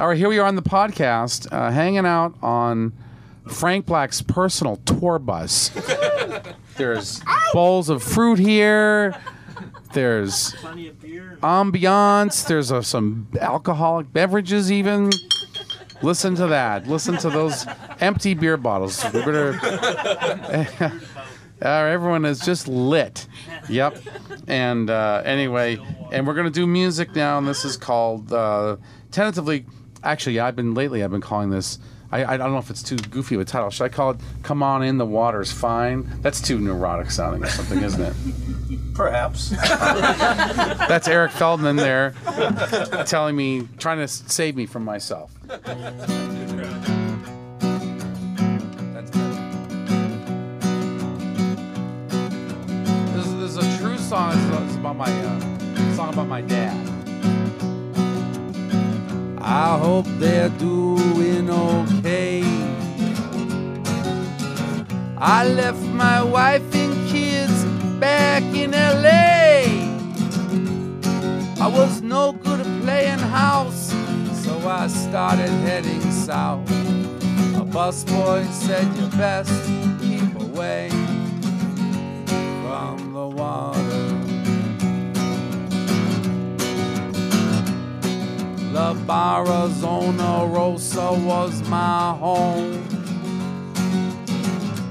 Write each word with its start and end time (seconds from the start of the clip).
All 0.00 0.08
right, 0.08 0.18
here 0.18 0.28
we 0.28 0.40
are 0.40 0.46
on 0.48 0.56
the 0.56 0.62
podcast, 0.62 1.46
uh, 1.52 1.70
hanging 1.70 2.04
out 2.04 2.34
on 2.42 2.92
Frank 3.46 3.86
Black's 3.86 4.22
personal 4.22 4.74
tour 4.78 5.20
bus. 5.20 5.68
There's 6.76 7.22
bowls 7.52 7.88
of 7.88 8.02
fruit 8.02 8.40
here. 8.40 9.14
There's 9.92 10.52
ambiance. 11.44 12.44
There's 12.44 12.72
uh, 12.72 12.82
some 12.82 13.28
alcoholic 13.40 14.12
beverages, 14.12 14.72
even. 14.72 15.12
Listen 16.02 16.34
to 16.34 16.48
that. 16.48 16.88
Listen 16.88 17.16
to 17.18 17.30
those 17.30 17.64
empty 18.00 18.34
beer 18.34 18.56
bottles. 18.56 19.04
We 19.14 19.20
better. 19.20 19.60
Uh, 21.62 21.68
everyone 21.68 22.24
is 22.24 22.40
just 22.40 22.66
lit. 22.66 23.28
Yep. 23.68 23.98
And 24.48 24.90
uh, 24.90 25.22
anyway, 25.24 25.78
and 26.10 26.26
we're 26.26 26.34
gonna 26.34 26.50
do 26.50 26.66
music 26.66 27.14
now, 27.14 27.38
and 27.38 27.46
this 27.46 27.64
is 27.64 27.76
called 27.76 28.32
uh, 28.32 28.76
tentatively. 29.12 29.66
Actually, 30.04 30.38
I've 30.38 30.54
been 30.54 30.74
lately. 30.74 31.02
I've 31.02 31.10
been 31.10 31.22
calling 31.22 31.48
this. 31.50 31.78
I, 32.12 32.34
I 32.34 32.36
don't 32.36 32.52
know 32.52 32.58
if 32.58 32.68
it's 32.68 32.82
too 32.82 32.96
goofy 32.96 33.34
of 33.36 33.40
a 33.40 33.44
title. 33.46 33.70
Should 33.70 33.84
I 33.84 33.88
call 33.88 34.10
it 34.10 34.18
"Come 34.42 34.62
On 34.62 34.82
In, 34.82 34.98
the 34.98 35.06
Water's 35.06 35.50
Fine"? 35.50 36.08
That's 36.20 36.40
too 36.42 36.60
neurotic 36.60 37.10
sounding 37.10 37.42
or 37.42 37.48
something, 37.48 37.82
isn't 37.82 38.02
it? 38.02 38.14
Perhaps. 38.94 39.48
That's 39.50 41.08
Eric 41.08 41.32
Feldman 41.32 41.76
there, 41.76 42.14
telling 43.06 43.34
me, 43.34 43.66
trying 43.78 43.98
to 43.98 44.06
save 44.06 44.54
me 44.56 44.66
from 44.66 44.84
myself. 44.84 45.32
That's. 45.48 45.64
This 53.14 53.26
is, 53.26 53.34
this 53.36 53.56
is 53.56 53.56
a 53.56 53.82
true 53.82 53.98
song. 53.98 54.32
It's, 54.34 54.68
it's 54.68 54.76
about 54.76 54.96
my 54.96 55.10
uh, 55.10 55.94
song 55.96 56.12
about 56.12 56.28
my 56.28 56.42
dad. 56.42 57.03
I 59.46 59.76
hope 59.78 60.06
they're 60.18 60.48
doing 60.48 61.50
okay. 61.50 62.42
I 65.18 65.46
left 65.46 65.82
my 65.82 66.22
wife 66.22 66.74
and 66.74 67.08
kids 67.10 67.64
back 68.00 68.42
in 68.54 68.70
LA. 68.70 69.68
I 71.62 71.68
was 71.68 72.00
no 72.00 72.32
good 72.32 72.60
at 72.60 72.82
playing 72.82 73.18
house, 73.18 73.92
so 74.42 74.66
I 74.66 74.86
started 74.86 75.50
heading 75.68 76.00
south. 76.10 76.66
A 77.54 77.66
busboy 77.66 78.50
said 78.50 78.86
you 78.96 79.06
best 79.18 79.52
keep 80.00 80.40
away 80.40 80.88
from 82.62 83.12
the 83.12 83.28
water. 83.28 83.93
La 88.74 88.92
Barra 88.92 89.68
Zona 89.70 90.44
Rosa 90.44 91.12
was 91.12 91.62
my 91.68 92.12
home. 92.18 92.82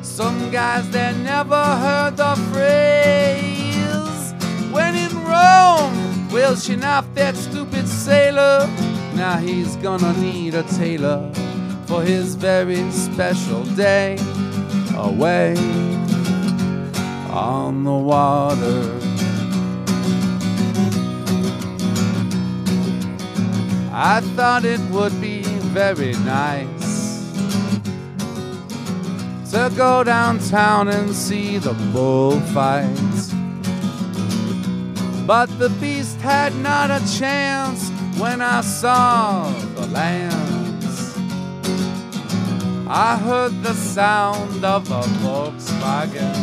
Some 0.01 0.49
guys 0.51 0.89
that 0.91 1.17
never 1.17 1.61
heard 1.61 2.15
the 2.15 2.33
phrase 2.53 4.31
when 4.71 4.95
in 4.95 5.13
Rome. 5.25 6.29
Well, 6.31 6.55
she 6.55 6.81
off 6.81 7.13
that 7.15 7.35
stupid 7.35 7.85
sailor. 7.89 8.69
Now 9.15 9.35
he's 9.35 9.75
gonna 9.75 10.13
need 10.13 10.53
a 10.53 10.63
tailor 10.63 11.29
for 11.85 12.03
his 12.03 12.35
very 12.35 12.89
special 12.89 13.65
day 13.75 14.17
away 14.95 15.57
on 17.29 17.83
the 17.83 17.91
water. 17.91 19.12
I 23.95 24.21
thought 24.35 24.65
it 24.65 24.79
would 24.89 25.21
be 25.21 25.43
very 25.43 26.13
nice 26.13 27.31
to 29.51 29.71
go 29.77 30.03
downtown 30.03 30.87
and 30.87 31.13
see 31.13 31.59
the 31.59 31.73
bullfights. 31.93 33.31
But 35.27 35.45
the 35.59 35.69
beast 35.79 36.19
had 36.21 36.55
not 36.55 36.89
a 36.89 36.99
chance 37.19 37.91
when 38.17 38.41
I 38.41 38.61
saw 38.61 39.47
the 39.75 39.85
lambs. 39.85 41.15
I 42.87 43.15
heard 43.17 43.61
the 43.61 43.75
sound 43.75 44.65
of 44.65 44.89
a 44.89 45.01
Volkswagen. 45.21 46.33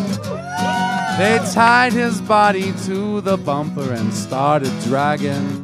They 1.19 1.41
tied 1.53 1.95
his 1.95 2.21
body 2.21 2.73
to 2.87 3.21
the 3.23 3.37
bumper 3.37 3.93
and 3.93 4.15
started 4.15 4.73
dragging. 4.85 5.60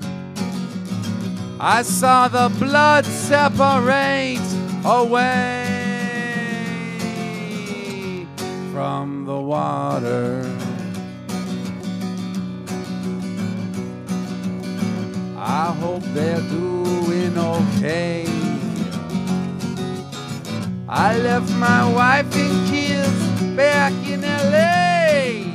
I 1.59 1.81
saw 1.83 2.29
the 2.29 2.55
blood 2.59 3.07
separate 3.07 4.41
away 4.85 5.87
from 8.73 9.25
the 9.25 9.41
water. 9.41 10.45
I 15.39 15.75
hope 15.81 16.03
they're 16.13 16.43
doing 16.43 17.39
okay. 17.39 18.27
I 20.89 21.17
left 21.19 21.51
my 21.55 21.91
wife 21.91 22.37
and 22.37 22.69
kids 22.69 23.57
back 23.57 23.95
in 24.07 24.21
LA. 24.21 25.47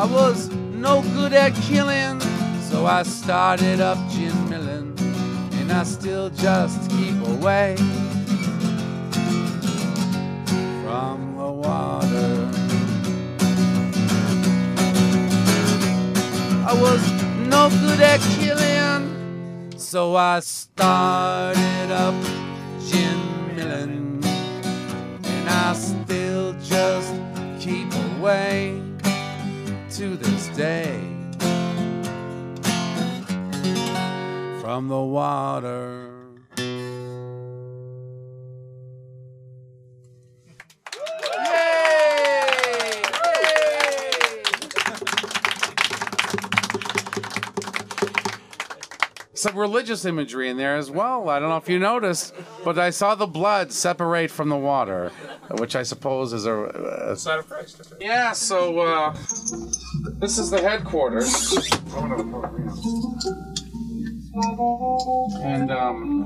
I 0.00 0.06
was 0.06 0.50
no 0.50 1.02
good 1.14 1.32
at 1.32 1.52
killing, 1.54 2.20
so 2.60 2.86
I 2.86 3.02
started 3.02 3.80
up 3.80 3.98
gin 4.08 4.41
I 5.72 5.84
still 5.84 6.28
just 6.30 6.90
keep 6.90 7.16
away 7.26 7.76
from 10.84 11.34
the 11.36 11.50
water. 11.50 12.50
I 16.68 16.74
was 16.78 17.02
no 17.48 17.70
good 17.70 18.00
at 18.00 18.20
killing, 18.38 19.72
so 19.78 20.14
I 20.14 20.40
started 20.40 21.90
up 21.90 22.14
gin 22.86 23.56
milling, 23.56 24.22
and 25.24 25.48
I 25.48 25.72
still 25.72 26.52
just 26.62 27.14
keep 27.58 27.92
away 28.16 28.82
to 29.90 30.16
this 30.16 30.48
day 30.48 31.11
from 34.72 34.88
the 34.88 34.98
water. 34.98 36.08
Some 49.34 49.58
religious 49.58 50.06
imagery 50.06 50.48
in 50.48 50.56
there 50.56 50.76
as 50.76 50.90
well. 50.90 51.28
I 51.28 51.38
don't 51.38 51.50
know 51.50 51.58
if 51.58 51.68
you 51.68 51.78
noticed, 51.78 52.32
but 52.64 52.78
I 52.78 52.88
saw 52.88 53.14
the 53.14 53.26
blood 53.26 53.72
separate 53.72 54.30
from 54.30 54.48
the 54.48 54.56
water, 54.56 55.12
which 55.50 55.76
I 55.76 55.82
suppose 55.82 56.32
is 56.32 56.46
a, 56.46 57.10
a 57.10 57.16
Side 57.16 57.40
of 57.40 57.46
Christ. 57.46 57.92
yeah, 58.00 58.32
so 58.32 58.80
uh, 58.80 59.12
this 60.18 60.38
is 60.38 60.48
the 60.48 60.62
headquarters. 60.62 61.58
And 64.34 65.70
um, 65.70 66.24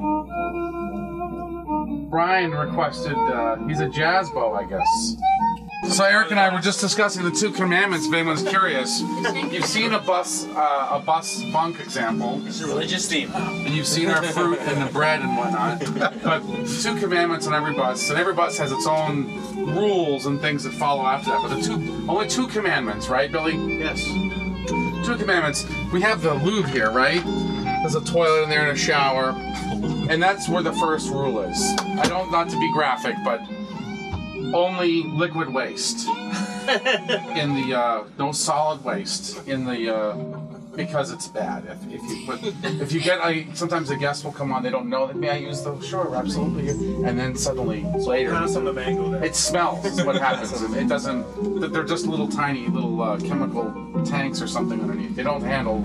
Brian 2.08 2.52
requested, 2.52 3.16
uh, 3.16 3.56
he's 3.66 3.80
a 3.80 3.88
jazz 3.88 4.30
bow, 4.30 4.54
I 4.54 4.64
guess. 4.64 5.16
So 5.90 6.04
Eric 6.04 6.30
and 6.30 6.38
I 6.38 6.52
were 6.54 6.60
just 6.60 6.80
discussing 6.80 7.24
the 7.24 7.32
two 7.32 7.50
commandments. 7.50 8.06
If 8.06 8.14
anyone's 8.14 8.44
curious, 8.44 9.00
you've 9.50 9.64
seen 9.64 9.92
a 9.92 9.98
bus, 9.98 10.46
uh, 10.46 10.88
a 10.92 11.00
bus 11.00 11.42
bunk 11.52 11.80
example. 11.80 12.40
It's 12.46 12.60
a 12.60 12.66
religious 12.66 13.08
theme. 13.08 13.32
And 13.34 13.74
you've 13.74 13.86
seen 13.86 14.08
our 14.08 14.22
fruit 14.22 14.60
and 14.60 14.80
the 14.86 14.92
bread 14.92 15.20
and 15.22 15.36
whatnot. 15.36 15.80
But 16.22 16.42
two 16.66 16.96
commandments 16.98 17.46
on 17.48 17.54
every 17.54 17.74
bus, 17.74 18.08
and 18.10 18.18
every 18.18 18.34
bus 18.34 18.56
has 18.58 18.70
its 18.72 18.86
own 18.86 19.26
rules 19.74 20.26
and 20.26 20.40
things 20.40 20.62
that 20.64 20.74
follow 20.74 21.04
after 21.04 21.30
that. 21.30 21.42
But 21.42 21.56
the 21.56 21.62
two, 21.62 22.06
only 22.08 22.28
two 22.28 22.46
commandments, 22.46 23.08
right, 23.08 23.30
Billy? 23.30 23.56
Yes. 23.78 24.04
Two 25.04 25.16
commandments. 25.16 25.66
We 25.92 26.00
have 26.02 26.22
the 26.22 26.34
lube 26.34 26.66
here, 26.66 26.90
right? 26.90 27.22
There's 27.86 28.02
a 28.02 28.04
toilet 28.04 28.42
in 28.42 28.50
there 28.50 28.62
and 28.62 28.72
a 28.72 28.80
shower, 28.80 29.30
and 30.10 30.20
that's 30.20 30.48
where 30.48 30.60
the 30.60 30.72
first 30.72 31.08
rule 31.08 31.38
is. 31.38 31.56
I 31.82 32.08
don't, 32.08 32.32
not 32.32 32.48
to 32.48 32.58
be 32.58 32.72
graphic, 32.72 33.14
but 33.22 33.40
only 34.52 35.04
liquid 35.04 35.54
waste. 35.54 36.08
In 36.08 37.54
the 37.54 37.78
uh, 37.78 38.04
no 38.18 38.32
solid 38.32 38.82
waste. 38.82 39.46
In 39.46 39.64
the 39.64 39.94
uh, 39.94 40.16
because 40.76 41.10
it's 41.10 41.26
bad. 41.28 41.64
If, 41.64 41.94
if 41.94 42.02
you 42.02 42.26
put 42.26 42.80
if 42.82 42.92
you 42.92 43.00
get 43.00 43.20
I 43.20 43.46
sometimes 43.54 43.90
a 43.90 43.96
guest 43.96 44.24
will 44.24 44.32
come 44.32 44.52
on 44.52 44.62
they 44.62 44.70
don't 44.70 44.88
know 44.88 45.06
that 45.06 45.16
may 45.16 45.30
I 45.30 45.36
use 45.36 45.62
the 45.62 45.80
sure 45.80 46.14
absolutely. 46.14 46.68
And 47.08 47.18
then 47.18 47.34
suddenly 47.34 47.84
later 47.96 48.34
on 48.34 48.52
the 48.52 48.72
mango 48.72 49.10
there. 49.10 49.24
it 49.24 49.34
smells 49.34 50.02
what 50.02 50.16
happens. 50.16 50.52
It 50.74 50.88
doesn't 50.88 51.72
they're 51.72 51.84
just 51.84 52.06
little 52.06 52.28
tiny 52.28 52.68
little 52.68 53.00
uh, 53.00 53.18
chemical 53.18 54.04
tanks 54.04 54.42
or 54.42 54.46
something 54.46 54.80
underneath. 54.80 55.16
They 55.16 55.22
don't 55.22 55.42
handle 55.42 55.82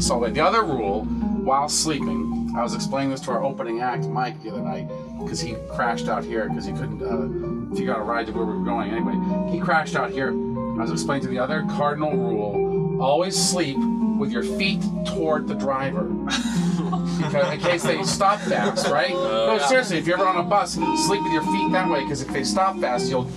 solid. 0.00 0.34
The 0.34 0.44
other 0.44 0.62
rule 0.62 1.06
while 1.44 1.68
sleeping 1.68 2.40
I 2.56 2.62
was 2.62 2.74
explaining 2.74 3.10
this 3.10 3.20
to 3.22 3.30
our 3.30 3.44
opening 3.44 3.80
act, 3.80 4.04
Mike, 4.06 4.42
the 4.42 4.50
other 4.50 4.60
night, 4.60 4.88
because 5.20 5.40
he 5.40 5.54
crashed 5.68 6.08
out 6.08 6.24
here 6.24 6.48
because 6.48 6.64
he 6.64 6.72
couldn't 6.72 7.00
uh, 7.00 7.74
figure 7.76 7.94
out 7.94 8.00
a 8.00 8.02
ride 8.02 8.26
to 8.26 8.32
where 8.32 8.44
we 8.44 8.54
were 8.54 8.64
going. 8.64 8.90
Anyway, 8.90 9.50
he 9.52 9.60
crashed 9.60 9.94
out 9.94 10.10
here. 10.10 10.30
I 10.30 10.82
was 10.82 10.90
explaining 10.90 11.22
to 11.24 11.28
the 11.28 11.38
other 11.38 11.62
cardinal 11.70 12.12
rule: 12.12 13.00
always 13.00 13.36
sleep 13.36 13.76
with 14.18 14.32
your 14.32 14.42
feet 14.42 14.82
toward 15.06 15.46
the 15.46 15.54
driver, 15.54 16.04
because 17.18 17.52
in 17.52 17.60
case 17.60 17.82
they 17.84 18.02
stop 18.02 18.40
fast, 18.40 18.88
right? 18.88 19.10
no, 19.10 19.58
seriously, 19.68 19.98
if 19.98 20.06
you're 20.06 20.18
ever 20.18 20.26
on 20.26 20.44
a 20.44 20.48
bus, 20.48 20.72
sleep 20.72 21.22
with 21.22 21.32
your 21.32 21.44
feet 21.44 21.70
that 21.72 21.88
way, 21.88 22.02
because 22.02 22.20
if 22.20 22.28
they 22.28 22.42
stop 22.42 22.78
fast, 22.80 23.08
you'll 23.08 23.30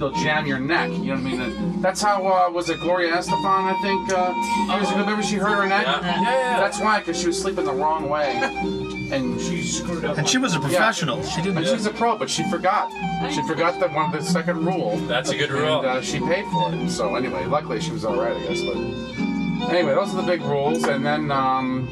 you'll 0.00 0.10
jam 0.12 0.46
your 0.46 0.58
neck. 0.58 0.90
You 0.90 0.98
know 0.98 1.14
what 1.14 1.18
I 1.18 1.22
mean? 1.22 1.40
And 1.40 1.82
that's 1.82 2.00
how 2.00 2.26
uh, 2.26 2.50
was 2.50 2.70
it 2.70 2.80
Gloria 2.80 3.12
Estefan? 3.12 3.44
I 3.44 3.74
think 3.82 4.10
uh, 4.10 4.74
years 4.74 4.88
ago. 4.88 5.00
Remember 5.00 5.22
she 5.22 5.36
hurt 5.36 5.56
her 5.62 5.68
neck? 5.68 5.86
Yeah. 5.86 6.00
Yeah, 6.00 6.22
yeah. 6.22 6.60
That's 6.60 6.80
why, 6.80 7.00
because 7.00 7.20
she 7.20 7.26
was 7.26 7.40
sleeping 7.40 7.66
the 7.66 7.72
wrong 7.72 8.08
way, 8.08 8.32
and 9.12 9.40
She 9.40 9.62
screwed 9.62 10.04
up. 10.04 10.16
And 10.18 10.26
she 10.28 10.38
was 10.38 10.54
a 10.54 10.60
professional. 10.60 11.22
She 11.22 11.42
didn't. 11.42 11.58
and 11.58 11.66
she's 11.66 11.86
a 11.86 11.90
pro, 11.90 12.16
but 12.16 12.30
she 12.30 12.48
forgot. 12.50 12.90
She 13.30 13.42
forgot 13.46 13.78
that 13.80 13.92
one 13.92 14.06
of 14.06 14.12
the 14.12 14.22
second 14.26 14.64
rule. 14.64 14.96
That's 15.06 15.30
a 15.30 15.36
good 15.36 15.50
rule. 15.50 15.80
And 15.80 15.86
uh, 15.86 16.02
she 16.02 16.18
paid 16.20 16.46
for 16.46 16.72
it. 16.72 16.90
So 16.90 17.14
anyway, 17.14 17.44
luckily 17.44 17.80
she 17.80 17.92
was 17.92 18.04
all 18.04 18.18
right, 18.18 18.36
I 18.36 18.40
guess. 18.40 18.62
But 18.62 18.76
anyway, 19.74 19.94
those 19.94 20.14
are 20.14 20.22
the 20.22 20.26
big 20.26 20.40
rules. 20.42 20.84
And 20.84 21.04
then, 21.04 21.30
um, 21.30 21.88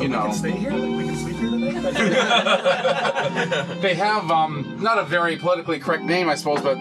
you 0.00 0.08
know, 0.08 0.22
can 0.24 0.32
stay 0.32 0.50
here. 0.52 0.70
Like 0.70 0.96
we 0.96 1.04
can 1.04 1.16
sleep 1.16 1.36
here 1.36 1.50
tonight. 1.50 1.72
they 3.82 3.94
have 3.94 4.30
um, 4.30 4.78
not 4.80 4.98
a 4.98 5.04
very 5.04 5.36
politically 5.36 5.78
correct 5.78 6.04
name, 6.04 6.28
I 6.30 6.36
suppose, 6.36 6.62
but 6.62 6.78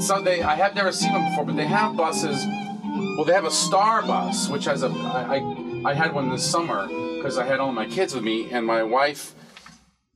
so 0.00 0.20
they. 0.20 0.42
I 0.42 0.54
have 0.54 0.74
never 0.74 0.92
seen 0.92 1.12
them 1.12 1.28
before, 1.30 1.44
but 1.44 1.56
they 1.56 1.66
have 1.66 1.96
buses. 1.96 2.44
Well, 3.16 3.24
they 3.24 3.32
have 3.32 3.44
a 3.44 3.50
star 3.50 4.02
bus, 4.02 4.48
which 4.48 4.64
has 4.64 4.82
a. 4.82 4.88
I 4.88 5.36
I, 5.36 5.90
I 5.90 5.94
had 5.94 6.12
one 6.12 6.30
this 6.30 6.44
summer 6.44 6.86
because 6.86 7.38
I 7.38 7.46
had 7.46 7.60
all 7.60 7.72
my 7.72 7.86
kids 7.86 8.14
with 8.14 8.24
me, 8.24 8.50
and 8.50 8.66
my 8.66 8.82
wife. 8.82 9.34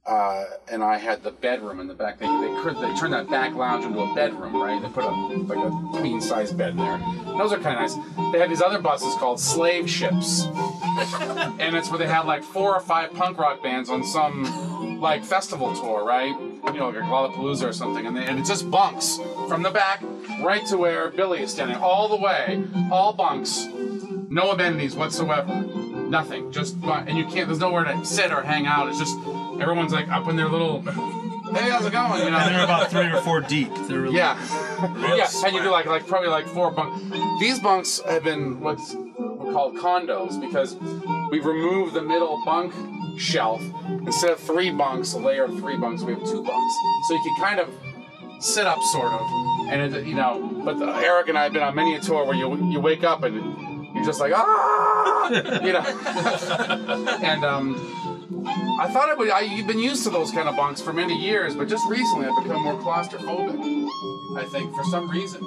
Uh, 0.07 0.45
and 0.69 0.83
I 0.83 0.97
had 0.97 1.23
the 1.23 1.31
bedroom 1.31 1.79
in 1.79 1.87
the 1.87 1.95
back. 1.95 2.19
They 2.19 2.27
they, 2.27 2.63
could, 2.63 2.77
they 2.77 2.93
turned 2.97 3.13
that 3.13 3.31
back 3.31 3.55
lounge 3.55 3.85
into 3.85 4.01
a 4.01 4.15
bedroom, 4.15 4.57
right? 4.57 4.81
They 4.81 4.89
put 4.89 5.05
a 5.05 5.11
like 5.11 5.59
a 5.59 5.99
queen 5.99 6.21
size 6.21 6.53
bed 6.53 6.71
in 6.71 6.79
there. 6.79 6.99
Those 7.39 7.53
are 7.53 7.59
kind 7.59 7.77
of 7.77 7.83
nice. 7.83 8.33
They 8.33 8.41
have 8.41 8.49
these 8.49 8.63
other 8.63 8.81
buses 8.81 9.15
called 9.17 9.39
slave 9.39 9.89
ships, 9.89 10.47
and 10.47 11.77
it's 11.77 11.91
where 11.91 11.99
they 11.99 12.09
have 12.09 12.27
like 12.27 12.43
four 12.43 12.75
or 12.75 12.81
five 12.81 13.13
punk 13.13 13.39
rock 13.39 13.63
bands 13.63 13.91
on 13.91 14.03
some 14.03 15.01
like 15.01 15.25
festival 15.25 15.75
tour, 15.75 16.05
right? 16.05 16.35
You 16.67 16.75
know, 16.75 16.89
like 16.91 16.97
a 16.97 17.01
Lollapalooza 17.01 17.69
or 17.69 17.73
something, 17.73 18.07
and, 18.07 18.17
they, 18.17 18.25
and 18.25 18.39
it's 18.39 18.49
just 18.49 18.71
bunks 18.71 19.19
from 19.49 19.63
the 19.63 19.71
back 19.71 20.03
right 20.43 20.65
to 20.67 20.77
where 20.77 21.11
Billy 21.11 21.43
is 21.43 21.51
standing, 21.51 21.77
all 21.77 22.09
the 22.09 22.17
way, 22.17 22.63
all 22.91 23.13
bunks, 23.13 23.67
no 24.29 24.53
amenities 24.53 24.95
whatsoever, 24.95 25.53
nothing, 25.53 26.53
just 26.53 26.77
and 26.83 27.17
you 27.19 27.25
can't. 27.25 27.49
There's 27.49 27.59
nowhere 27.59 27.85
to 27.85 28.05
sit 28.05 28.31
or 28.31 28.43
hang 28.43 28.67
out. 28.67 28.89
It's 28.89 28.99
just 28.99 29.17
everyone's 29.61 29.93
like 29.93 30.09
up 30.09 30.29
in 30.29 30.37
their 30.37 30.49
little. 30.49 30.85
Hey, 31.51 31.69
how's 31.69 31.85
it 31.85 31.91
going? 31.91 32.23
You 32.23 32.31
know, 32.31 32.39
They're 32.49 32.63
about 32.63 32.93
three 32.93 33.11
or 33.11 33.21
four 33.23 33.41
deep. 33.41 33.75
They're 33.89 34.03
really, 34.03 34.17
yeah, 34.17 34.39
yeah, 35.17 35.27
and 35.45 35.53
you 35.53 35.61
do 35.61 35.71
like 35.71 35.87
like 35.87 36.07
probably 36.07 36.29
like 36.29 36.47
four 36.47 36.71
bunks. 36.71 37.03
These 37.41 37.59
bunks 37.59 38.01
have 38.03 38.23
been 38.23 38.61
what's 38.61 38.95
called 39.53 39.77
condos 39.77 40.41
because 40.41 40.77
we 41.31 41.41
removed 41.41 41.95
the 41.95 42.03
middle 42.03 42.43
bunk 42.45 42.73
shelf 43.19 43.63
instead 43.89 44.31
of 44.31 44.41
three 44.41 44.71
bunks, 44.71 45.13
a 45.13 45.19
layer 45.19 45.45
of 45.45 45.59
three 45.59 45.77
bunks. 45.77 46.03
We 46.03 46.15
have 46.15 46.25
two 46.25 46.43
bunks, 46.43 46.75
so 47.09 47.15
you 47.15 47.23
can 47.23 47.37
kind 47.41 47.61
of 47.61 47.69
sit 48.43 48.67
up 48.67 48.81
sort 48.93 49.13
of, 49.13 49.21
and 49.69 49.95
it, 49.95 50.07
you 50.07 50.15
know. 50.15 50.63
But 50.65 50.79
the, 50.79 50.87
Eric 50.87 51.29
and 51.29 51.39
I 51.39 51.45
have 51.45 51.53
been 51.53 51.63
on 51.63 51.75
many 51.75 51.97
a 51.97 52.01
tour 52.01 52.25
where 52.25 52.37
you 52.37 52.71
you 52.71 52.81
wake 52.81 53.05
up 53.05 53.23
and 53.23 53.35
you're 53.95 54.05
just 54.05 54.21
like 54.21 54.33
ah, 54.35 55.29
you 55.63 55.73
know, 55.73 57.19
and 57.23 57.45
um. 57.45 57.97
I 58.81 58.89
thought 58.91 59.11
I 59.11 59.15
would. 59.15 59.29
I, 59.29 59.41
you've 59.41 59.67
been 59.67 59.79
used 59.79 60.05
to 60.05 60.11
those 60.11 60.31
kind 60.31 60.49
of 60.49 60.57
bunks 60.57 60.81
for 60.81 60.95
many 60.95 61.15
years, 61.15 61.55
but 61.55 61.69
just 61.69 61.87
recently 61.91 62.27
I've 62.27 62.43
become 62.43 62.63
more 62.63 62.81
claustrophobic. 62.81 63.61
I 64.39 64.45
think 64.45 64.75
for 64.75 64.83
some 64.85 65.11
reason, 65.11 65.43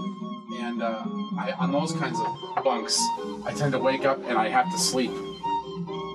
and 0.59 0.83
uh, 0.83 1.03
I, 1.39 1.55
on 1.57 1.71
those 1.71 1.93
kinds 1.93 2.19
of 2.19 2.63
bunks, 2.63 3.01
I 3.45 3.53
tend 3.53 3.73
to 3.73 3.79
wake 3.79 4.05
up 4.05 4.19
and 4.27 4.37
I 4.37 4.49
have 4.49 4.71
to 4.71 4.77
sleep. 4.77 5.11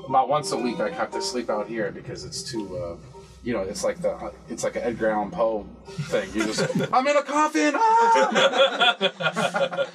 About 0.07 0.29
once 0.29 0.53
a 0.53 0.57
week, 0.57 0.81
I 0.81 0.91
have 0.91 1.11
to 1.13 1.21
sleep 1.21 1.51
out 1.51 1.69
here 1.69 1.93
because 1.93 2.25
it's 2.25 2.43
too. 2.43 2.77
Uh, 2.77 2.97
you 3.45 3.53
know, 3.53 3.61
it's 3.61 3.85
like 3.85 4.01
the 4.01 4.33
it's 4.49 4.65
like 4.65 4.77
an 4.77 4.83
Edgar 4.83 5.11
Allan 5.11 5.31
Poe 5.31 5.67
thing. 5.87 6.29
You 6.35 6.45
just 6.45 6.61
I'm 6.93 7.07
in 7.07 7.17
a 7.17 7.23
coffin. 7.23 7.73
Ah! 7.77 8.97
a 9.21 9.87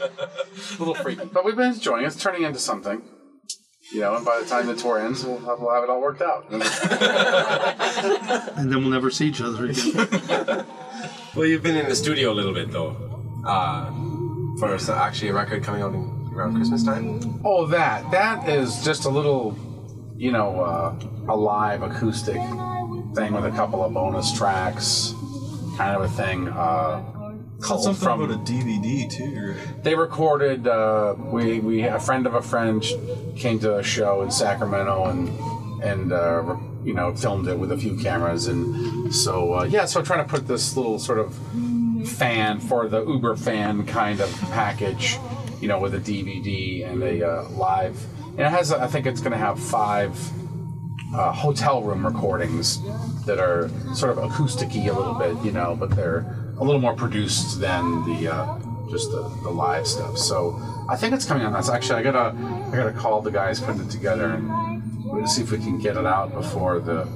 little 0.79 0.95
freaky, 0.95 1.25
but 1.25 1.43
we've 1.43 1.55
been 1.55 1.73
enjoying 1.73 2.03
it. 2.03 2.07
It's 2.07 2.21
turning 2.21 2.43
into 2.43 2.59
something. 2.59 3.01
You 3.91 3.99
know, 3.99 4.15
and 4.15 4.25
by 4.25 4.39
the 4.39 4.45
time 4.45 4.65
the 4.65 4.75
tour 4.75 4.97
ends, 4.97 5.25
we'll 5.25 5.39
have, 5.39 5.59
we'll 5.59 5.73
have 5.73 5.83
it 5.83 5.89
all 5.89 6.01
worked 6.01 6.21
out. 6.21 6.45
and 8.57 8.71
then 8.71 8.79
we'll 8.79 8.89
never 8.89 9.11
see 9.11 9.27
each 9.27 9.41
other 9.41 9.65
again. 9.65 10.65
well, 11.35 11.45
you've 11.45 11.61
been 11.61 11.75
in 11.75 11.89
the 11.89 11.95
studio 11.95 12.31
a 12.31 12.33
little 12.33 12.53
bit 12.53 12.71
though. 12.71 12.95
Uh, 13.45 13.91
for 14.57 14.73
actually 14.93 15.29
a 15.29 15.33
record 15.33 15.63
coming 15.63 15.81
out 15.81 15.93
in, 15.93 16.22
around 16.35 16.55
Christmas 16.55 16.83
time. 16.83 17.41
Oh, 17.45 17.65
that. 17.67 18.09
That 18.11 18.47
is 18.49 18.83
just 18.83 19.05
a 19.05 19.09
little, 19.09 19.57
you 20.17 20.31
know, 20.31 20.59
uh, 20.61 20.95
a 21.27 21.35
live 21.35 21.81
acoustic 21.83 22.35
thing 23.15 23.33
with 23.33 23.45
a 23.45 23.51
couple 23.55 23.83
of 23.83 23.93
bonus 23.93 24.31
tracks, 24.35 25.13
kind 25.77 25.95
of 25.95 26.01
a 26.01 26.09
thing. 26.09 26.47
Uh, 26.49 27.03
Called 27.61 27.81
something 27.83 28.03
from- 28.03 28.21
about 28.21 28.35
a 28.35 28.39
DVD 28.51 29.09
too. 29.09 29.55
they 29.83 29.95
recorded. 29.95 30.67
Uh, 30.67 31.15
we 31.17 31.59
we 31.61 31.83
a 31.83 31.99
friend 31.99 32.25
of 32.27 32.33
a 32.33 32.41
friend 32.41 32.83
came 33.37 33.57
to 33.59 33.77
a 33.77 33.83
show 33.83 34.21
in 34.21 34.31
Sacramento 34.31 35.05
and 35.05 35.29
and 35.81 36.11
uh, 36.11 36.41
re- 36.41 36.59
you 36.83 36.93
know 36.93 37.15
filmed 37.15 37.47
it 37.47 37.57
with 37.57 37.71
a 37.71 37.77
few 37.77 37.95
cameras 37.95 38.47
and 38.47 39.15
so 39.15 39.53
uh, 39.59 39.63
yeah. 39.63 39.85
So 39.85 40.01
I'm 40.01 40.05
trying 40.05 40.25
to 40.27 40.29
put 40.29 40.45
this 40.45 40.75
little 40.75 40.99
sort 40.99 41.19
of 41.19 41.33
fan 42.09 42.59
for 42.59 42.89
the 42.89 43.05
Uber 43.05 43.37
fan 43.37 43.85
kind 43.85 44.19
of 44.19 44.29
package, 44.51 45.17
you 45.63 45.69
know, 45.69 45.79
with 45.79 45.95
a 45.95 45.99
DVD 45.99 46.85
and 46.85 47.01
a 47.01 47.25
uh, 47.25 47.49
live. 47.51 47.97
And 48.31 48.41
it 48.41 48.49
has. 48.49 48.73
I 48.73 48.85
think 48.85 49.05
it's 49.05 49.21
going 49.21 49.31
to 49.31 49.37
have 49.37 49.57
five 49.57 50.11
uh, 51.15 51.31
hotel 51.31 51.81
room 51.81 52.05
recordings 52.05 52.81
that 53.25 53.39
are 53.39 53.69
sort 53.95 54.17
of 54.17 54.17
acousticy 54.17 54.89
a 54.89 54.93
little 54.93 55.13
bit, 55.13 55.37
you 55.45 55.53
know, 55.53 55.73
but 55.73 55.91
they're 55.91 56.53
a 56.57 56.63
little 56.65 56.81
more 56.81 56.93
produced 56.93 57.61
than 57.61 58.03
the 58.03 58.27
uh, 58.27 58.59
just 58.91 59.09
the, 59.11 59.21
the 59.43 59.49
live 59.49 59.87
stuff. 59.87 60.17
So 60.17 60.59
I 60.89 60.97
think 60.97 61.13
it's 61.13 61.25
coming 61.25 61.43
out. 61.43 61.53
That's 61.53 61.69
actually 61.69 61.99
I 61.99 62.03
gotta 62.03 62.37
I 62.71 62.75
gotta 62.75 62.91
call 62.91 63.21
the 63.21 63.31
guys 63.31 63.61
putting 63.61 63.83
it 63.83 63.89
together 63.89 64.31
and 64.33 65.29
see 65.29 65.43
if 65.43 65.51
we 65.51 65.59
can 65.59 65.79
get 65.79 65.95
it 65.95 66.05
out 66.05 66.33
before 66.33 66.81
the 66.81 67.07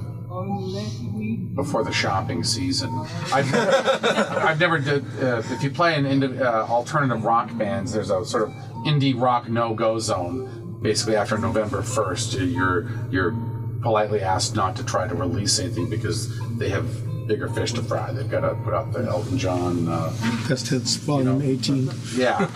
before 1.58 1.82
the 1.82 1.92
shopping 1.92 2.44
season. 2.44 2.88
I've 3.32 3.50
never, 3.50 3.70
I've 4.46 4.60
never 4.60 4.78
did. 4.78 5.04
Uh, 5.20 5.42
if 5.50 5.60
you 5.62 5.70
play 5.70 5.96
in 5.96 6.06
indi- 6.06 6.38
uh, 6.38 6.64
alternative 6.66 7.24
rock 7.24 7.50
bands, 7.58 7.92
there's 7.92 8.10
a 8.10 8.24
sort 8.24 8.44
of 8.44 8.50
indie 8.86 9.20
rock 9.20 9.48
no 9.48 9.74
go 9.74 9.98
zone. 9.98 10.78
Basically, 10.80 11.16
after 11.16 11.36
November 11.36 11.82
first, 11.82 12.34
you're 12.34 12.88
you're 13.10 13.32
politely 13.82 14.20
asked 14.20 14.54
not 14.54 14.76
to 14.76 14.84
try 14.84 15.08
to 15.08 15.14
release 15.16 15.58
anything 15.58 15.90
because 15.90 16.30
they 16.58 16.68
have 16.68 16.86
bigger 17.26 17.48
fish 17.48 17.72
to 17.72 17.82
fry. 17.82 18.12
They've 18.12 18.30
got 18.30 18.40
to 18.40 18.54
put 18.62 18.72
out 18.72 18.92
the 18.92 19.00
Elton 19.00 19.36
John. 19.36 19.88
Uh, 19.88 20.12
Best 20.48 20.68
Hits 20.68 20.94
Volume 20.94 21.42
18. 21.42 21.90
yeah, 22.14 22.48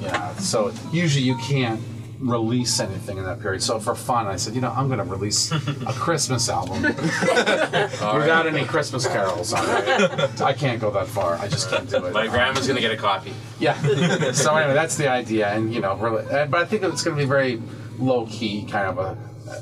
yeah. 0.00 0.34
So 0.34 0.72
usually 0.92 1.24
you 1.24 1.36
can't 1.36 1.80
release 2.20 2.80
anything 2.80 3.18
in 3.18 3.24
that 3.24 3.40
period. 3.40 3.62
So 3.62 3.78
for 3.78 3.94
fun, 3.94 4.26
I 4.26 4.36
said, 4.36 4.54
you 4.54 4.60
know, 4.60 4.70
I'm 4.70 4.88
going 4.88 4.98
to 4.98 5.04
release 5.04 5.52
a 5.52 5.60
Christmas 5.92 6.48
album 6.48 6.82
without 6.82 8.46
any 8.46 8.64
Christmas 8.64 9.06
carols 9.06 9.52
on 9.52 9.64
it. 9.64 10.40
I 10.40 10.52
can't 10.52 10.80
go 10.80 10.90
that 10.90 11.06
far. 11.06 11.34
I 11.36 11.48
just 11.48 11.70
can't 11.70 11.88
do 11.88 12.04
it. 12.04 12.12
My 12.12 12.26
grandma's 12.26 12.66
gonna 12.66 12.80
get 12.80 12.92
a 12.92 12.96
copy. 12.96 13.32
Yeah. 13.58 13.80
so 14.32 14.54
anyway, 14.56 14.74
that's 14.74 14.96
the 14.96 15.08
idea, 15.08 15.48
and 15.48 15.72
you 15.72 15.80
know, 15.80 15.96
really, 15.96 16.24
uh, 16.26 16.46
but 16.46 16.60
I 16.60 16.64
think 16.64 16.82
it's 16.82 17.02
going 17.02 17.16
to 17.16 17.22
be 17.22 17.28
very 17.28 17.62
low 17.98 18.26
key, 18.26 18.64
kind 18.64 18.86
of 18.86 18.98
a, 18.98 19.16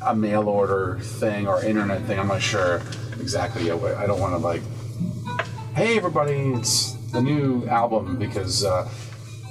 a 0.07 0.15
mail 0.15 0.49
order 0.49 0.99
thing 1.01 1.47
or 1.47 1.65
internet 1.65 2.03
thing. 2.03 2.19
I'm 2.19 2.29
not 2.29 2.43
sure 2.43 2.83
exactly. 3.21 3.71
I 3.71 4.07
don't 4.07 4.21
want 4.21 4.33
to 4.33 4.39
like, 4.39 4.63
hey 5.75 5.97
everybody, 5.97 6.53
it's 6.53 6.93
the 7.13 7.21
new 7.21 7.67
album 7.69 8.17
because 8.17 8.65
uh, 8.65 8.89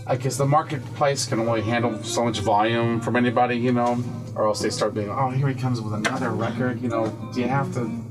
I 0.08 0.16
guess 0.16 0.38
the 0.38 0.46
marketplace 0.46 1.26
can 1.26 1.40
only 1.40 1.62
handle 1.62 2.04
so 2.04 2.26
much 2.26 2.40
volume 2.40 3.02
from 3.02 3.16
anybody, 3.16 3.56
you 3.56 3.72
know, 3.72 4.04
or 4.36 4.48
else 4.48 4.62
they 4.62 4.70
start 4.70 4.94
being, 4.94 5.10
oh, 5.10 5.30
here 5.30 5.48
he 5.48 5.56
comes 5.56 5.82
with 5.82 5.94
another 5.94 6.30
record. 6.30 6.82
You 6.82 6.90
know, 6.90 7.10
do 7.34 7.42
you 7.42 7.48
have 7.48 7.74
to? 7.74 8.06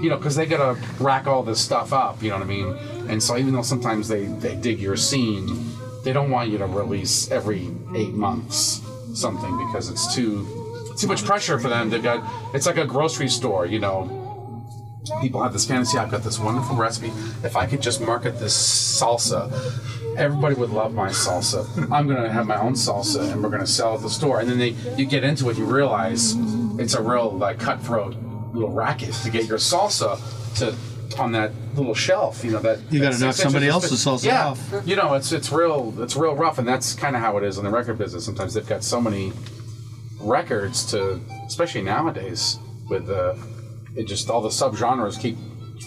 you 0.00 0.08
know, 0.08 0.16
because 0.16 0.36
they 0.36 0.46
gotta 0.46 0.80
rack 1.00 1.26
all 1.26 1.42
this 1.42 1.60
stuff 1.60 1.92
up, 1.92 2.22
you 2.22 2.30
know 2.30 2.36
what 2.36 2.44
I 2.44 2.48
mean? 2.48 2.76
And 3.08 3.22
so 3.22 3.36
even 3.36 3.52
though 3.52 3.62
sometimes 3.62 4.08
they, 4.08 4.26
they 4.26 4.54
dig 4.54 4.78
your 4.78 4.96
scene, 4.96 5.72
they 6.04 6.12
don't 6.12 6.30
want 6.30 6.50
you 6.50 6.58
to 6.58 6.66
release 6.66 7.30
every 7.30 7.70
eight 7.94 8.12
months 8.12 8.80
something 9.14 9.66
because 9.66 9.90
it's 9.90 10.14
too 10.14 10.46
too 10.96 11.06
much 11.06 11.24
pressure 11.24 11.58
for 11.58 11.68
them. 11.68 11.90
They've 11.90 12.02
got 12.02 12.54
it's 12.54 12.66
like 12.66 12.76
a 12.76 12.86
grocery 12.86 13.28
store, 13.28 13.66
you 13.66 13.78
know. 13.78 14.14
People 15.22 15.42
have 15.42 15.52
this 15.54 15.64
fantasy. 15.64 15.96
I've 15.96 16.10
got 16.10 16.22
this 16.22 16.38
wonderful 16.38 16.76
recipe. 16.76 17.08
If 17.42 17.56
I 17.56 17.66
could 17.66 17.80
just 17.80 18.00
market 18.00 18.38
this 18.38 18.54
salsa, 19.00 19.50
everybody 20.18 20.54
would 20.56 20.70
love 20.70 20.92
my 20.92 21.08
salsa. 21.08 21.66
I'm 21.90 22.08
gonna 22.08 22.30
have 22.30 22.46
my 22.46 22.60
own 22.60 22.74
salsa, 22.74 23.32
and 23.32 23.42
we're 23.42 23.50
gonna 23.50 23.66
sell 23.66 23.94
at 23.94 24.02
the 24.02 24.10
store. 24.10 24.40
And 24.40 24.48
then 24.48 24.58
they, 24.58 24.70
you 24.96 25.06
get 25.06 25.24
into 25.24 25.48
it, 25.50 25.56
you 25.56 25.64
realize 25.64 26.34
it's 26.78 26.94
a 26.94 27.02
real 27.02 27.30
like 27.30 27.58
cutthroat 27.58 28.16
little 28.52 28.72
racket 28.72 29.14
to 29.14 29.30
get 29.30 29.46
your 29.46 29.58
salsa 29.58 30.18
to 30.58 30.74
on 31.18 31.32
that 31.32 31.52
little 31.74 31.94
shelf. 31.94 32.44
You 32.44 32.52
know 32.52 32.60
that 32.60 32.80
You 32.90 33.00
gotta 33.00 33.18
knock 33.18 33.34
somebody 33.34 33.68
else's 33.68 34.04
salsa 34.04 34.24
yeah, 34.24 34.48
off. 34.48 34.82
You 34.84 34.96
know, 34.96 35.14
it's 35.14 35.32
it's 35.32 35.50
real 35.50 35.94
it's 36.02 36.16
real 36.16 36.34
rough, 36.34 36.58
and 36.58 36.66
that's 36.66 36.94
kind 36.94 37.16
of 37.16 37.22
how 37.22 37.36
it 37.38 37.44
is 37.44 37.58
in 37.58 37.64
the 37.64 37.70
record 37.70 37.98
business. 37.98 38.24
Sometimes 38.24 38.54
they've 38.54 38.66
got 38.66 38.84
so 38.84 39.00
many 39.00 39.32
records 40.20 40.84
to, 40.90 41.20
especially 41.46 41.82
nowadays, 41.82 42.58
with 42.88 43.08
uh, 43.08 43.34
it 43.96 44.04
just 44.04 44.30
all 44.30 44.40
the 44.40 44.48
subgenres 44.48 45.20
keep 45.20 45.36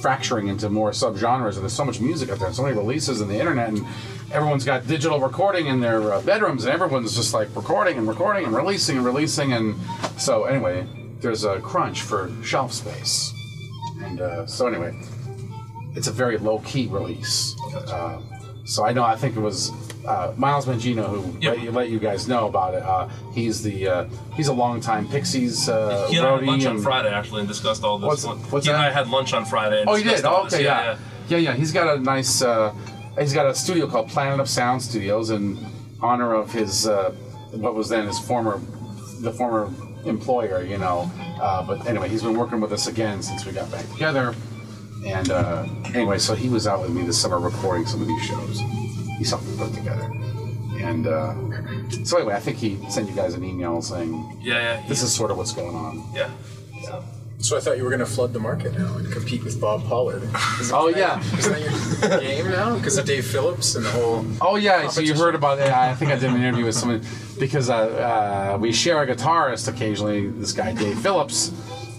fracturing 0.02 0.48
into 0.48 0.70
more 0.70 0.92
subgenres, 0.92 1.54
and 1.54 1.62
there's 1.62 1.74
so 1.74 1.86
much 1.86 2.00
music 2.00 2.30
out 2.30 2.40
there, 2.40 2.48
and 2.48 2.56
so 2.56 2.64
many 2.64 2.76
releases 2.76 3.22
in 3.22 3.28
the 3.28 3.38
internet, 3.38 3.70
and 3.70 3.86
everyone's 4.32 4.66
got 4.66 4.88
digital 4.88 5.20
recording 5.20 5.68
in 5.68 5.80
their 5.80 6.14
uh, 6.14 6.22
bedrooms, 6.22 6.64
and 6.66 6.74
everyone's 6.74 7.16
just 7.16 7.34
like 7.34 7.54
recording 7.56 7.98
and 7.98 8.08
recording 8.08 8.46
and 8.46 8.56
releasing 8.56 8.98
and 8.98 9.06
releasing, 9.06 9.54
and 9.54 9.76
so 10.18 10.46
anyway, 10.46 10.86
there's 11.20 11.44
a 11.44 11.60
crunch 11.62 12.02
for 12.02 12.32
shelf 12.44 12.72
space, 12.74 13.34
and 14.04 14.22
uh, 14.22 14.46
so 14.46 14.68
anyway, 14.68 14.94
it's 15.96 16.08
a 16.08 16.12
very 16.12 16.38
low 16.38 16.60
key 16.60 16.88
release. 16.88 17.56
Uh, 17.76 18.22
so 18.66 18.86
I 18.86 18.94
know 18.94 19.04
I 19.04 19.16
think 19.16 19.36
it 19.36 19.40
was 19.40 19.72
uh, 20.08 20.34
Miles 20.38 20.66
Mangino 20.66 21.06
who 21.08 21.38
Yep. 21.42 21.56
let, 21.56 21.64
you, 21.64 21.72
let 21.72 21.90
you 21.90 22.00
guys 22.00 22.28
know 22.28 22.48
about 22.48 22.74
it. 22.74 22.84
Uh, 22.84 23.10
he's 23.34 23.62
the 23.64 23.88
uh, 23.88 24.06
he's 24.36 24.48
a 24.48 24.54
longtime 24.54 25.08
Pixies 25.10 25.68
uh, 25.68 26.08
He 26.10 26.18
and 26.18 26.26
I 26.28 26.36
had 26.38 26.44
lunch 26.46 26.66
on 26.66 26.80
Friday 26.82 27.10
actually 27.10 27.40
and 27.42 27.48
discussed 27.50 27.84
all 27.84 27.98
this. 27.98 28.24
What's- 28.26 28.52
what's 28.52 28.66
he 28.66 28.72
and? 28.72 28.82
I 28.82 28.90
had 28.92 29.10
lunch 29.10 29.34
on 29.34 29.46
Friday. 29.46 29.82
And 29.82 29.90
Oh, 29.90 29.96
you 29.96 30.04
did? 30.04 30.24
Oh, 30.26 30.46
okay, 30.46 30.64
yeah. 30.64 30.98
yeah, 31.28 31.38
yeah. 31.38 31.54
He's 31.54 31.72
got 31.72 31.98
a 31.98 32.00
nice. 32.00 32.42
He's 33.20 33.34
got 33.34 33.46
a 33.46 33.54
studio 33.56 33.88
called 33.88 34.08
Planet 34.10 34.40
of 34.40 34.50
Sound 34.50 34.82
Studios 34.82 35.30
in 35.30 35.58
honor 36.02 36.34
of 36.34 36.52
his 36.52 36.88
uh, 36.88 37.12
what 37.52 37.76
was 37.76 37.90
then 37.90 38.08
his 38.08 38.18
former 38.20 38.60
the 39.20 39.32
former 39.32 39.72
employer, 40.06 40.64
you 40.64 40.78
know. 40.78 41.12
Uh, 41.42 41.62
but 41.66 41.86
anyway, 41.88 42.10
he's 42.10 42.24
been 42.24 42.38
working 42.38 42.60
with 42.62 42.72
us 42.72 42.88
again 42.88 43.22
since 43.22 43.46
we 43.46 43.52
got 43.52 43.70
back 43.72 43.88
together. 43.92 44.34
And 45.06 45.30
uh, 45.32 45.66
anyway, 45.94 46.18
so 46.20 46.34
he 46.36 46.48
was 46.50 46.68
out 46.68 46.82
with 46.82 46.92
me 46.92 47.04
this 47.04 47.20
summer 47.22 47.40
recording 47.40 47.86
some 47.86 48.02
of 48.02 48.08
these 48.08 48.24
shows. 48.24 48.60
He's 49.18 49.30
helped 49.30 49.46
me 49.46 49.58
put 49.58 49.74
together. 49.74 50.12
And 50.82 51.06
uh, 51.08 51.36
so 52.04 52.18
anyway, 52.18 52.34
I 52.36 52.40
think 52.40 52.58
he 52.58 52.80
sent 52.90 53.10
you 53.10 53.16
guys 53.16 53.34
an 53.36 53.44
email 53.44 53.82
saying 53.82 54.40
Yeah, 54.42 54.56
yeah. 54.82 54.88
this 54.88 55.04
is 55.04 55.14
sort 55.14 55.30
of 55.32 55.38
what's 55.38 55.54
going 55.54 55.76
on. 55.76 56.04
yeah. 56.16 56.30
So 56.86 57.04
I 57.58 57.60
thought 57.60 57.78
you 57.78 57.84
were 57.84 57.90
going 57.90 58.00
to 58.02 58.06
flood 58.06 58.34
the 58.34 58.40
market 58.40 58.78
now 58.78 58.96
and 58.98 59.12
compete 59.12 59.44
with 59.44 59.60
Bob 59.60 59.84
Pollard. 59.86 60.22
Oh 60.74 60.92
that- 60.92 60.98
yeah. 60.98 61.38
Isn't 61.38 62.02
that 62.02 62.22
your 62.24 62.44
game 62.44 62.52
now? 62.52 62.76
Because 62.78 62.98
of 62.98 63.06
Dave 63.06 63.26
Phillips 63.26 63.76
and 63.76 63.84
the 63.86 63.90
whole. 63.92 64.26
Oh 64.42 64.56
yeah, 64.58 64.88
so 64.90 65.02
you 65.02 65.14
heard 65.16 65.36
about 65.36 65.60
it. 65.60 65.68
I 65.72 65.96
think 65.96 66.12
I 66.12 66.16
did 66.16 66.30
an 66.30 66.38
interview 66.38 66.66
with 66.66 66.76
someone 66.76 67.02
because 67.40 67.70
uh, 67.70 68.54
uh, 68.56 68.58
we 68.60 68.72
share 68.72 69.02
a 69.02 69.08
guitarist 69.08 69.68
occasionally. 69.68 70.28
This 70.30 70.52
guy 70.54 70.74
Dave 70.74 71.00
Phillips, 71.00 71.52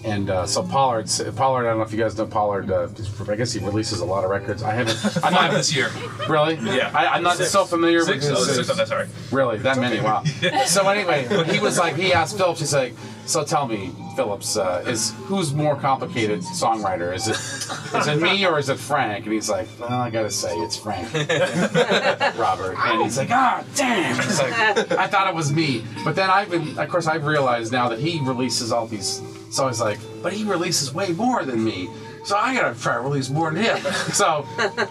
and 0.05 0.29
uh, 0.29 0.45
so 0.45 0.63
Pollard. 0.63 1.09
Pollard. 1.35 1.65
I 1.65 1.69
don't 1.69 1.77
know 1.79 1.83
if 1.83 1.91
you 1.91 1.97
guys 1.99 2.17
know 2.17 2.25
Pollard. 2.25 2.71
Uh, 2.71 2.87
I 3.29 3.35
guess 3.35 3.51
he 3.51 3.59
releases 3.63 3.99
a 3.99 4.05
lot 4.05 4.23
of 4.23 4.29
records. 4.29 4.63
I 4.63 4.71
haven't. 4.73 5.17
I'm 5.25 5.33
not 5.33 5.51
this 5.51 5.75
year. 5.75 5.89
really. 6.29 6.55
Yeah. 6.55 6.91
I, 6.95 7.07
I'm 7.07 7.23
not 7.23 7.37
so 7.37 7.65
familiar 7.65 8.01
Six. 8.01 8.25
with 8.29 8.37
Oh, 8.37 8.45
his. 8.45 8.55
six. 8.55 8.69
Oh, 8.69 8.73
that's. 8.75 9.31
Really, 9.33 9.57
that 9.59 9.77
many? 9.77 9.99
Wow. 9.99 10.23
So 10.67 10.87
anyway, 10.87 11.25
but 11.29 11.47
he 11.47 11.59
was 11.59 11.77
like, 11.77 11.95
he 11.95 12.13
asked 12.13 12.37
Phillips. 12.37 12.59
He's 12.61 12.73
like, 12.73 12.93
so 13.25 13.43
tell 13.43 13.67
me, 13.67 13.91
Phillips, 14.15 14.57
uh, 14.57 14.83
is 14.85 15.11
who's 15.25 15.53
more 15.53 15.75
complicated 15.75 16.41
songwriter? 16.41 17.13
Is 17.13 17.27
it 17.27 17.35
is 17.97 18.07
it 18.07 18.21
me 18.21 18.45
or 18.45 18.59
is 18.59 18.69
it 18.69 18.77
Frank? 18.77 19.25
And 19.25 19.33
he's 19.33 19.49
like, 19.49 19.67
well, 19.79 19.89
I 19.91 20.09
gotta 20.09 20.31
say, 20.31 20.55
it's 20.57 20.77
Frank, 20.77 21.11
Robert. 22.37 22.75
And 22.77 23.03
he's 23.03 23.17
like, 23.17 23.31
ah, 23.31 23.63
damn. 23.75 24.15
He's 24.15 24.39
like, 24.39 24.53
I 24.93 25.07
thought 25.07 25.27
it 25.27 25.35
was 25.35 25.51
me. 25.51 25.83
But 26.03 26.15
then 26.15 26.29
I've 26.29 26.49
been, 26.49 26.77
of 26.77 26.89
course, 26.89 27.07
I've 27.07 27.25
realized 27.25 27.71
now 27.71 27.89
that 27.89 27.99
he 27.99 28.19
releases 28.21 28.71
all 28.71 28.87
these. 28.87 29.21
So 29.49 29.63
I 29.63 29.67
was 29.67 29.79
like, 29.79 29.99
but 30.21 30.33
he 30.33 30.43
releases 30.43 30.93
way 30.93 31.11
more 31.13 31.45
than 31.45 31.63
me. 31.63 31.89
So 32.25 32.37
I 32.37 32.53
gotta 32.55 32.79
try 32.79 32.93
to 32.95 33.01
release 33.01 33.29
more 33.29 33.51
than 33.51 33.63
him. 33.63 33.77
So 34.13 34.45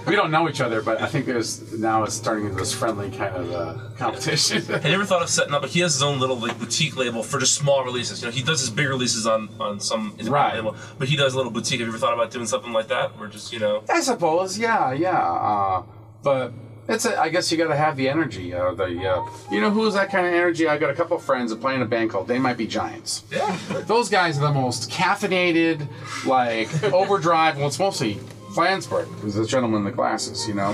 we 0.06 0.14
don't 0.16 0.30
know 0.30 0.48
each 0.48 0.60
other, 0.60 0.82
but 0.82 1.00
I 1.00 1.06
think 1.06 1.26
there's 1.26 1.72
now 1.78 2.02
it's 2.02 2.18
turning 2.20 2.44
into 2.46 2.56
this 2.56 2.72
friendly 2.74 3.10
kind 3.10 3.34
of 3.34 3.50
uh, 3.52 3.78
competition. 3.96 4.62
Have 4.66 4.84
you 4.84 4.92
ever 4.92 5.04
thought 5.04 5.22
of 5.22 5.28
setting 5.30 5.54
up? 5.54 5.62
but 5.62 5.70
he 5.70 5.80
has 5.80 5.94
his 5.94 6.02
own 6.02 6.18
little 6.20 6.36
like 6.36 6.58
boutique 6.58 6.96
label 6.96 7.22
for 7.22 7.38
just 7.38 7.54
small 7.54 7.84
releases. 7.84 8.20
You 8.20 8.28
know, 8.28 8.32
he 8.32 8.42
does 8.42 8.60
his 8.60 8.70
big 8.70 8.88
releases 8.88 9.26
on 9.26 9.48
on 9.60 9.80
some 9.80 10.14
Right. 10.24 10.54
label, 10.56 10.76
but 10.98 11.08
he 11.08 11.16
does 11.16 11.34
a 11.34 11.36
little 11.36 11.52
boutique. 11.52 11.80
Have 11.80 11.86
you 11.88 11.92
ever 11.92 11.98
thought 11.98 12.14
about 12.14 12.30
doing 12.30 12.46
something 12.46 12.72
like 12.72 12.88
that? 12.88 13.16
Where 13.18 13.28
just 13.28 13.52
you 13.52 13.60
know, 13.60 13.82
I 13.88 14.00
suppose, 14.00 14.58
yeah, 14.58 14.92
yeah. 14.92 15.18
Uh, 15.22 15.82
but 16.22 16.52
it's 16.88 17.04
a, 17.04 17.20
I 17.20 17.28
guess 17.28 17.50
you 17.52 17.58
got 17.58 17.68
to 17.68 17.76
have 17.76 17.96
the 17.96 18.08
energy. 18.08 18.52
Uh, 18.52 18.74
the 18.74 18.84
uh, 18.84 19.24
you 19.50 19.60
know 19.60 19.70
who's 19.70 19.94
that 19.94 20.10
kind 20.10 20.26
of 20.26 20.32
energy? 20.34 20.66
I 20.68 20.78
got 20.78 20.90
a 20.90 20.94
couple 20.94 21.16
of 21.16 21.22
friends 21.22 21.50
that 21.50 21.60
play 21.60 21.74
in 21.74 21.82
a 21.82 21.86
band 21.86 22.10
called 22.10 22.26
They 22.28 22.38
Might 22.38 22.56
Be 22.56 22.66
Giants. 22.66 23.22
yeah, 23.30 23.56
Those 23.86 24.08
guys 24.08 24.38
are 24.38 24.42
the 24.42 24.52
most 24.52 24.90
caffeinated, 24.90 25.86
like 26.26 26.68
overdrive. 26.92 27.56
Well, 27.56 27.68
it's 27.68 27.78
mostly 27.78 28.14
Flansburgh, 28.54 29.06
who's 29.20 29.34
the 29.34 29.46
gentleman 29.46 29.78
in 29.78 29.84
the 29.84 29.92
glasses, 29.92 30.46
you 30.48 30.54
know. 30.54 30.72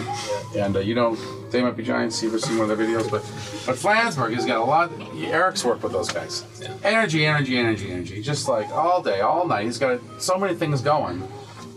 And 0.56 0.76
uh, 0.76 0.80
you 0.80 0.94
know, 0.94 1.14
They 1.50 1.62
Might 1.62 1.76
Be 1.76 1.82
Giants. 1.84 2.22
You 2.22 2.28
ever 2.30 2.38
seen 2.38 2.58
one 2.58 2.70
of 2.70 2.76
their 2.76 2.86
videos? 2.86 3.10
But 3.10 3.22
but 3.66 3.76
Flansburgh 3.76 4.34
has 4.34 4.46
got 4.46 4.58
a 4.58 4.64
lot. 4.64 4.90
Eric's 5.16 5.64
worked 5.64 5.82
with 5.82 5.92
those 5.92 6.10
guys. 6.10 6.44
Energy, 6.82 7.26
energy, 7.26 7.58
energy, 7.58 7.90
energy. 7.90 8.22
Just 8.22 8.48
like 8.48 8.68
all 8.70 9.02
day, 9.02 9.20
all 9.20 9.46
night. 9.46 9.64
He's 9.64 9.78
got 9.78 10.00
so 10.18 10.38
many 10.38 10.54
things 10.54 10.80
going, 10.80 11.22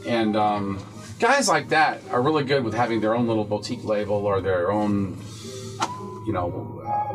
and. 0.08 0.36
um 0.38 0.80
guys 1.22 1.48
like 1.48 1.70
that 1.70 2.02
are 2.10 2.22
really 2.22 2.44
good 2.44 2.64
with 2.64 2.74
having 2.74 3.00
their 3.00 3.14
own 3.14 3.28
little 3.28 3.46
boutique 3.46 3.84
label 3.84 4.26
or 4.26 4.42
their 4.42 4.72
own, 4.72 5.16
you 6.26 6.34
know, 6.34 6.82
uh, 6.84 7.14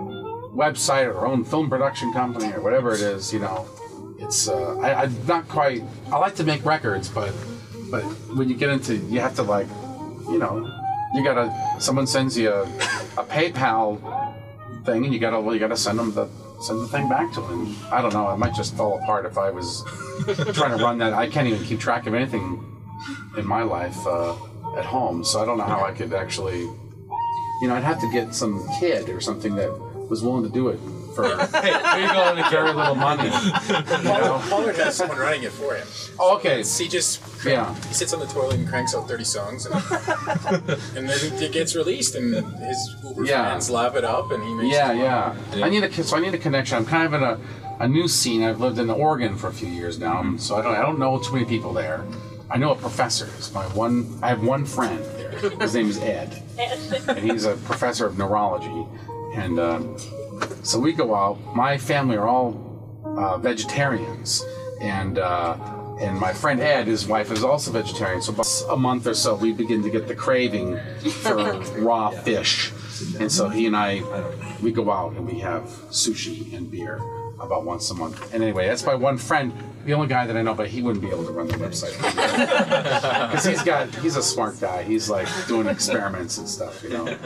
website 0.54 1.08
or 1.08 1.14
their 1.14 1.26
own 1.26 1.44
film 1.44 1.68
production 1.68 2.12
company 2.12 2.50
or 2.52 2.60
whatever 2.60 2.94
it 2.94 3.00
is. 3.00 3.32
You 3.32 3.40
know, 3.40 3.66
it's 4.18 4.48
uh, 4.48 4.78
I, 4.78 5.02
I'm 5.02 5.26
not 5.26 5.48
quite. 5.48 5.82
I 6.12 6.18
like 6.18 6.36
to 6.36 6.44
make 6.44 6.64
records, 6.64 7.08
but 7.08 7.34
but 7.90 8.02
when 8.34 8.48
you 8.48 8.54
get 8.54 8.70
into, 8.70 8.96
you 8.96 9.20
have 9.20 9.34
to 9.36 9.42
like, 9.42 9.66
you 10.30 10.38
know, 10.38 10.64
you 11.14 11.24
gotta. 11.24 11.52
Someone 11.80 12.06
sends 12.06 12.38
you 12.38 12.50
a, 12.50 12.62
a 12.62 13.24
PayPal 13.24 13.98
thing, 14.86 15.04
and 15.04 15.12
you 15.12 15.18
gotta 15.18 15.40
well, 15.40 15.52
you 15.52 15.60
gotta 15.60 15.76
send 15.76 15.98
them 15.98 16.14
the 16.14 16.28
send 16.60 16.80
the 16.80 16.86
thing 16.86 17.08
back 17.08 17.32
to 17.32 17.40
them. 17.40 17.76
I 17.90 18.00
don't 18.02 18.14
know. 18.14 18.30
It 18.30 18.36
might 18.36 18.54
just 18.54 18.76
fall 18.76 18.98
apart 19.02 19.26
if 19.26 19.36
I 19.36 19.50
was 19.50 19.82
trying 20.54 20.78
to 20.78 20.82
run 20.82 20.98
that. 20.98 21.12
I 21.12 21.28
can't 21.28 21.48
even 21.48 21.64
keep 21.64 21.80
track 21.80 22.06
of 22.06 22.14
anything 22.14 22.75
in 23.36 23.46
my 23.46 23.62
life 23.62 23.96
uh, 24.06 24.34
at 24.76 24.84
home, 24.84 25.24
so 25.24 25.40
I 25.42 25.44
don't 25.46 25.58
know 25.58 25.64
how 25.64 25.84
I 25.84 25.92
could 25.92 26.12
actually, 26.12 26.60
you 26.60 27.68
know, 27.68 27.74
I'd 27.74 27.84
have 27.84 28.00
to 28.00 28.10
get 28.12 28.34
some 28.34 28.66
kid 28.80 29.08
or 29.08 29.20
something 29.20 29.54
that 29.56 29.70
was 30.10 30.22
willing 30.22 30.44
to 30.44 30.50
do 30.50 30.68
it 30.68 30.78
for 31.14 31.22
very 31.46 32.72
little 32.74 32.94
money. 32.94 33.24
You 33.24 34.02
know? 34.04 34.38
Pollard 34.50 34.76
has 34.76 34.96
someone 34.96 35.16
running 35.18 35.44
it 35.44 35.50
for 35.52 35.74
him. 35.74 35.86
Oh, 36.20 36.36
okay. 36.36 36.58
He 36.62 36.88
just 36.88 37.22
Yeah. 37.44 37.74
he 37.88 37.94
sits 37.94 38.12
on 38.12 38.20
the 38.20 38.26
toilet 38.26 38.56
and 38.56 38.68
cranks 38.68 38.94
out 38.94 39.08
30 39.08 39.24
songs, 39.24 39.64
and, 39.66 39.74
and 40.96 41.08
then 41.08 41.42
it 41.42 41.52
gets 41.52 41.74
released, 41.74 42.14
and 42.16 42.34
his 42.58 42.96
Uber 43.02 43.24
Yeah. 43.24 43.50
fans 43.50 43.70
lap 43.70 43.94
it 43.96 44.04
up, 44.04 44.30
and 44.30 44.42
he 44.44 44.54
makes 44.54 44.74
Yeah, 44.76 44.88
his 44.92 44.98
money. 44.98 45.58
yeah. 45.60 45.66
I 45.66 45.68
need 45.70 45.84
a 45.84 46.02
so 46.04 46.16
I 46.16 46.20
need 46.20 46.34
a 46.34 46.38
connection. 46.38 46.76
I'm 46.76 46.84
kind 46.86 47.06
of 47.06 47.14
in 47.14 47.22
a, 47.22 47.38
a 47.80 47.88
new 47.88 48.08
scene. 48.08 48.42
I've 48.44 48.60
lived 48.60 48.78
in 48.78 48.90
Oregon 48.90 49.36
for 49.36 49.48
a 49.48 49.52
few 49.54 49.68
years 49.68 49.98
now, 49.98 50.34
so 50.36 50.56
I 50.56 50.62
don't 50.62 50.74
I 50.76 50.82
don't 50.82 50.98
know 50.98 51.18
too 51.18 51.32
many 51.32 51.46
people 51.46 51.72
there. 51.72 52.04
I 52.48 52.58
know 52.58 52.70
a 52.70 52.76
professor. 52.76 53.26
It's 53.38 53.52
my 53.52 53.64
one. 53.68 54.18
I 54.22 54.28
have 54.28 54.42
one 54.42 54.64
friend 54.64 55.04
there. 55.16 55.30
His 55.60 55.74
name 55.74 55.88
is 55.88 55.98
Ed, 55.98 56.42
and 57.08 57.18
he's 57.18 57.44
a 57.44 57.56
professor 57.56 58.06
of 58.06 58.18
neurology. 58.18 58.86
And 59.34 59.58
um, 59.58 59.96
so 60.62 60.78
we 60.78 60.92
go 60.92 61.14
out. 61.14 61.38
My 61.54 61.76
family 61.76 62.16
are 62.16 62.28
all 62.28 63.02
uh, 63.04 63.38
vegetarians, 63.38 64.44
and 64.80 65.18
uh, 65.18 65.56
and 65.98 66.18
my 66.18 66.32
friend 66.32 66.60
Ed, 66.60 66.86
his 66.86 67.06
wife 67.06 67.32
is 67.32 67.42
also 67.42 67.72
vegetarian. 67.72 68.22
So 68.22 68.32
about 68.32 68.46
a 68.70 68.76
month 68.76 69.06
or 69.06 69.14
so, 69.14 69.34
we 69.34 69.52
begin 69.52 69.82
to 69.82 69.90
get 69.90 70.06
the 70.06 70.14
craving 70.14 70.78
for 71.22 71.60
raw 71.78 72.10
fish, 72.10 72.72
and 73.18 73.30
so 73.30 73.48
he 73.48 73.66
and 73.66 73.76
I, 73.76 74.02
we 74.62 74.70
go 74.70 74.90
out 74.92 75.12
and 75.14 75.26
we 75.26 75.40
have 75.40 75.64
sushi 75.90 76.54
and 76.54 76.70
beer 76.70 77.00
about 77.40 77.64
once 77.64 77.90
a 77.90 77.94
month. 77.94 78.32
And 78.32 78.42
anyway, 78.42 78.66
that's 78.66 78.84
my 78.84 78.94
one 78.94 79.18
friend, 79.18 79.52
the 79.84 79.94
only 79.94 80.08
guy 80.08 80.26
that 80.26 80.36
I 80.36 80.42
know, 80.42 80.54
but 80.54 80.68
he 80.68 80.82
wouldn't 80.82 81.02
be 81.02 81.10
able 81.10 81.24
to 81.26 81.32
run 81.32 81.48
the 81.48 81.54
website 81.54 81.96
because 83.30 83.44
he's 83.44 83.62
got 83.62 83.94
he's 83.96 84.16
a 84.16 84.22
smart 84.22 84.60
guy. 84.60 84.82
He's 84.82 85.08
like 85.10 85.28
doing 85.46 85.66
experiments 85.66 86.38
and 86.38 86.48
stuff, 86.48 86.82
you 86.82 86.90
know. 86.90 87.18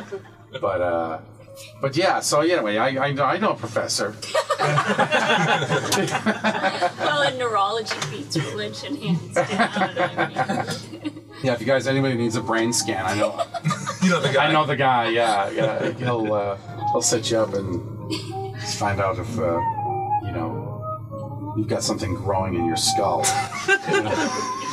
But 0.61 0.81
uh, 0.81 1.21
but 1.81 1.97
yeah. 1.97 2.21
So 2.21 2.41
anyway, 2.41 2.77
I 2.77 3.07
I 3.07 3.13
know, 3.13 3.25
I 3.25 3.39
know 3.39 3.51
a 3.53 3.57
professor. 3.57 4.15
Well, 7.01 7.23
and 7.23 7.39
neurology 7.39 7.95
beats 8.11 8.37
religion 8.37 8.97
hands 8.97 9.35
down. 9.35 9.47
I 9.49 10.67
mean. 11.03 11.25
Yeah, 11.43 11.55
if 11.55 11.61
you 11.61 11.67
guys 11.67 11.87
anybody 11.87 12.15
needs 12.17 12.37
a 12.37 12.43
brain 12.43 12.73
scan, 12.73 13.07
I 13.07 13.15
know 13.15 13.43
you 14.03 14.11
know 14.11 14.21
the 14.21 14.33
guy. 14.33 14.47
I 14.47 14.53
know 14.53 14.67
the 14.67 14.77
guy. 14.77 15.09
Yeah, 15.09 15.49
yeah. 15.51 15.91
He'll 15.93 16.33
uh, 16.33 16.57
he'll 16.93 17.03
set 17.03 17.31
you 17.31 17.39
up 17.39 17.55
and 17.55 17.81
find 18.75 19.01
out 19.01 19.19
if 19.19 19.39
uh, 19.39 19.43
you 19.43 19.49
know 19.49 19.80
you've 21.57 21.69
got 21.69 21.83
something 21.83 22.15
growing 22.15 22.55
in 22.55 22.65
your 22.67 22.77
skull. 22.77 23.25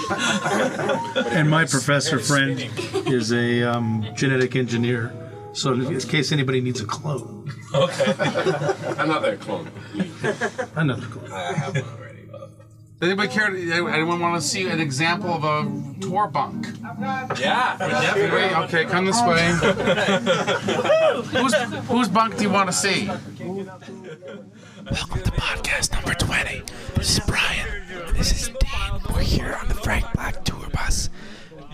And 0.10 1.50
my 1.50 1.66
professor 1.66 2.18
friend 2.18 2.66
is 3.08 3.34
a 3.34 3.64
um, 3.64 4.08
genetic 4.16 4.56
engineer. 4.56 5.12
So 5.52 5.74
in 5.74 6.00
case 6.00 6.32
anybody 6.32 6.62
needs 6.62 6.80
a 6.80 6.86
clone, 6.86 7.52
Okay. 7.74 8.14
I'm 8.98 9.10
not 9.10 9.22
their 9.22 9.36
clone. 9.38 9.70
another 10.76 11.06
clone. 11.08 11.32
I 11.32 11.54
have 11.54 11.74
one 11.76 11.84
already. 11.84 12.18
Does 13.00 13.10
anybody 13.10 13.28
care? 13.28 13.48
Anyone 13.48 14.20
want 14.20 14.42
to 14.42 14.48
see 14.48 14.68
an 14.68 14.80
example 14.80 15.30
of 15.30 15.44
a 15.44 16.00
tour 16.02 16.28
bunk? 16.28 16.68
Yeah. 17.40 17.78
Wait, 18.16 18.58
okay, 18.66 18.86
come 18.86 19.06
this 19.06 19.22
way. 19.22 19.52
whose, 21.42 21.54
whose 21.88 22.10
bunk 22.10 22.38
do 22.38 22.44
you 22.44 22.50
want 22.50 22.70
to 22.70 22.74
see? 22.74 23.08
Welcome 24.92 25.22
to 25.24 25.32
podcast 25.32 25.92
number 25.94 26.14
20. 26.14 26.62
This 26.96 27.18
is 27.18 27.26
Brian. 27.26 27.68
This 28.14 28.32
is 28.32 28.48
Dean. 28.48 29.02
We're 29.14 29.22
here 29.22 29.58
on 29.62 29.68
the 29.68 29.74
Frank 29.74 30.06
Black 30.14 30.44
tour 30.46 30.68
bus, 30.72 31.10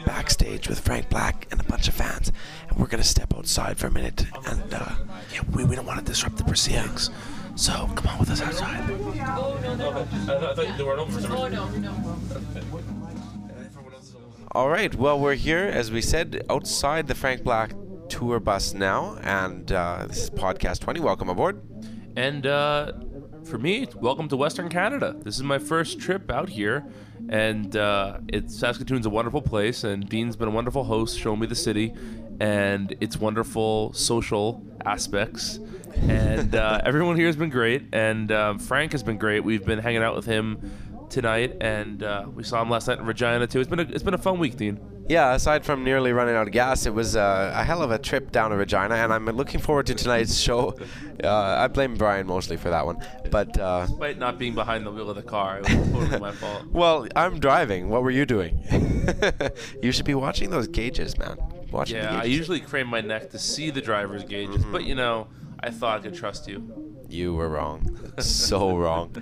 backstage 0.05 0.67
with 0.67 0.79
Frank 0.79 1.10
Black 1.10 1.48
and 1.51 1.60
a 1.60 1.63
bunch 1.63 1.88
of 1.88 1.93
fans. 1.93 2.32
And 2.70 2.79
we're 2.79 2.88
going 2.88 3.01
to 3.01 3.08
step 3.08 3.34
outside 3.36 3.77
for 3.77 3.88
a 3.88 3.91
minute. 3.91 4.25
And, 4.48 4.74
uh, 4.74 4.96
yeah, 5.34 5.41
we, 5.51 5.63
we 5.63 5.75
don't 5.75 5.86
want 5.86 6.00
to 6.00 6.05
disrupt 6.05 6.38
the 6.38 6.43
proceedings. 6.43 7.10
So 7.55 7.89
come 7.96 8.08
on 8.13 8.20
with 8.20 8.29
us 8.32 8.41
outside. 8.41 8.82
I 8.82 8.88
thought, 8.88 9.98
I 10.29 10.55
thought 10.55 10.77
they 10.77 10.84
weren't 10.84 11.00
open 11.00 11.13
for 11.13 11.22
some. 11.22 11.32
All 14.53 14.70
right. 14.70 14.93
Well, 14.96 15.20
we're 15.20 15.36
here, 15.36 15.65
as 15.65 15.91
we 15.91 16.01
said, 16.01 16.46
outside 16.50 17.08
the 17.08 17.15
Frank 17.15 17.43
Black 17.43 17.74
tour 18.10 18.39
bus 18.39 18.74
now, 18.74 19.17
and 19.22 19.72
uh, 19.72 20.05
this 20.08 20.24
is 20.24 20.29
podcast 20.29 20.79
20. 20.79 21.00
Welcome 21.00 21.29
aboard. 21.29 21.62
And 22.15 22.46
uh, 22.46 22.93
for 23.46 23.58
me, 23.58 23.88
welcome 23.96 24.27
to 24.29 24.38
Western 24.38 24.70
Canada. 24.70 25.15
This 25.20 25.36
is 25.36 25.43
my 25.43 25.58
first 25.58 26.00
trip 26.00 26.29
out 26.29 26.48
here, 26.48 26.86
and 27.27 27.75
uh, 27.75 28.20
it's 28.27 28.55
Saskatoon's 28.55 29.08
a 29.08 29.10
wonderful 29.10 29.41
place. 29.41 29.84
And 29.84 30.08
Dean's 30.08 30.36
been 30.36 30.48
a 30.48 30.51
wonderful 30.51 30.84
host, 30.84 31.17
showing 31.17 31.39
me 31.39 31.48
the 31.48 31.55
city 31.55 31.93
and 32.39 32.96
its 33.01 33.17
wonderful 33.17 33.93
social 33.93 34.63
aspects. 34.86 35.60
And 36.01 36.53
uh, 36.53 36.82
everyone 36.86 37.15
here 37.15 37.27
has 37.27 37.36
been 37.36 37.50
great, 37.50 37.88
and 37.93 38.32
um, 38.32 38.60
Frank 38.60 38.91
has 38.91 39.01
been 39.01 39.17
great. 39.17 39.43
We've 39.43 39.65
been 39.65 39.79
hanging 39.79 40.03
out 40.03 40.15
with 40.15 40.25
him 40.25 40.72
tonight, 41.10 41.58
and 41.62 42.03
uh, 42.03 42.27
we 42.32 42.43
saw 42.43 42.62
him 42.62 42.70
last 42.70 42.88
night 42.88 43.00
in 43.00 43.05
Regina 43.05 43.48
too. 43.48 43.60
It's 43.60 43.70
been 43.70 43.79
a, 43.79 43.84
it's 43.84 44.03
been 44.03 44.13
a 44.13 44.20
fun 44.20 44.38
week, 44.38 44.55
Dean. 44.55 44.79
Yeah, 45.10 45.33
aside 45.33 45.65
from 45.65 45.83
nearly 45.83 46.13
running 46.13 46.36
out 46.36 46.48
of 46.48 46.53
gas, 46.53 46.86
it 46.86 46.93
was 46.93 47.15
uh, 47.15 47.51
a 47.53 47.63
hell 47.63 47.81
of 47.81 47.91
a 47.91 48.00
trip 48.00 48.31
down 48.31 48.51
to 48.51 48.57
Regina, 48.57 48.95
and 48.95 49.12
I'm 49.13 49.25
looking 49.25 49.60
forward 49.60 49.86
to 49.88 49.95
tonight's 49.95 50.38
show. 50.38 50.75
Uh, 51.24 51.55
I 51.60 51.67
blame 51.69 51.95
Brian 51.95 52.27
mostly 52.27 52.57
for 52.57 52.69
that 52.72 52.86
one, 52.86 52.98
but 53.31 53.57
uh, 53.57 53.86
Despite 53.86 54.17
not 54.17 54.38
being 54.38 54.55
behind 54.55 54.86
the 54.86 54.91
wheel 54.91 55.10
of 55.10 55.15
the 55.15 55.22
car, 55.22 55.60
it 55.60 55.69
was 55.69 55.88
totally 55.89 56.19
my 56.19 56.31
fault. 56.41 56.65
well, 56.72 57.07
I'm 57.15 57.39
driving. 57.39 57.88
What 57.88 58.03
were 58.03 58.12
you 58.12 58.25
doing? 58.25 58.60
you 59.81 59.91
should 59.93 60.05
be 60.05 60.15
watching 60.15 60.50
those 60.50 60.67
gauges, 60.67 61.17
man. 61.17 61.38
Watching 61.72 61.98
the 61.98 62.03
Yeah, 62.03 62.19
I 62.19 62.24
usually 62.25 62.60
crane 62.60 62.88
my 62.88 63.00
neck 63.00 63.29
to 63.29 63.39
see 63.39 63.69
the 63.69 63.79
driver's 63.79 64.25
gauges, 64.25 64.65
but 64.65 64.83
you 64.83 64.95
know, 64.95 65.27
I 65.62 65.69
thought 65.69 66.00
I 66.00 66.03
could 66.03 66.15
trust 66.15 66.48
you. 66.48 67.05
You 67.07 67.33
were 67.36 67.48
wrong. 67.48 68.12
so 68.17 68.75
wrong. 68.75 69.15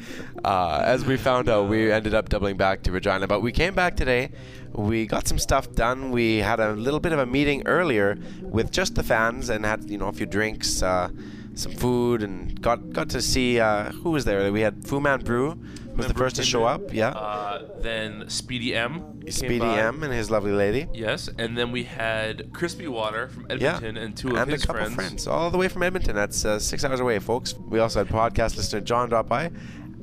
Uh, 0.44 0.82
as 0.84 1.06
we 1.06 1.18
found 1.18 1.50
out, 1.50 1.68
we 1.70 1.92
ended 1.92 2.16
up 2.16 2.30
doubling 2.30 2.58
back 2.58 2.82
to 2.84 2.92
Regina, 2.92 3.28
but 3.28 3.42
we 3.42 3.52
came 3.52 3.76
back 3.76 3.96
today. 3.96 4.32
We 4.74 5.06
got 5.06 5.28
some 5.28 5.38
stuff 5.38 5.72
done. 5.74 6.12
We 6.12 6.38
had 6.38 6.60
a 6.60 6.72
little 6.74 7.00
bit 7.00 7.12
of 7.12 7.20
a 7.20 7.26
meeting 7.26 7.64
earlier 7.66 8.18
with 8.42 8.72
just 8.72 8.96
the 8.96 9.04
fans 9.04 9.50
and 9.50 9.66
had, 9.66 9.90
you 9.90 9.98
know, 9.98 10.08
a 10.08 10.14
few 10.14 10.26
drinks, 10.26 10.82
uh, 10.82 11.10
some 11.56 11.74
food, 11.74 12.24
and 12.24 12.60
got 12.62 12.92
got 12.92 13.10
to 13.10 13.22
see 13.22 13.60
uh, 13.60 13.92
who 13.92 14.12
was 14.12 14.24
there. 14.26 14.52
We 14.52 14.62
had 14.62 14.88
Fu 14.88 15.00
Man 15.02 15.20
Brew 15.20 15.60
was 15.96 16.08
the 16.08 16.14
first 16.14 16.38
to 16.38 16.44
show 16.44 16.62
in. 16.62 16.74
up. 16.74 16.94
Yeah, 16.94 17.10
Uh, 17.10 17.68
then 17.82 18.30
Speedy 18.30 18.74
M. 18.74 19.20
Speedy. 19.30 19.66
M 19.66 20.02
and 20.04 20.14
his 20.14 20.32
lovely 20.32 20.54
lady. 20.54 20.88
Yes, 20.94 21.30
and 21.38 21.58
then 21.58 21.72
we 21.74 21.84
had 21.84 22.54
Crispy 22.54 22.88
Water 22.88 23.28
from 23.28 23.46
Yeah, 23.50 23.76
Edmonton 23.76 23.98
and 23.98 24.16
two 24.16 24.30
of 24.30 24.38
and 24.38 24.52
his 24.52 24.64
a 24.64 24.68
couple 24.68 24.90
friends. 24.92 25.28
all 25.28 25.52
the 25.52 25.58
way 25.58 25.68
from 25.68 25.84
Edmonton. 25.84 26.16
That's 26.16 26.46
uh, 26.46 26.58
six 26.60 26.86
hours 26.86 27.02
away, 27.02 27.20
folks. 27.20 27.54
We 27.54 27.80
also 27.80 28.00
had 28.00 28.08
podcast 28.08 28.56
listener 28.56 28.80
John 28.80 29.10
drop 29.10 29.28
by, 29.28 29.52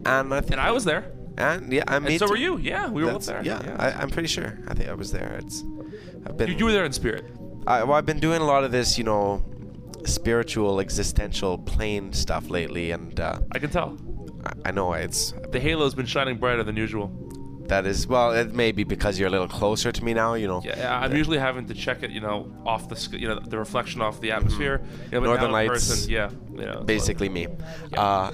and 0.04 0.32
I 0.34 0.40
think 0.40 0.52
And 0.52 0.60
I 0.60 0.70
was 0.72 0.84
there. 0.84 1.10
And 1.38 1.72
yeah, 1.72 1.84
I 1.86 2.00
me 2.00 2.12
And 2.12 2.18
so 2.18 2.28
were 2.28 2.36
you. 2.36 2.58
Yeah, 2.58 2.88
we 2.90 3.04
were 3.04 3.12
both 3.12 3.26
there. 3.26 3.42
Yeah, 3.44 3.76
I, 3.78 3.92
I'm 3.92 4.10
pretty 4.10 4.26
sure. 4.28 4.58
I 4.66 4.74
think 4.74 4.88
I 4.88 4.94
was 4.94 5.12
there. 5.12 5.38
It's 5.40 5.62
I've 6.26 6.36
been. 6.36 6.48
You, 6.48 6.56
you 6.56 6.64
were 6.64 6.72
there 6.72 6.84
in 6.84 6.92
spirit. 6.92 7.24
I, 7.66 7.84
well, 7.84 7.96
I've 7.96 8.06
been 8.06 8.18
doing 8.18 8.42
a 8.42 8.44
lot 8.44 8.64
of 8.64 8.72
this, 8.72 8.98
you 8.98 9.04
know, 9.04 9.44
spiritual, 10.04 10.80
existential, 10.80 11.58
plane 11.58 12.12
stuff 12.12 12.50
lately, 12.50 12.90
and 12.90 13.20
uh, 13.20 13.38
I 13.52 13.60
can 13.60 13.70
tell. 13.70 13.96
I, 14.44 14.68
I 14.68 14.70
know 14.72 14.92
it's 14.94 15.32
The 15.52 15.60
halo's 15.60 15.94
been 15.94 16.06
shining 16.06 16.38
brighter 16.38 16.64
than 16.64 16.76
usual. 16.76 17.12
That 17.68 17.86
is 17.86 18.06
well, 18.06 18.32
it 18.32 18.52
may 18.52 18.72
be 18.72 18.84
because 18.84 19.18
you're 19.18 19.28
a 19.28 19.30
little 19.30 19.48
closer 19.48 19.92
to 19.92 20.04
me 20.04 20.14
now, 20.14 20.34
you 20.34 20.46
know. 20.46 20.62
Yeah, 20.64 21.00
I'm 21.00 21.14
usually 21.14 21.38
having 21.38 21.66
to 21.66 21.74
check 21.74 22.02
it, 22.02 22.10
you 22.10 22.20
know, 22.20 22.52
off 22.66 22.88
the 22.88 22.96
sc- 22.96 23.14
you 23.14 23.28
know 23.28 23.38
the 23.38 23.58
reflection 23.58 24.00
off 24.00 24.20
the 24.20 24.32
atmosphere. 24.32 24.82
You 25.12 25.20
know, 25.20 25.26
Northern 25.26 25.52
Lights. 25.52 25.88
Person, 25.88 26.10
yeah, 26.10 26.30
you 26.50 26.66
know, 26.66 26.82
Basically 26.82 27.28
me. 27.28 27.46
Uh, 27.96 28.30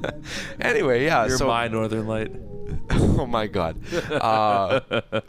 anyway, 0.60 1.04
yeah. 1.04 1.26
You're 1.26 1.38
so 1.38 1.46
my 1.46 1.68
northern 1.68 2.06
light. 2.06 2.32
oh 2.90 3.26
my 3.26 3.46
god. 3.46 3.76
Uh, 4.10 4.80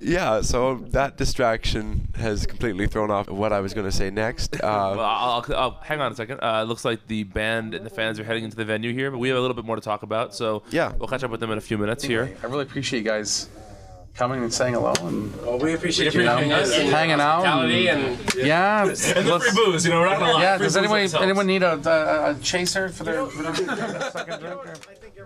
yeah, 0.00 0.40
so 0.40 0.76
that 0.90 1.16
distraction 1.16 2.08
has 2.16 2.46
completely 2.46 2.86
thrown 2.86 3.10
off 3.10 3.28
what 3.28 3.52
I 3.52 3.60
was 3.60 3.74
going 3.74 3.86
to 3.86 3.92
say 3.92 4.10
next. 4.10 4.56
Uh, 4.60 4.94
Well, 4.96 5.00
I'll, 5.00 5.44
I'll, 5.48 5.54
I'll- 5.56 5.80
hang 5.82 6.00
on 6.00 6.12
a 6.12 6.14
second. 6.14 6.40
Uh, 6.40 6.60
it 6.64 6.68
looks 6.68 6.84
like 6.84 7.06
the 7.06 7.24
band 7.24 7.74
and 7.74 7.84
the 7.84 7.90
fans 7.90 8.18
are 8.20 8.24
heading 8.24 8.44
into 8.44 8.56
the 8.56 8.64
venue 8.64 8.92
here, 8.92 9.10
but 9.10 9.18
we 9.18 9.28
have 9.28 9.38
a 9.38 9.40
little 9.40 9.54
bit 9.54 9.64
more 9.64 9.76
to 9.76 9.82
talk 9.82 10.02
about. 10.02 10.34
So 10.34 10.62
Yeah. 10.70 10.92
we'll 10.98 11.08
catch 11.08 11.22
up 11.24 11.30
with 11.30 11.40
them 11.40 11.50
in 11.50 11.58
a 11.58 11.60
few 11.60 11.78
minutes 11.78 12.04
here. 12.04 12.36
I 12.42 12.46
really 12.46 12.62
appreciate 12.62 13.00
you 13.00 13.04
guys 13.04 13.48
coming 14.14 14.42
and 14.42 14.52
saying 14.52 14.74
hello 14.74 14.92
and 15.02 15.34
Well, 15.42 15.58
we 15.58 15.72
appreciate 15.72 16.12
you 16.14 16.20
you 16.20 16.26
know, 16.26 16.36
us 16.36 16.72
and 16.76 16.88
hanging 16.90 17.20
out 17.20 17.44
and- 17.46 17.70
and 17.72 18.34
yeah. 18.34 18.82
And 18.82 18.90
the 18.96 19.40
free 19.40 19.64
booze, 19.64 19.84
you 19.86 19.92
know, 19.92 20.00
we're 20.00 20.06
not 20.08 20.18
gonna 20.18 20.32
lie. 20.32 20.42
Yeah, 20.42 20.56
Free 20.56 20.66
does 20.66 20.76
booze 20.76 21.14
anyone 21.14 21.22
anyone 21.22 21.46
need 21.46 21.62
a, 21.62 21.74
a, 21.88 22.30
a 22.32 22.34
chaser 22.40 22.88
for 22.90 23.04
their, 23.04 23.24
for 23.26 23.42
their 23.42 24.10
second 24.10 24.40
drink? 24.40 24.54
Or? 24.66 24.74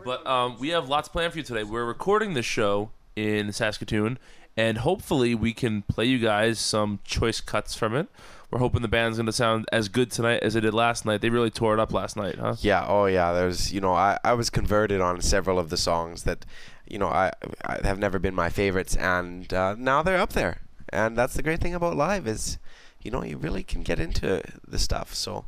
But 0.04 0.26
um, 0.26 0.56
we 0.58 0.68
have 0.68 0.88
lots 0.88 1.08
planned 1.08 1.32
for 1.32 1.38
you 1.38 1.44
today. 1.44 1.64
We're 1.64 1.84
recording 1.86 2.34
this 2.34 2.44
show 2.46 2.90
in 3.16 3.52
Saskatoon, 3.52 4.18
and 4.56 4.78
hopefully 4.78 5.34
we 5.34 5.52
can 5.52 5.82
play 5.82 6.04
you 6.06 6.18
guys 6.18 6.58
some 6.58 7.00
choice 7.04 7.40
cuts 7.40 7.74
from 7.74 7.94
it. 7.94 8.08
We're 8.50 8.60
hoping 8.60 8.82
the 8.82 8.88
band's 8.88 9.16
going 9.18 9.26
to 9.26 9.32
sound 9.32 9.66
as 9.72 9.88
good 9.88 10.12
tonight 10.12 10.40
as 10.42 10.54
it 10.54 10.60
did 10.60 10.74
last 10.74 11.04
night. 11.04 11.20
They 11.22 11.30
really 11.30 11.50
tore 11.50 11.74
it 11.74 11.80
up 11.80 11.92
last 11.92 12.16
night, 12.16 12.36
huh? 12.38 12.54
Yeah, 12.60 12.86
oh 12.86 13.06
yeah. 13.06 13.32
There's, 13.32 13.72
you 13.72 13.80
know, 13.80 13.94
I, 13.94 14.16
I 14.22 14.34
was 14.34 14.48
converted 14.48 15.00
on 15.00 15.20
several 15.22 15.58
of 15.58 15.70
the 15.70 15.76
songs 15.76 16.22
that, 16.22 16.46
you 16.88 16.98
know, 16.98 17.08
I, 17.08 17.32
I 17.64 17.80
have 17.82 17.98
never 17.98 18.20
been 18.20 18.34
my 18.34 18.50
favorites, 18.50 18.94
and 18.94 19.52
uh, 19.52 19.74
now 19.76 20.02
they're 20.02 20.20
up 20.20 20.34
there. 20.34 20.60
And 20.90 21.16
that's 21.18 21.34
the 21.34 21.42
great 21.42 21.60
thing 21.60 21.74
about 21.74 21.96
live 21.96 22.28
is, 22.28 22.58
you 23.02 23.10
know, 23.10 23.24
you 23.24 23.38
really 23.38 23.64
can 23.64 23.82
get 23.82 23.98
into 23.98 24.40
the 24.68 24.78
stuff. 24.78 25.14
So 25.14 25.46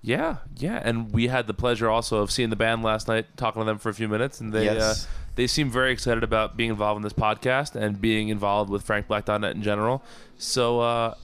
Yeah, 0.00 0.36
yeah. 0.56 0.80
And 0.84 1.12
we 1.12 1.26
had 1.26 1.48
the 1.48 1.54
pleasure 1.54 1.90
also 1.90 2.18
of 2.18 2.30
seeing 2.30 2.50
the 2.50 2.56
band 2.56 2.84
last 2.84 3.08
night, 3.08 3.26
talking 3.36 3.62
to 3.62 3.66
them 3.66 3.78
for 3.78 3.88
a 3.88 3.94
few 3.94 4.06
minutes, 4.06 4.40
and 4.40 4.52
they 4.52 4.66
Yes. 4.66 4.80
uh, 4.80 5.08
they 5.38 5.46
seem 5.46 5.70
very 5.70 5.92
excited 5.92 6.24
about 6.24 6.56
being 6.56 6.70
involved 6.70 6.96
in 6.96 7.02
this 7.02 7.12
podcast 7.12 7.76
and 7.76 8.00
being 8.00 8.28
involved 8.28 8.68
with 8.68 8.84
FrankBlack.net 8.84 9.54
in 9.54 9.62
general. 9.62 10.02
So, 10.36 10.80
uh, 10.80 11.14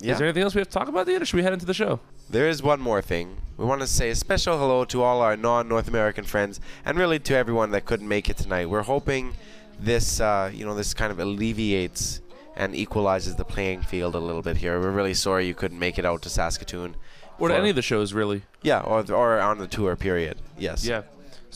yeah, 0.00 0.12
is 0.12 0.18
there 0.18 0.26
anything 0.26 0.42
else 0.42 0.54
we 0.54 0.60
have 0.60 0.68
to 0.68 0.78
talk 0.78 0.88
about, 0.88 1.06
Dean, 1.06 1.22
or 1.22 1.24
should 1.24 1.36
we 1.36 1.42
head 1.42 1.54
into 1.54 1.64
the 1.64 1.72
show? 1.72 2.00
there 2.28 2.48
is 2.48 2.62
one 2.62 2.80
more 2.80 3.00
thing. 3.00 3.36
We 3.56 3.64
want 3.64 3.80
to 3.80 3.86
say 3.86 4.10
a 4.10 4.14
special 4.14 4.58
hello 4.58 4.84
to 4.86 5.02
all 5.02 5.22
our 5.22 5.36
non-North 5.36 5.88
American 5.88 6.24
friends, 6.24 6.60
and 6.84 6.98
really 6.98 7.18
to 7.20 7.34
everyone 7.34 7.70
that 7.70 7.86
couldn't 7.86 8.08
make 8.08 8.28
it 8.28 8.36
tonight. 8.36 8.68
We're 8.68 8.82
hoping 8.82 9.34
this, 9.78 10.20
uh, 10.20 10.50
you 10.52 10.66
know, 10.66 10.74
this 10.74 10.92
kind 10.92 11.10
of 11.10 11.18
alleviates 11.18 12.20
and 12.56 12.74
equalizes 12.74 13.36
the 13.36 13.44
playing 13.44 13.82
field 13.82 14.14
a 14.14 14.18
little 14.18 14.42
bit 14.42 14.58
here. 14.58 14.78
We're 14.80 14.90
really 14.90 15.14
sorry 15.14 15.46
you 15.46 15.54
couldn't 15.54 15.78
make 15.78 15.98
it 15.98 16.04
out 16.04 16.20
to 16.22 16.28
Saskatoon. 16.28 16.96
Or 17.38 17.48
to 17.48 17.56
any 17.56 17.70
of 17.70 17.76
the 17.76 17.82
shows, 17.82 18.12
really. 18.12 18.42
Yeah, 18.62 18.80
or 18.80 19.10
or 19.12 19.38
on 19.40 19.58
the 19.58 19.66
tour 19.66 19.94
period. 19.94 20.38
Yes. 20.58 20.84
Yeah. 20.84 21.02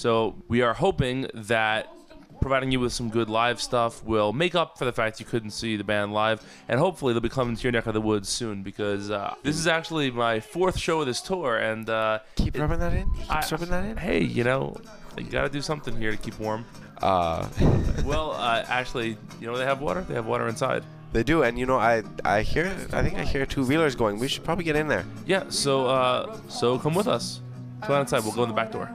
So 0.01 0.35
we 0.49 0.63
are 0.63 0.73
hoping 0.73 1.27
that 1.35 1.93
providing 2.41 2.73
you 2.73 2.81
with 2.81 2.91
some 2.91 3.11
good 3.11 3.29
live 3.29 3.61
stuff 3.61 4.03
will 4.03 4.33
make 4.33 4.55
up 4.55 4.79
for 4.79 4.87
the 4.87 4.93
fact 4.93 5.21
you 5.21 5.27
couldn't 5.27 5.51
see 5.51 5.77
the 5.77 5.85
band 5.85 6.15
live, 6.15 6.43
and 6.69 6.81
hopefully 6.81 7.13
they'll 7.13 7.21
be 7.21 7.29
coming 7.29 7.55
to 7.55 7.63
your 7.65 7.73
neck 7.73 7.87
of 7.87 7.93
the 7.93 8.01
woods 8.01 8.27
soon 8.31 8.63
because 8.63 9.11
uh, 9.11 9.35
this 9.43 9.59
is 9.59 9.67
actually 9.67 10.11
my 10.11 10.41
fourth 10.41 10.79
show 10.79 11.01
of 11.01 11.07
this 11.07 11.21
tour, 11.21 11.59
and 11.59 11.91
uh, 11.91 12.19
Keep 12.37 12.57
rubbing 12.59 12.79
that 12.79 12.95
in. 12.95 13.13
Keep 13.13 13.31
I- 13.31 13.47
rubbing 13.53 13.69
that 13.69 13.85
in. 13.85 13.97
hey, 13.99 14.23
you 14.23 14.43
know, 14.43 14.75
you 15.19 15.25
got 15.25 15.43
to 15.43 15.51
do 15.51 15.61
something 15.61 15.95
here 15.95 16.13
to 16.13 16.17
keep 16.17 16.39
warm. 16.41 16.65
Uh, 17.03 17.47
Well, 18.07 18.31
uh, 18.33 18.65
actually, 18.69 19.19
you 19.39 19.47
know 19.49 19.59
they 19.59 19.67
have 19.67 19.83
water. 19.83 20.01
They 20.09 20.15
have 20.15 20.25
water 20.25 20.49
inside. 20.49 20.83
they 21.13 21.23
do, 21.23 21.43
and 21.43 21.59
you 21.59 21.67
know, 21.67 21.77
I 21.79 22.05
I 22.25 22.41
hear, 22.41 22.69
I 22.95 23.03
think 23.03 23.19
I 23.19 23.25
hear 23.25 23.45
two 23.45 23.67
wheelers 23.67 23.95
going. 23.97 24.19
We 24.19 24.29
should 24.29 24.45
probably 24.45 24.65
get 24.65 24.77
in 24.77 24.89
there. 24.89 25.05
Yeah. 25.27 25.45
So 25.51 25.89
uh, 25.89 26.39
so 26.49 26.79
come 26.79 26.95
with 26.95 27.07
us. 27.07 27.43
Come 27.83 27.97
on 27.97 28.01
inside. 28.01 28.25
We'll 28.25 28.33
go 28.33 28.45
in 28.45 28.49
the 28.49 28.55
back 28.55 28.73
door. 28.73 28.89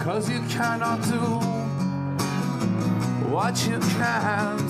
Cause 0.00 0.30
you 0.30 0.40
cannot 0.48 1.02
do 1.02 1.20
what 3.28 3.54
you 3.66 3.78
can't. 3.78 4.60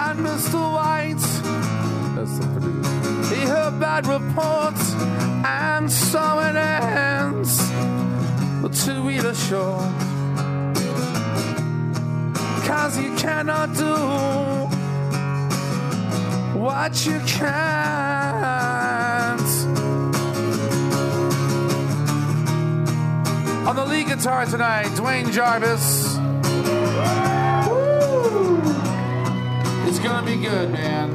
And 0.00 0.18
Mr. 0.26 0.72
White, 0.72 1.26
that's 2.16 2.38
the 2.38 2.46
producer, 2.54 3.34
he 3.34 3.42
heard 3.42 3.78
bad 3.78 4.06
reports, 4.06 4.94
and 5.44 5.92
so 5.92 6.38
it 6.40 6.56
ends. 6.56 7.58
The 8.62 8.70
two 8.70 9.04
wheeler 9.04 9.34
show. 9.34 9.76
Cause 12.66 12.98
you 12.98 13.14
cannot 13.16 13.74
do 13.76 13.94
what 16.58 17.04
you 17.04 17.20
can't. 17.26 18.11
Guitar 24.14 24.44
tonight, 24.44 24.94
Duane 24.94 25.32
Jarvis. 25.32 26.18
It's 29.88 29.98
gonna 30.00 30.26
be 30.26 30.36
good, 30.36 30.70
man. 30.70 31.12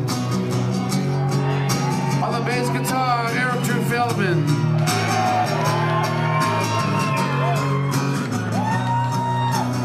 On 2.24 2.34
the 2.34 2.44
bass 2.44 2.68
guitar, 2.70 3.30
Eric 3.30 3.64
Drew 3.66 3.84
Feldman. 3.84 4.44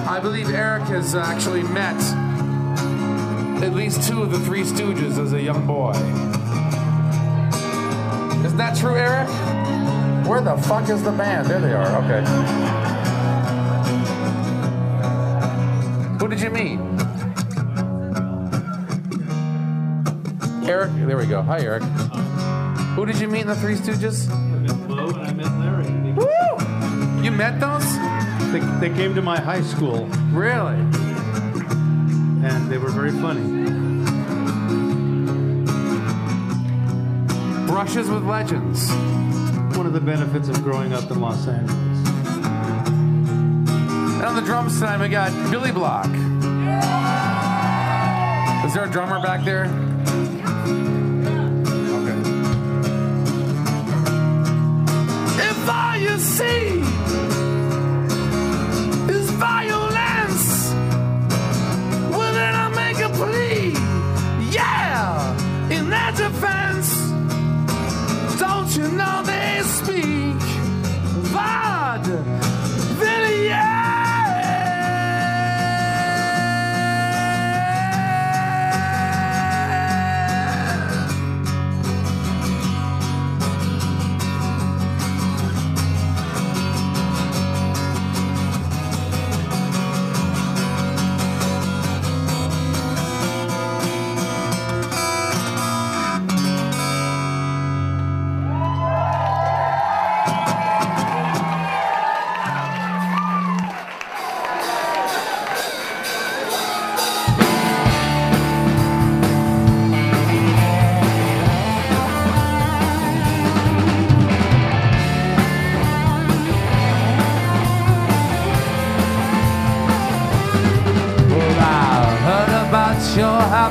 I 0.08 0.18
believe 0.22 0.48
Eric 0.48 0.84
has 0.84 1.14
actually 1.14 1.64
met 1.64 2.00
at 3.62 3.74
least 3.74 4.08
two 4.08 4.22
of 4.22 4.30
the 4.30 4.38
Three 4.40 4.62
Stooges 4.62 5.18
as 5.22 5.34
a 5.34 5.40
young 5.40 5.66
boy. 5.66 5.90
Isn't 8.42 8.56
that 8.56 8.74
true, 8.74 8.96
Eric? 8.96 9.28
Where 10.26 10.40
the 10.40 10.56
fuck 10.56 10.88
is 10.88 11.02
the 11.02 11.12
band? 11.12 11.48
There 11.48 11.60
they 11.60 11.74
are. 11.74 12.02
Okay. 12.04 12.81
Did 16.32 16.40
you 16.40 16.50
mean? 16.50 16.80
Eric. 20.66 20.90
There 21.06 21.18
we 21.18 21.26
go. 21.26 21.42
Hi, 21.42 21.60
Eric. 21.60 21.82
Who 22.94 23.04
did 23.04 23.18
you 23.20 23.28
meet 23.28 23.42
in 23.42 23.48
the 23.48 23.54
Three 23.56 23.74
Stooges? 23.74 24.26
Flo 24.86 25.08
and 25.08 25.18
I 25.18 25.32
met 25.34 25.52
Larry. 25.58 26.12
Woo! 26.12 27.22
You 27.22 27.30
met 27.32 27.60
those? 27.60 27.84
They, 28.50 28.60
they 28.88 28.94
came 28.96 29.14
to 29.14 29.20
my 29.22 29.38
high 29.38 29.62
school 29.62 30.06
Really? 30.32 30.74
and 32.44 32.70
they 32.70 32.78
were 32.78 32.90
very 32.90 33.12
funny. 33.12 33.42
Brushes 37.66 38.08
with 38.08 38.24
legends. 38.24 38.90
One 39.76 39.86
of 39.86 39.92
the 39.92 40.00
benefits 40.00 40.48
of 40.48 40.62
growing 40.62 40.92
up 40.94 41.10
in 41.10 41.20
Los 41.20 41.46
Angeles. 41.46 41.91
And 44.22 44.28
on 44.28 44.36
the 44.36 44.42
drums 44.42 44.78
tonight, 44.78 45.00
we 45.00 45.08
got 45.08 45.32
Billy 45.50 45.72
Block. 45.72 46.06
Is 48.64 48.72
there 48.72 48.84
a 48.84 48.88
drummer 48.88 49.20
back 49.20 49.44
there? 49.44 49.64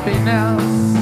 Happiness 0.04 0.96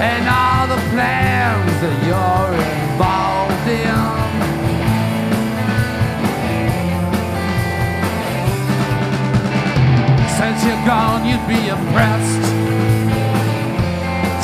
and 0.00 0.28
all 0.28 0.66
the 0.66 0.80
plans 0.92 1.80
that 1.82 1.96
you're 2.08 2.54
involved 2.72 3.68
in. 3.68 4.04
Since 10.38 10.64
you're 10.64 10.84
gone, 10.86 11.26
you'd 11.26 11.46
be 11.46 11.68
impressed 11.68 12.46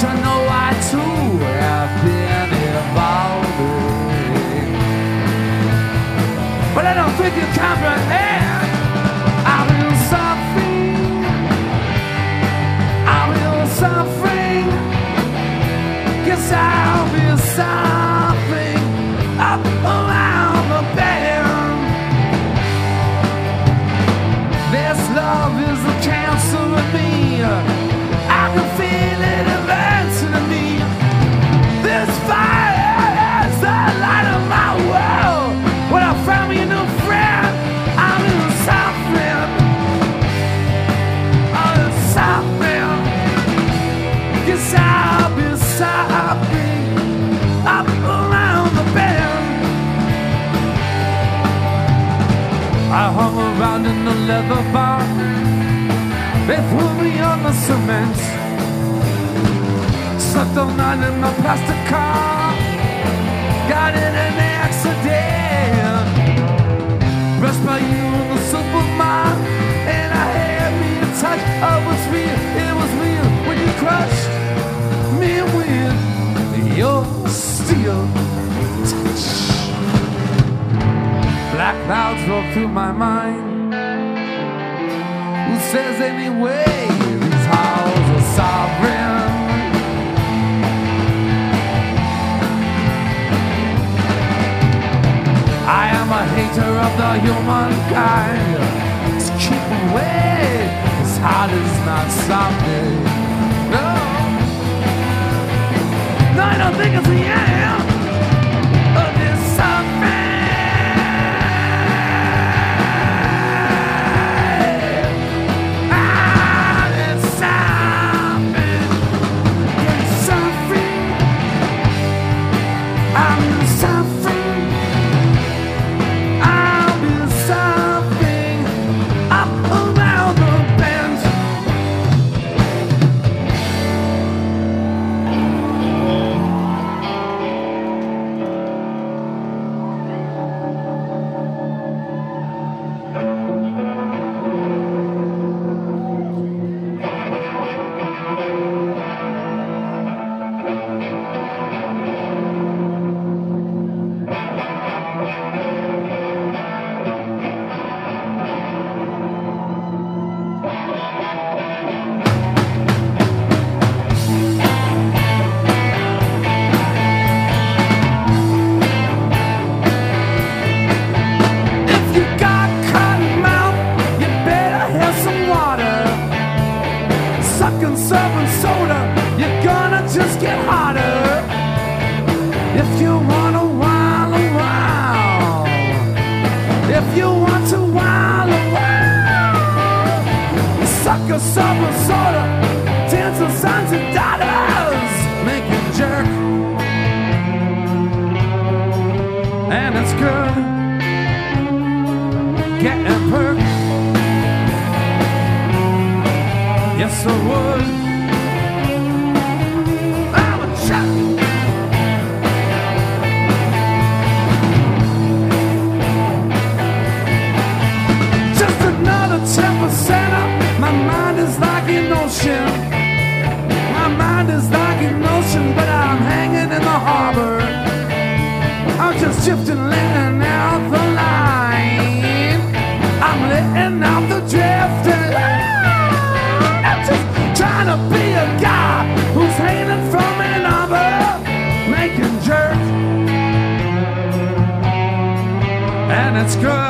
to 0.00 0.08
know 0.20 0.40
I 0.50 0.70
too 0.90 1.38
have 1.60 1.92
been 2.04 2.50
involved. 2.76 3.60
in. 3.60 4.74
But 6.74 6.84
I 6.84 6.94
don't 6.94 7.14
think 7.16 7.34
you 7.36 7.46
comprehend. 7.58 8.29
Hung 53.30 53.60
around 53.60 53.86
in 53.86 54.04
the 54.04 54.14
leather 54.28 54.62
bar. 54.72 55.00
They 56.46 56.60
threw 56.68 56.90
me 57.02 57.10
on 57.20 57.42
the 57.42 57.52
cement. 57.52 58.16
Slept 60.20 60.56
all 60.56 60.72
night 60.74 61.00
in 61.08 61.20
my 61.20 61.32
plastic 61.40 61.80
car. 61.92 62.54
Got 63.68 63.94
in 63.94 64.14
an 64.26 64.36
accident. 64.62 66.06
Brushed 67.40 67.64
by 67.66 67.78
you 67.78 68.06
in 68.20 68.26
the 68.34 68.40
supermarket. 68.52 69.46
And 69.96 70.10
I 70.12 70.26
had 70.38 70.72
me 70.82 70.90
a 71.06 71.08
touch. 71.20 71.42
I 71.72 71.76
was 71.86 72.00
real. 72.14 72.40
It 72.64 72.74
was 72.80 72.92
real 73.04 73.28
when 73.46 73.56
you 73.62 73.70
crushed 73.82 74.28
me 75.20 75.32
with 75.56 76.78
your 76.78 77.00
steel 77.28 78.02
touch. 78.90 79.49
Black 81.60 81.76
clouds 81.84 82.26
roll 82.26 82.42
through 82.54 82.68
my 82.68 82.90
mind. 82.90 83.74
Who 85.46 85.56
says 85.70 86.00
anyway 86.00 86.64
these 87.20 87.46
halls 87.52 88.06
are 88.16 88.26
sovereign? 88.38 89.28
I 95.68 95.84
am 96.00 96.08
a 96.20 96.24
hater 96.34 96.72
of 96.86 96.92
the 96.96 97.12
humankind. 97.26 98.56
To 99.26 99.32
keep 99.44 99.66
away, 99.84 100.64
his 101.02 101.18
heart 101.18 101.50
is 101.50 101.76
not 101.84 102.06
stopping. 102.22 103.04
No, 103.74 103.88
no, 106.36 106.42
I 106.42 106.56
don't 106.56 106.76
think 106.80 106.94
it's 106.96 107.06
the 107.06 107.16
end 107.16 107.49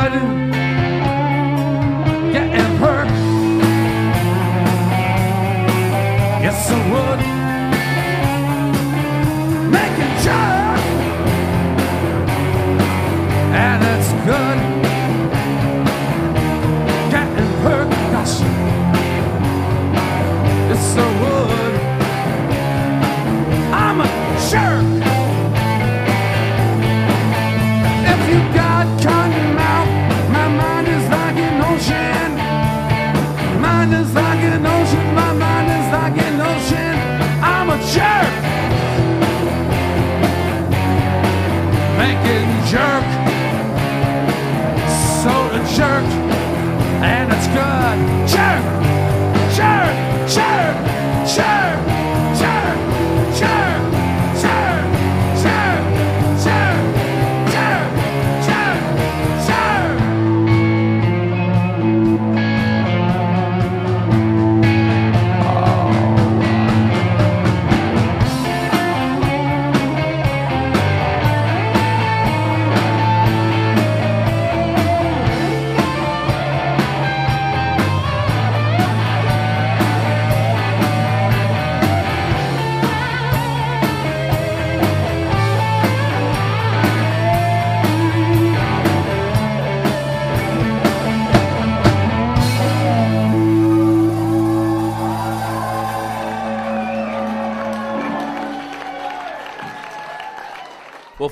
God. 0.00 0.49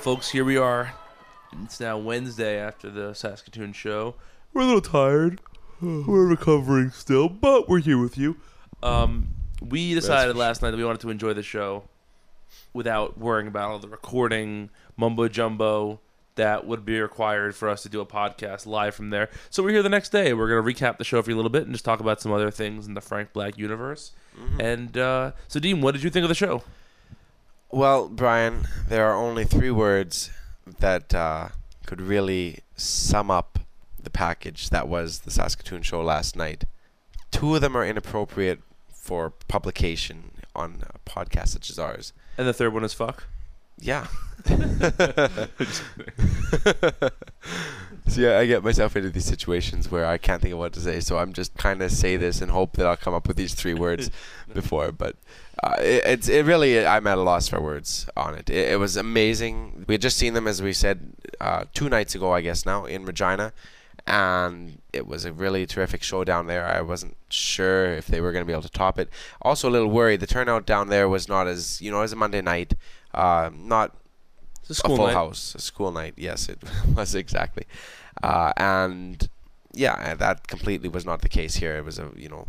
Folks, 0.08 0.30
here 0.30 0.42
we 0.42 0.56
are. 0.56 0.94
It's 1.64 1.80
now 1.80 1.98
Wednesday 1.98 2.58
after 2.58 2.88
the 2.88 3.12
Saskatoon 3.12 3.74
show. 3.74 4.14
We're 4.54 4.62
a 4.62 4.64
little 4.64 4.80
tired. 4.80 5.42
We're 5.82 6.26
recovering 6.26 6.92
still, 6.92 7.28
but 7.28 7.68
we're 7.68 7.80
here 7.80 8.00
with 8.00 8.16
you. 8.16 8.38
Um, 8.82 9.34
we 9.60 9.92
decided 9.92 10.34
last 10.34 10.62
night 10.62 10.70
that 10.70 10.78
we 10.78 10.84
wanted 10.86 11.02
to 11.02 11.10
enjoy 11.10 11.34
the 11.34 11.42
show 11.42 11.84
without 12.72 13.18
worrying 13.18 13.48
about 13.48 13.70
all 13.70 13.78
the 13.80 13.88
recording 13.88 14.70
mumbo 14.96 15.28
jumbo 15.28 16.00
that 16.36 16.66
would 16.66 16.86
be 16.86 16.98
required 16.98 17.54
for 17.54 17.68
us 17.68 17.82
to 17.82 17.90
do 17.90 18.00
a 18.00 18.06
podcast 18.06 18.64
live 18.64 18.94
from 18.94 19.10
there. 19.10 19.28
So 19.50 19.62
we're 19.62 19.72
here 19.72 19.82
the 19.82 19.90
next 19.90 20.08
day. 20.08 20.32
We're 20.32 20.48
going 20.48 20.74
to 20.74 20.84
recap 20.84 20.96
the 20.96 21.04
show 21.04 21.20
for 21.20 21.28
you 21.28 21.36
a 21.36 21.38
little 21.38 21.50
bit 21.50 21.64
and 21.64 21.72
just 21.72 21.84
talk 21.84 22.00
about 22.00 22.22
some 22.22 22.32
other 22.32 22.50
things 22.50 22.86
in 22.86 22.94
the 22.94 23.02
Frank 23.02 23.34
Black 23.34 23.58
universe. 23.58 24.12
And 24.58 24.96
uh, 24.96 25.32
so, 25.48 25.60
Dean, 25.60 25.82
what 25.82 25.92
did 25.92 26.02
you 26.02 26.08
think 26.08 26.22
of 26.22 26.30
the 26.30 26.34
show? 26.34 26.62
Well, 27.70 28.08
Brian, 28.08 28.66
there 28.88 29.06
are 29.06 29.14
only 29.14 29.44
three 29.44 29.70
words 29.70 30.30
that 30.80 31.14
uh, 31.14 31.48
could 31.84 32.00
really 32.00 32.60
sum 32.76 33.30
up 33.30 33.58
the 34.02 34.10
package 34.10 34.70
that 34.70 34.88
was 34.88 35.20
the 35.20 35.30
Saskatoon 35.30 35.82
show 35.82 36.00
last 36.00 36.34
night. 36.34 36.64
Two 37.30 37.54
of 37.54 37.60
them 37.60 37.76
are 37.76 37.84
inappropriate 37.84 38.60
for 38.90 39.30
publication 39.48 40.30
on 40.56 40.82
a 40.94 40.98
podcast 41.08 41.48
such 41.48 41.68
as 41.68 41.78
ours. 41.78 42.14
And 42.38 42.48
the 42.48 42.54
third 42.54 42.72
one 42.72 42.84
is 42.84 42.94
fuck. 42.94 43.24
Yeah. 43.78 44.06
See, 48.08 48.26
I 48.26 48.46
get 48.46 48.64
myself 48.64 48.96
into 48.96 49.10
these 49.10 49.26
situations 49.26 49.90
where 49.90 50.06
I 50.06 50.16
can't 50.16 50.40
think 50.40 50.54
of 50.54 50.58
what 50.58 50.72
to 50.72 50.80
say, 50.80 51.00
so 51.00 51.18
I'm 51.18 51.34
just 51.34 51.54
kind 51.58 51.82
of 51.82 51.92
say 51.92 52.16
this 52.16 52.40
and 52.40 52.50
hope 52.50 52.72
that 52.76 52.86
I'll 52.86 52.96
come 52.96 53.12
up 53.12 53.28
with 53.28 53.36
these 53.36 53.52
three 53.52 53.74
words 53.74 54.10
before. 54.54 54.92
But 54.92 55.16
uh, 55.62 55.74
it, 55.78 56.02
it's 56.06 56.28
it 56.28 56.46
really 56.46 56.86
I'm 56.86 57.06
at 57.06 57.18
a 57.18 57.22
loss 57.22 57.48
for 57.48 57.60
words 57.60 58.08
on 58.16 58.34
it. 58.34 58.48
it. 58.48 58.72
It 58.72 58.78
was 58.78 58.96
amazing. 58.96 59.84
We 59.86 59.94
had 59.94 60.00
just 60.00 60.16
seen 60.16 60.32
them 60.32 60.48
as 60.48 60.62
we 60.62 60.72
said 60.72 61.12
uh, 61.38 61.64
two 61.74 61.90
nights 61.90 62.14
ago, 62.14 62.32
I 62.32 62.40
guess 62.40 62.64
now 62.64 62.86
in 62.86 63.04
Regina, 63.04 63.52
and 64.06 64.80
it 64.94 65.06
was 65.06 65.26
a 65.26 65.32
really 65.32 65.66
terrific 65.66 66.02
show 66.02 66.24
down 66.24 66.46
there. 66.46 66.66
I 66.66 66.80
wasn't 66.80 67.16
sure 67.28 67.92
if 67.92 68.06
they 68.06 68.22
were 68.22 68.32
going 68.32 68.42
to 68.42 68.46
be 68.46 68.52
able 68.52 68.62
to 68.62 68.70
top 68.70 68.98
it. 68.98 69.10
Also, 69.42 69.68
a 69.68 69.70
little 69.70 69.90
worried. 69.90 70.20
The 70.20 70.26
turnout 70.26 70.64
down 70.64 70.88
there 70.88 71.10
was 71.10 71.28
not 71.28 71.46
as 71.46 71.82
you 71.82 71.90
know 71.90 72.00
as 72.00 72.12
a 72.12 72.16
Monday 72.16 72.40
night. 72.40 72.72
Uh, 73.12 73.50
not 73.54 73.94
a 74.70 74.74
school 74.74 74.96
full 74.96 75.06
night. 75.06 75.14
house, 75.14 75.54
a 75.54 75.60
school 75.60 75.92
night. 75.92 76.14
Yes, 76.16 76.48
it 76.48 76.58
was 76.94 77.14
exactly. 77.14 77.64
Uh, 78.22 78.52
and 78.56 79.28
yeah, 79.72 80.14
that 80.14 80.46
completely 80.48 80.88
was 80.88 81.04
not 81.04 81.22
the 81.22 81.28
case 81.28 81.56
here. 81.56 81.76
It 81.76 81.84
was 81.84 81.98
a 81.98 82.10
you 82.16 82.28
know, 82.28 82.48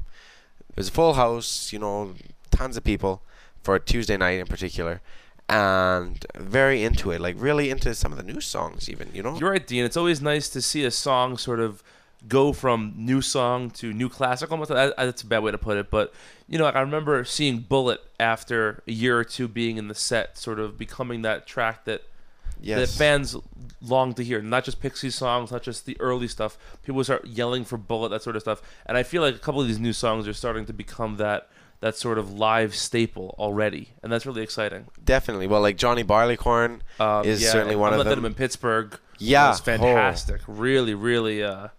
it 0.69 0.77
was 0.77 0.89
a 0.89 0.91
full 0.91 1.13
house. 1.13 1.71
You 1.73 1.79
know, 1.79 2.15
tons 2.51 2.77
of 2.77 2.84
people 2.84 3.21
for 3.62 3.75
a 3.75 3.79
Tuesday 3.79 4.17
night 4.17 4.39
in 4.39 4.47
particular, 4.47 5.01
and 5.47 6.25
very 6.38 6.84
into 6.84 7.12
it. 7.12 7.21
Like 7.21 7.36
really 7.38 7.69
into 7.69 7.93
some 7.93 8.12
of 8.12 8.17
the 8.17 8.23
new 8.23 8.41
songs, 8.41 8.89
even. 8.89 9.10
You 9.13 9.23
know. 9.23 9.38
You're 9.38 9.51
right, 9.51 9.65
Dean. 9.65 9.84
It's 9.86 9.97
always 9.97 10.21
nice 10.21 10.49
to 10.49 10.62
see 10.62 10.84
a 10.86 10.91
song 10.91 11.38
sort 11.38 11.60
of 11.60 11.84
go 12.27 12.51
from 12.51 12.93
new 12.97 13.21
song 13.21 13.69
to 13.71 13.93
new 13.93 14.10
classic. 14.10 14.51
Almost 14.51 14.69
that's 14.71 15.21
a 15.21 15.25
bad 15.25 15.39
way 15.43 15.51
to 15.51 15.58
put 15.58 15.77
it, 15.77 15.89
but 15.89 16.13
you 16.47 16.58
know, 16.58 16.65
like 16.65 16.75
I 16.75 16.82
remember 16.82 17.23
seeing 17.23 17.60
Bullet 17.60 18.01
after 18.19 18.84
a 18.88 18.91
year 18.91 19.17
or 19.17 19.23
two 19.23 19.47
being 19.47 19.77
in 19.77 19.88
the 19.88 19.95
set, 19.95 20.38
sort 20.38 20.60
of 20.60 20.77
becoming 20.77 21.21
that 21.21 21.47
track 21.47 21.86
that 21.86 22.01
that 22.01 22.08
Yes. 22.62 22.97
fans 22.97 23.38
long 23.81 24.13
to 24.15 24.23
hear. 24.23 24.41
Not 24.41 24.63
just 24.65 24.81
Pixie 24.81 25.09
songs, 25.09 25.51
not 25.51 25.63
just 25.63 25.85
the 25.85 25.99
early 25.99 26.27
stuff. 26.27 26.57
People 26.83 27.03
start 27.03 27.25
yelling 27.27 27.63
for 27.65 27.77
Bullet, 27.77 28.09
that 28.09 28.21
sort 28.23 28.35
of 28.35 28.41
stuff. 28.41 28.61
And 28.85 28.97
I 28.97 29.03
feel 29.03 29.21
like 29.21 29.35
a 29.35 29.39
couple 29.39 29.61
of 29.61 29.67
these 29.67 29.79
new 29.79 29.93
songs 29.93 30.27
are 30.27 30.33
starting 30.33 30.65
to 30.65 30.73
become 30.73 31.17
that 31.17 31.49
that 31.81 31.95
sort 31.95 32.17
of 32.17 32.33
live 32.33 32.75
staple 32.75 33.33
already, 33.39 33.87
and 34.03 34.11
that's 34.11 34.25
really 34.25 34.41
exciting. 34.41 34.87
Definitely. 35.01 35.47
Well, 35.47 35.61
like 35.61 35.77
Johnny 35.77 36.03
Barleycorn 36.03 36.81
Um, 36.99 37.23
is 37.25 37.41
yeah, 37.41 37.51
certainly 37.51 37.77
one 37.77 37.93
I'm 37.93 38.01
of 38.01 38.05
them. 38.05 38.25
in 38.25 38.33
Pittsburgh. 38.33 38.99
Yeah. 39.17 39.47
was 39.47 39.61
fantastic. 39.61 40.41
Really, 40.45 40.93
really. 40.93 41.41
Uh, 41.41 41.69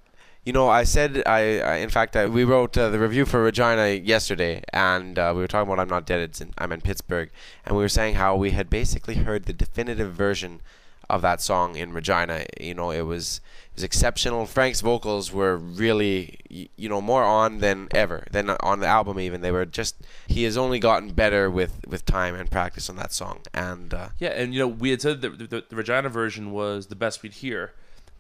You 0.42 0.54
know, 0.54 0.70
I 0.70 0.84
said 0.84 1.22
I, 1.26 1.60
I 1.60 1.74
in 1.76 1.90
fact 1.90 2.16
I, 2.16 2.24
we 2.26 2.44
wrote 2.44 2.78
uh, 2.78 2.88
the 2.88 2.98
review 2.98 3.26
for 3.26 3.42
Regina 3.42 3.88
yesterday, 3.90 4.62
and 4.72 5.18
uh, 5.18 5.32
we 5.34 5.42
were 5.42 5.46
talking 5.46 5.70
about 5.70 5.80
I'm 5.82 5.88
not 5.88 6.06
dead. 6.06 6.20
It's 6.20 6.40
in, 6.40 6.54
I'm 6.56 6.72
in 6.72 6.80
Pittsburgh, 6.80 7.30
and 7.66 7.76
we 7.76 7.82
were 7.82 7.88
saying 7.90 8.14
how 8.14 8.34
we 8.36 8.52
had 8.52 8.70
basically 8.70 9.16
heard 9.16 9.44
the 9.44 9.52
definitive 9.52 10.14
version 10.14 10.62
of 11.11 11.23
that 11.23 11.40
song 11.40 11.77
in 11.77 11.92
Regina. 11.92 12.46
You 12.61 12.75
know, 12.75 12.90
it 12.90 13.03
was 13.03 13.40
it 13.73 13.77
was 13.77 13.85
exceptional. 13.85 14.46
Frank's 14.46 14.81
vocals 14.81 15.33
were 15.33 15.57
really 15.57 16.38
you 16.49 16.88
know 16.88 17.01
more 17.01 17.25
on 17.25 17.59
than 17.59 17.88
ever 17.92 18.27
than 18.31 18.51
on 18.51 18.81
the 18.81 18.87
album. 18.87 19.18
Even 19.20 19.40
they 19.40 19.51
were 19.51 19.66
just 19.66 19.96
he 20.27 20.44
has 20.44 20.57
only 20.57 20.79
gotten 20.79 21.11
better 21.11 21.51
with 21.51 21.85
with 21.87 22.05
time 22.05 22.35
and 22.35 22.51
practice 22.51 22.88
on 22.88 22.96
that 22.96 23.12
song, 23.12 23.40
and 23.53 23.92
uh, 23.92 24.09
Yeah, 24.18 24.31
and 24.31 24.55
you 24.55 24.61
know 24.61 24.68
we 24.68 24.90
had 24.90 25.03
said 25.03 25.20
that 25.23 25.38
the, 25.38 25.46
the, 25.46 25.64
the 25.68 25.77
Regina 25.77 26.09
version 26.09 26.53
was 26.53 26.87
the 26.87 26.96
best 26.96 27.23
we'd 27.23 27.35
hear, 27.35 27.73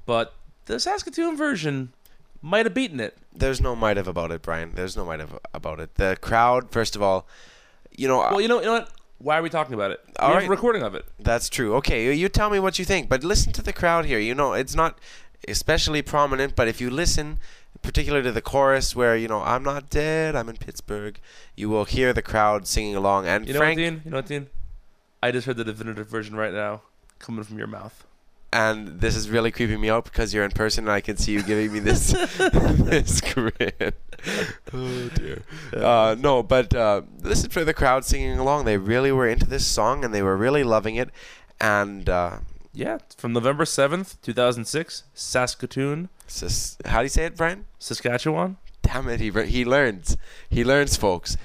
but 0.06 0.34
the 0.66 0.78
Saskatoon 0.78 1.36
version 1.36 1.92
might 2.42 2.64
have 2.66 2.74
beaten 2.74 3.00
it. 3.00 3.18
there's 3.34 3.60
no 3.60 3.76
might 3.76 3.96
have 3.96 4.08
about 4.08 4.30
it, 4.30 4.42
Brian. 4.42 4.72
There's 4.74 4.96
no 4.96 5.04
might 5.04 5.20
have 5.20 5.38
about 5.52 5.80
it. 5.80 5.96
The 5.96 6.16
crowd, 6.20 6.70
first 6.70 6.96
of 6.96 7.02
all, 7.02 7.26
you 7.96 8.08
know. 8.08 8.18
Well, 8.18 8.40
you 8.40 8.48
know, 8.48 8.60
you 8.60 8.66
know 8.66 8.72
what? 8.72 8.90
Why 9.22 9.38
are 9.38 9.42
we 9.42 9.50
talking 9.50 9.74
about 9.74 9.90
it? 9.90 10.00
All 10.18 10.28
we 10.30 10.34
have 10.34 10.42
right. 10.42 10.48
a 10.48 10.50
recording 10.50 10.82
of 10.82 10.94
it. 10.94 11.04
That's 11.18 11.48
true. 11.50 11.74
Okay, 11.76 12.06
you- 12.06 12.10
you 12.12 12.28
tell 12.28 12.48
me 12.50 12.58
what 12.58 12.78
you 12.78 12.84
think, 12.86 13.08
but 13.08 13.22
listen 13.22 13.52
to 13.52 13.62
the 13.62 13.72
crowd 13.72 14.06
here. 14.06 14.18
You 14.18 14.34
know, 14.34 14.54
it's 14.54 14.74
not 14.74 14.98
especially 15.46 16.00
prominent, 16.02 16.56
but 16.56 16.68
if 16.68 16.80
you 16.80 16.88
listen, 16.90 17.38
particularly 17.82 18.24
to 18.24 18.32
the 18.32 18.40
chorus 18.42 18.96
where 18.96 19.14
you 19.16 19.28
know 19.28 19.42
I'm 19.42 19.62
not 19.62 19.90
dead, 19.90 20.34
I'm 20.34 20.48
in 20.48 20.56
Pittsburgh, 20.56 21.20
you 21.54 21.68
will 21.68 21.84
hear 21.84 22.12
the 22.14 22.22
crowd 22.22 22.66
singing 22.66 22.96
along. 22.96 23.26
And 23.26 23.46
You 23.46 23.52
know 23.54 23.60
Frank, 23.60 23.78
what, 23.78 23.82
Dean? 23.84 24.02
You 24.04 24.10
know 24.10 24.16
what, 24.18 24.26
Dean? 24.26 24.46
I 25.22 25.30
just 25.30 25.46
heard 25.46 25.58
the 25.58 25.64
definitive 25.64 26.08
version 26.08 26.34
right 26.34 26.52
now 26.52 26.82
coming 27.18 27.44
from 27.44 27.58
your 27.58 27.66
mouth. 27.66 28.06
And 28.52 29.00
this 29.00 29.14
is 29.16 29.30
really 29.30 29.50
creeping 29.50 29.80
me 29.80 29.90
out 29.90 30.04
because 30.04 30.34
you're 30.34 30.44
in 30.44 30.50
person 30.50 30.84
and 30.84 30.92
I 30.92 31.00
can 31.00 31.16
see 31.16 31.32
you 31.32 31.42
giving 31.42 31.72
me 31.72 31.78
this 31.80 32.12
this 32.38 33.20
grin. 33.20 33.72
Oh 34.72 35.08
dear. 35.14 35.42
Uh, 35.72 36.14
no, 36.18 36.42
but 36.42 36.74
uh, 36.74 37.02
is 37.24 37.46
for 37.46 37.64
the 37.64 37.72
crowd 37.72 38.04
singing 38.04 38.38
along. 38.38 38.66
They 38.66 38.76
really 38.76 39.10
were 39.10 39.26
into 39.26 39.46
this 39.46 39.66
song 39.66 40.04
and 40.04 40.12
they 40.12 40.22
were 40.22 40.36
really 40.36 40.62
loving 40.62 40.96
it. 40.96 41.08
And 41.58 42.06
uh, 42.08 42.40
Yeah, 42.74 42.98
from 43.16 43.32
November 43.32 43.64
7th, 43.64 44.16
2006, 44.22 45.04
Saskatoon, 45.14 46.10
sis- 46.26 46.76
how 46.84 46.98
do 46.98 47.04
you 47.04 47.08
say 47.08 47.24
it, 47.24 47.36
Brian? 47.36 47.64
Saskatchewan. 47.78 48.58
Damn 48.82 49.08
it, 49.08 49.20
he 49.20 49.30
he 49.46 49.64
learns. 49.64 50.16
He 50.50 50.64
learns, 50.64 50.96
folks. 50.98 51.36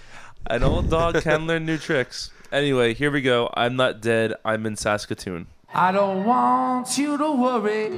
An 0.47 0.61
old 0.63 0.89
dog 0.89 1.21
can 1.21 1.47
learn 1.49 1.65
new 1.65 1.77
tricks. 1.77 2.31
Anyway, 2.51 2.93
here 2.93 3.09
we 3.11 3.21
go. 3.21 3.49
I'm 3.55 3.75
not 3.75 4.01
dead. 4.01 4.33
I'm 4.43 4.65
in 4.65 4.75
Saskatoon. 4.75 5.47
I 5.77 5.91
don't 5.91 6.23
want 6.23 6.97
you 6.97 7.17
to 7.17 7.31
worry, 7.33 7.89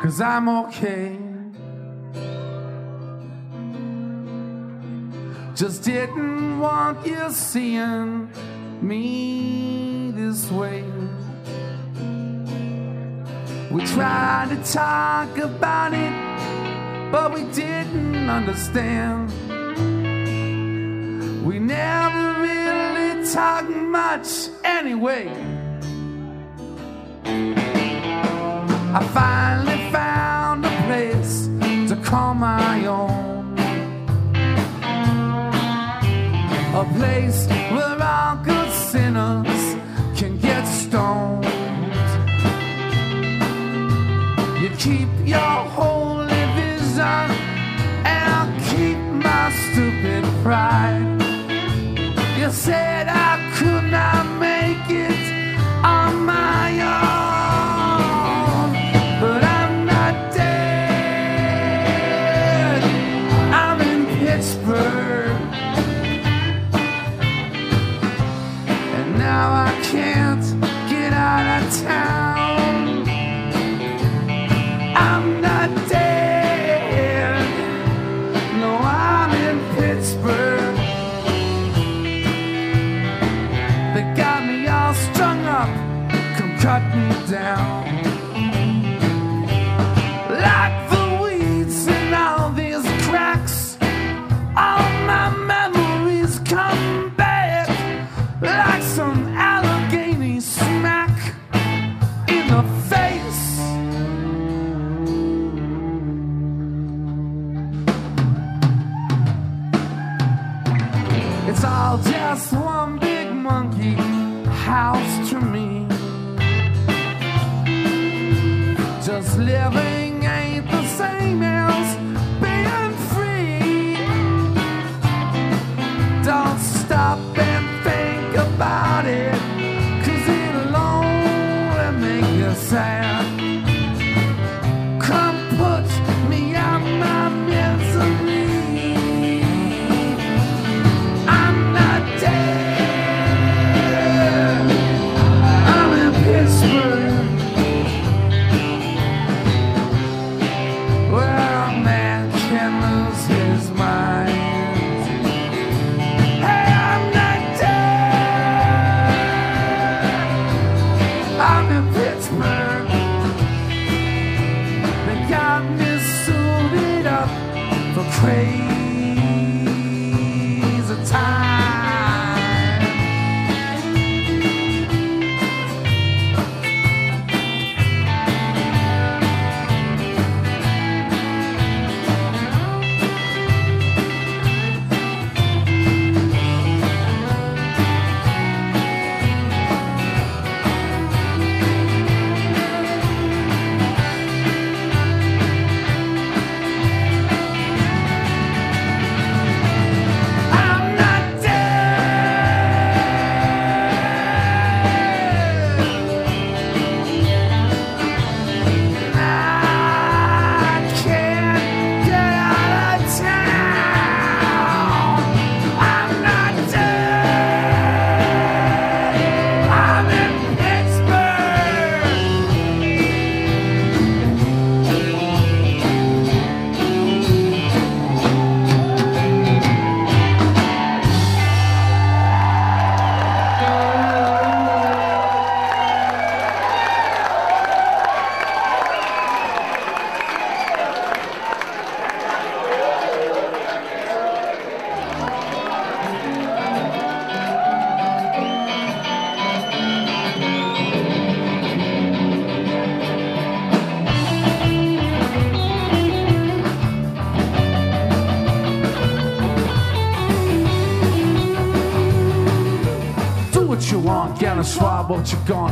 cause 0.00 0.22
I'm 0.22 0.48
okay. 0.48 1.18
Just 5.54 5.84
didn't 5.84 6.60
want 6.60 7.06
you 7.06 7.30
seeing 7.30 8.30
me 8.80 10.10
this 10.14 10.50
way. 10.50 10.82
We 13.70 13.84
tried 13.84 14.48
to 14.48 14.72
talk 14.72 15.36
about 15.36 15.92
it, 15.92 17.12
but 17.12 17.34
we 17.34 17.44
didn't 17.52 18.30
understand. 18.30 19.28
We 21.44 21.58
never 21.58 22.40
really 22.40 23.30
talked 23.30 23.68
much 23.68 24.48
anyway. 24.64 25.57
I 28.98 29.00
finally 29.12 29.80
found 29.92 30.64
a 30.64 30.74
place 30.86 31.48
to 31.88 31.96
call 32.02 32.34
my 32.34 32.86
own. 32.86 33.58
A 36.74 36.84
place 36.96 37.46
where 37.72 38.02
all 38.02 38.36
good 38.36 38.70
sinners 38.72 39.64
can 40.18 40.38
get 40.38 40.64
stoned. 40.64 41.44
You 44.62 44.70
keep 44.86 45.08
your 45.24 45.56
holy 45.78 46.44
vision, 46.58 47.28
and 48.12 48.22
I'll 48.36 48.52
keep 48.70 48.98
my 49.26 49.44
stupid 49.64 50.24
pride. 50.42 51.22
You 52.38 52.48
said 52.50 53.08
I 53.08 53.32
could 53.56 53.86
not 53.90 54.24
make 54.38 54.88
it 54.88 55.58
on 55.84 56.24
my 56.24 56.70
own, 56.94 57.07
out 71.88 72.17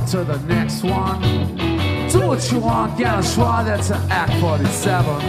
to 0.06 0.22
the 0.22 0.38
next 0.46 0.84
one. 0.84 1.20
Do 2.10 2.28
what 2.28 2.52
you 2.52 2.60
want, 2.60 2.96
get 2.96 3.12
a 3.12 3.18
Ganeshwar, 3.18 3.64
that's 3.64 3.90
an 3.90 4.00
Act 4.08 4.32
47. 4.40 5.20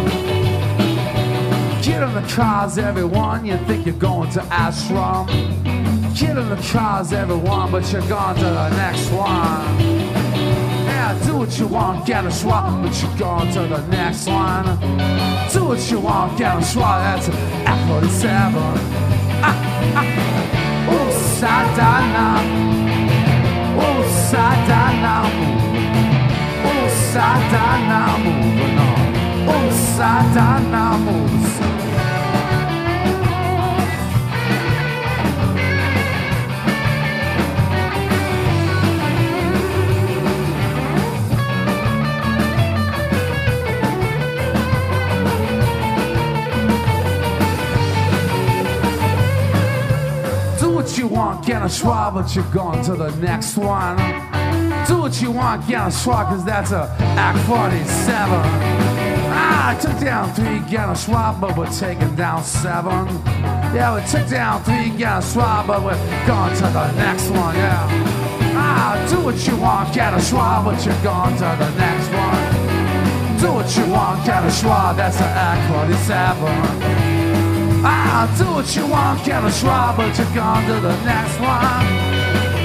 Get 1.82 2.03
in 2.03 2.13
the 2.13 2.21
cars, 2.36 2.78
everyone, 2.78 3.45
you 3.45 3.57
think 3.65 3.88
you're 3.88 3.95
going 3.95 4.30
to 4.32 4.39
Ashram. 4.41 5.28
Get 6.15 6.38
in 6.38 6.49
the 6.49 6.69
cars, 6.71 7.11
everyone, 7.11 7.71
but 7.71 7.91
you're 7.91 8.07
going 8.07 8.36
to 8.36 8.43
the 8.43 8.69
next 8.69 9.09
one. 9.09 9.80
Yeah, 10.86 11.19
do 11.25 11.38
what 11.38 11.57
you 11.57 11.67
want, 11.67 12.05
get 12.05 12.25
a 12.25 12.32
swap, 12.32 12.84
but 12.84 13.01
you're 13.01 13.17
going 13.17 13.51
to 13.53 13.61
the 13.61 13.88
next 13.88 14.28
one. 14.28 14.65
Do 15.51 15.65
what 15.65 15.89
you 15.89 15.99
want, 15.99 16.38
get 16.38 16.55
a 16.55 16.63
swap, 16.63 17.01
that's 17.01 17.28
an 17.30 17.34
Act 17.65 17.89
47. 17.89 18.53
Ah, 19.41 19.55
ah. 19.95 20.93
Ooh, 20.93 21.11
Sadana. 21.39 22.87
Sadana, 24.30 25.15
moving 25.39 25.95
on. 25.95 26.28
Oh, 26.67 26.88
Sadana, 27.13 28.01
moving 28.25 28.78
on. 28.78 29.07
Oh, 29.47 29.69
a 51.68 51.70
schwab, 51.70 52.13
but 52.13 52.34
you're 52.34 52.51
going 52.53 52.82
to 52.82 52.93
the 52.93 53.09
next 53.18 53.57
one. 53.57 53.97
Do 54.88 54.99
what 55.01 55.22
you 55.22 55.32
want, 55.32 55.68
get 55.68 55.88
a 55.88 55.91
schwab, 55.91 56.28
cause 56.28 56.45
that's 56.45 56.72
a 56.72 56.84
Act 57.18 57.39
47. 57.45 58.39
Ah, 59.30 59.72
I 59.72 59.76
took 59.76 59.99
down 59.99 60.34
three, 60.34 60.59
get 60.72 60.88
a 60.88 60.95
schwab, 60.95 61.41
but 61.41 61.57
we're 61.57 61.70
taking 61.70 62.15
down 62.15 62.41
seven. 62.43 63.07
Yeah, 63.76 63.95
we 63.95 64.01
took 64.07 64.30
down 64.30 64.63
three, 64.63 64.91
get 64.97 65.18
a 65.18 65.22
schwab, 65.22 65.68
but 65.68 65.84
we're 65.84 65.99
going 66.26 66.55
to 66.55 66.68
the 66.78 66.91
next 66.93 67.30
one, 67.32 67.55
yeah. 67.55 67.88
Ah, 68.55 69.05
do 69.09 69.20
what 69.20 69.36
you 69.45 69.57
want, 69.57 69.93
get 69.93 70.13
a 70.13 70.22
schwab, 70.22 70.63
but 70.63 70.86
you're 70.86 71.03
going 71.03 71.36
to 71.36 71.49
the 71.63 71.70
next 71.76 72.07
one. 72.15 73.41
Do 73.41 73.51
what 73.51 73.70
you 73.76 73.91
want, 73.91 74.26
get 74.26 74.41
a 74.45 74.51
schwab, 74.51 74.95
that's 74.95 75.18
an 75.18 75.32
Act 75.36 75.74
47. 75.74 77.16
Ah, 77.90 78.28
do 78.38 78.46
what 78.52 78.76
you 78.76 78.86
want, 78.86 79.24
get 79.24 79.42
a 79.46 79.50
schwab, 79.50 79.96
but 79.96 80.12
you're 80.18 80.34
gone 80.36 80.66
to 80.68 80.76
the 80.88 80.96
next 81.08 81.40
one. 81.40 81.88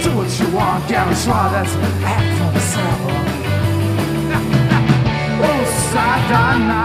Do 0.03 0.11
what 0.19 0.31
you 0.41 0.49
want, 0.51 0.83
get 0.89 1.07
a 1.07 1.15
schwab, 1.15 1.53
that's 1.53 1.75
act 2.03 2.31
for 2.39 2.51
the 2.51 2.63
seven. 2.73 3.23
Oh, 5.47 5.63
Sadana. 5.91 6.83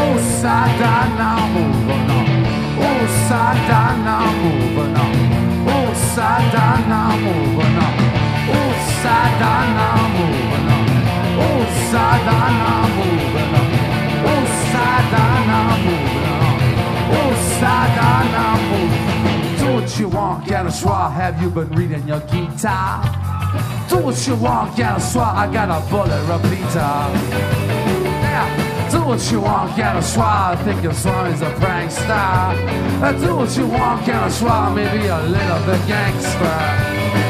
Oh, 0.00 0.16
Sadana, 0.40 1.30
moving 1.54 2.08
on. 2.16 2.26
Oh, 2.86 3.04
Sadana, 3.26 4.16
moving 4.40 4.96
on. 5.04 5.12
Oh, 5.68 5.92
Sadana, 6.14 7.00
moving 7.24 7.76
on. 7.84 7.94
Oh, 8.56 8.72
Sadana, 9.00 9.88
moving 10.16 10.68
on. 10.74 10.86
Oh, 11.44 11.62
Sadana, 11.90 12.70
moving 12.96 13.52
on. 13.60 13.68
Oh, 14.30 14.44
Sadana, 14.72 15.58
moving 15.84 16.12
on. 16.12 16.17
Do 19.58 19.74
what 19.74 19.98
you 19.98 20.08
want, 20.08 20.46
get 20.46 20.66
a 20.66 20.70
schwa. 20.70 21.12
Have 21.12 21.40
you 21.42 21.50
been 21.50 21.70
reading 21.70 22.06
your 22.06 22.20
guitar? 22.20 23.02
Do 23.88 23.98
what 23.98 24.26
you 24.26 24.36
want, 24.36 24.76
get 24.76 24.96
a 24.96 25.00
schwa. 25.00 25.34
I 25.34 25.52
got 25.52 25.68
a 25.68 25.80
bullet 25.90 26.22
repeater. 26.26 26.92
Yeah. 28.22 28.90
Do 28.90 29.02
what 29.02 29.30
you 29.30 29.40
want, 29.40 29.76
get 29.76 29.96
a 29.96 30.00
schwa. 30.00 30.52
I 30.52 30.56
think 30.64 30.82
your 30.82 30.94
son 30.94 31.32
is 31.32 31.42
a 31.42 31.50
prankster. 31.60 33.02
Uh, 33.02 33.12
Do 33.12 33.36
what 33.36 33.56
you 33.56 33.66
want, 33.66 34.04
get 34.06 34.16
a 34.16 34.28
schwa. 34.28 34.74
Maybe 34.74 35.06
a 35.06 35.20
little 35.22 35.60
bit 35.66 35.86
gangster. 35.86 36.58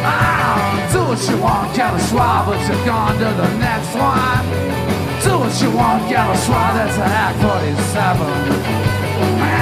Ah, 0.05 0.89
do 0.93 1.01
what 1.09 1.21
you 1.29 1.37
want, 1.43 1.75
get 1.75 1.93
a 1.93 1.99
schwa, 1.99 2.47
but 2.47 2.61
you're 2.69 2.85
gone 2.87 3.15
to 3.19 3.29
the 3.43 3.49
next 3.59 3.95
one. 3.95 4.45
Do 5.23 5.39
what 5.41 5.55
you 5.61 5.71
want, 5.77 6.09
get 6.09 6.25
a 6.25 6.37
schwa. 6.45 6.73
That's 6.77 6.97
an 6.97 7.11
Act 7.11 7.39
47. 7.43 8.99
I 9.41 9.58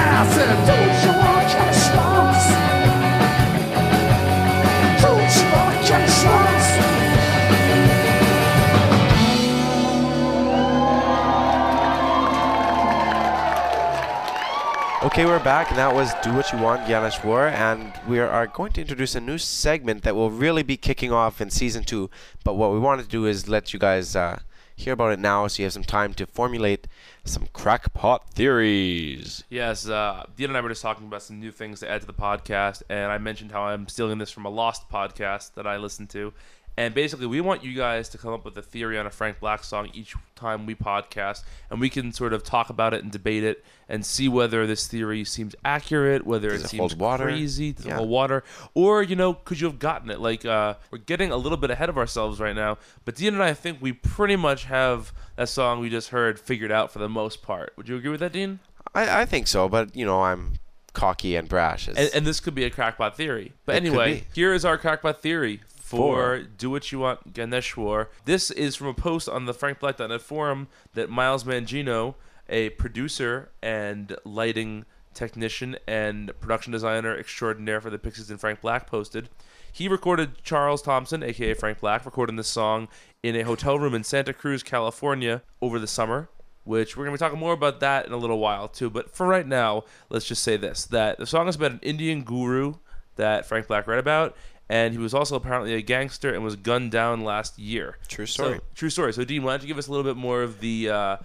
Okay, 15.06 15.24
we're 15.24 15.42
back, 15.42 15.70
and 15.70 15.78
that 15.78 15.94
was 15.94 16.12
Do 16.22 16.32
What 16.34 16.52
You 16.52 16.58
Want, 16.58 16.82
Ganeshwar, 16.82 17.50
and 17.50 17.92
we 18.06 18.20
are 18.20 18.46
going 18.46 18.70
to 18.72 18.80
introduce 18.80 19.14
a 19.16 19.20
new 19.20 19.38
segment 19.38 20.02
that 20.04 20.14
will 20.14 20.30
really 20.30 20.62
be 20.62 20.76
kicking 20.76 21.10
off 21.10 21.40
in 21.40 21.50
season 21.50 21.82
two. 21.82 22.08
But 22.44 22.54
what 22.54 22.72
we 22.72 22.78
wanted 22.78 23.04
to 23.04 23.08
do 23.08 23.26
is 23.26 23.48
let 23.48 23.72
you 23.72 23.80
guys 23.80 24.14
uh, 24.14 24.40
hear 24.76 24.92
about 24.92 25.12
it 25.12 25.18
now 25.18 25.46
so 25.46 25.62
you 25.62 25.64
have 25.64 25.72
some 25.72 25.84
time 25.84 26.12
to 26.14 26.26
formulate 26.26 26.86
some 27.28 27.48
crackpot 27.52 28.30
theories. 28.30 29.44
Yes, 29.48 29.88
uh, 29.88 30.24
Dean 30.36 30.50
and 30.50 30.56
I 30.56 30.60
were 30.60 30.68
just 30.68 30.82
talking 30.82 31.06
about 31.06 31.22
some 31.22 31.40
new 31.40 31.50
things 31.50 31.80
to 31.80 31.90
add 31.90 32.00
to 32.00 32.06
the 32.06 32.14
podcast, 32.14 32.82
and 32.88 33.10
I 33.10 33.18
mentioned 33.18 33.52
how 33.52 33.62
I'm 33.62 33.88
stealing 33.88 34.18
this 34.18 34.30
from 34.30 34.46
a 34.46 34.50
Lost 34.50 34.88
podcast 34.90 35.54
that 35.54 35.66
I 35.66 35.76
listened 35.76 36.10
to. 36.10 36.32
And 36.78 36.92
basically, 36.94 37.26
we 37.26 37.40
want 37.40 37.64
you 37.64 37.72
guys 37.74 38.08
to 38.10 38.18
come 38.18 38.34
up 38.34 38.44
with 38.44 38.56
a 38.58 38.62
theory 38.62 38.98
on 38.98 39.06
a 39.06 39.10
Frank 39.10 39.40
Black 39.40 39.64
song 39.64 39.88
each 39.94 40.14
time 40.34 40.66
we 40.66 40.74
podcast, 40.74 41.42
and 41.70 41.80
we 41.80 41.88
can 41.88 42.12
sort 42.12 42.34
of 42.34 42.44
talk 42.44 42.68
about 42.68 42.92
it 42.92 43.02
and 43.02 43.10
debate 43.10 43.44
it 43.44 43.64
and 43.88 44.04
see 44.04 44.28
whether 44.28 44.66
this 44.66 44.86
theory 44.86 45.24
seems 45.24 45.54
accurate, 45.64 46.26
whether 46.26 46.50
Does 46.50 46.62
it 46.62 46.64
it 46.66 46.68
seems 46.68 46.94
water? 46.94 47.24
crazy, 47.24 47.72
does 47.72 47.86
Yeah. 47.86 48.00
water, 48.00 48.44
or 48.74 49.02
you 49.02 49.16
know, 49.16 49.32
could 49.32 49.58
you 49.58 49.66
have 49.68 49.78
gotten 49.78 50.10
it? 50.10 50.20
Like, 50.20 50.44
uh, 50.44 50.74
we're 50.90 50.98
getting 50.98 51.30
a 51.32 51.36
little 51.36 51.56
bit 51.56 51.70
ahead 51.70 51.88
of 51.88 51.96
ourselves 51.96 52.40
right 52.40 52.54
now, 52.54 52.76
but 53.06 53.14
Dean 53.14 53.32
and 53.32 53.42
I 53.42 53.54
think 53.54 53.78
we 53.80 53.94
pretty 53.94 54.36
much 54.36 54.64
have 54.64 55.12
that 55.36 55.48
song 55.48 55.80
we 55.80 55.88
just 55.88 56.10
heard 56.10 56.38
figured 56.38 56.70
out 56.72 56.92
for 56.92 56.98
the 56.98 57.08
most 57.08 57.40
part. 57.42 57.72
Would 57.78 57.88
you 57.88 57.96
agree 57.96 58.10
with 58.10 58.20
that, 58.20 58.32
Dean? 58.32 58.58
I, 58.94 59.22
I 59.22 59.24
think 59.24 59.46
so, 59.46 59.66
but 59.68 59.96
you 59.96 60.04
know, 60.04 60.22
I'm 60.24 60.54
cocky 60.92 61.36
and 61.36 61.48
brash. 61.48 61.88
As, 61.88 61.96
And, 61.96 62.10
and 62.14 62.26
this 62.26 62.40
could 62.40 62.54
be 62.54 62.64
a 62.64 62.70
crackpot 62.70 63.16
theory. 63.16 63.52
But 63.66 63.76
It 63.76 63.84
anyway, 63.84 64.24
here 64.34 64.52
is 64.54 64.64
our 64.64 64.78
crackpot 64.78 65.20
theory 65.20 65.60
for 65.86 66.40
Do 66.40 66.68
What 66.68 66.90
You 66.90 66.98
Want 66.98 67.32
Ganeshwar. 67.32 68.08
This 68.24 68.50
is 68.50 68.74
from 68.74 68.88
a 68.88 68.94
post 68.94 69.28
on 69.28 69.44
the 69.44 69.54
FrankBlack.net 69.54 70.20
forum 70.20 70.66
that 70.94 71.08
Miles 71.08 71.44
Mangino, 71.44 72.16
a 72.48 72.70
producer 72.70 73.50
and 73.62 74.16
lighting 74.24 74.84
technician 75.14 75.76
and 75.86 76.32
production 76.40 76.72
designer 76.72 77.16
extraordinaire 77.16 77.80
for 77.80 77.90
the 77.90 78.00
Pixies 78.00 78.32
and 78.32 78.40
Frank 78.40 78.60
Black, 78.60 78.88
posted. 78.88 79.28
He 79.70 79.86
recorded 79.86 80.42
Charles 80.42 80.82
Thompson, 80.82 81.22
aka 81.22 81.54
Frank 81.54 81.78
Black, 81.78 82.04
recording 82.04 82.34
this 82.34 82.48
song 82.48 82.88
in 83.22 83.36
a 83.36 83.42
hotel 83.42 83.78
room 83.78 83.94
in 83.94 84.02
Santa 84.02 84.32
Cruz, 84.32 84.64
California 84.64 85.42
over 85.62 85.78
the 85.78 85.86
summer 85.86 86.28
which 86.64 86.96
we're 86.96 87.04
going 87.04 87.16
to 87.16 87.22
be 87.22 87.24
talking 87.24 87.38
more 87.38 87.52
about 87.52 87.78
that 87.78 88.06
in 88.06 88.12
a 88.12 88.16
little 88.16 88.40
while 88.40 88.66
too. 88.66 88.90
But 88.90 89.14
for 89.14 89.24
right 89.24 89.46
now, 89.46 89.84
let's 90.08 90.26
just 90.26 90.42
say 90.42 90.56
this: 90.56 90.84
that 90.86 91.16
the 91.16 91.24
song 91.24 91.46
is 91.46 91.54
about 91.54 91.70
an 91.70 91.78
Indian 91.80 92.24
guru 92.24 92.74
that 93.14 93.46
Frank 93.46 93.68
Black 93.68 93.86
read 93.86 94.00
about, 94.00 94.36
and 94.68 94.92
he 94.92 94.98
was 94.98 95.14
also 95.14 95.36
apparently 95.36 95.74
a 95.74 95.82
gangster 95.82 96.34
and 96.34 96.42
was 96.42 96.56
gunned 96.56 96.90
down 96.90 97.22
last 97.24 97.58
year. 97.58 97.98
True 98.08 98.26
So- 98.26 98.42
story. 98.44 98.60
true 98.74 98.90
story. 98.90 99.12
So, 99.12 99.24
Dean, 99.24 99.42
why 99.42 99.52
don't 99.52 99.62
you 99.62 99.68
give 99.68 99.78
us 99.78 99.86
a 99.88 99.90
little 99.90 100.04
bit 100.04 100.16
more 100.16 100.42
of 100.42 100.60
the 100.60 100.90
uh, 100.90 101.16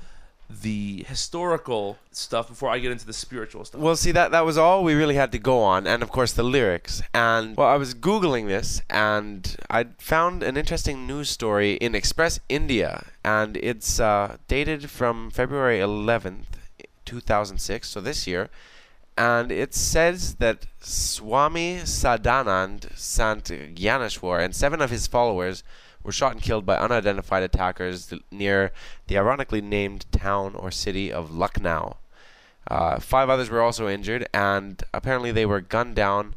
the 0.63 1.05
historical 1.07 1.97
stuff 2.11 2.49
before 2.49 2.69
I 2.69 2.79
get 2.79 2.91
into 2.91 3.05
the 3.05 3.13
spiritual 3.13 3.63
stuff? 3.63 3.79
Well, 3.79 3.95
see 3.95 4.11
that 4.11 4.31
that 4.31 4.45
was 4.45 4.57
all 4.57 4.83
we 4.83 4.93
really 4.95 5.15
had 5.15 5.31
to 5.31 5.39
go 5.39 5.59
on, 5.63 5.87
and 5.87 6.03
of 6.03 6.09
course 6.09 6.33
the 6.33 6.43
lyrics. 6.43 7.01
And 7.13 7.55
well, 7.55 7.67
I 7.69 7.77
was 7.77 7.93
googling 7.95 8.47
this, 8.47 8.81
and 8.89 9.55
I 9.69 9.85
found 9.97 10.43
an 10.43 10.57
interesting 10.57 11.07
news 11.07 11.29
story 11.29 11.75
in 11.75 11.95
Express 11.95 12.39
India, 12.49 13.05
and 13.23 13.55
it's 13.57 13.97
uh, 13.99 14.37
dated 14.49 14.89
from 14.89 15.31
February 15.31 15.79
11th, 15.79 16.47
2006, 17.05 17.87
so 17.87 18.01
this 18.01 18.27
year. 18.27 18.49
And 19.17 19.51
it 19.51 19.73
says 19.73 20.35
that 20.35 20.67
Swami 20.79 21.77
Sadanand 21.83 22.97
Sant 22.97 23.45
Gyaneshwar 23.45 24.43
and 24.43 24.55
seven 24.55 24.81
of 24.81 24.89
his 24.89 25.07
followers 25.07 25.63
were 26.03 26.11
shot 26.11 26.33
and 26.33 26.41
killed 26.41 26.65
by 26.65 26.77
unidentified 26.77 27.43
attackers 27.43 28.13
near 28.31 28.71
the 29.07 29.17
ironically 29.17 29.61
named 29.61 30.05
town 30.11 30.55
or 30.55 30.71
city 30.71 31.11
of 31.11 31.31
Lucknow. 31.31 31.97
Uh, 32.67 32.99
five 32.99 33.29
others 33.29 33.49
were 33.49 33.61
also 33.61 33.87
injured, 33.87 34.27
and 34.33 34.83
apparently 34.93 35.31
they 35.31 35.45
were 35.45 35.61
gunned 35.61 35.95
down 35.95 36.35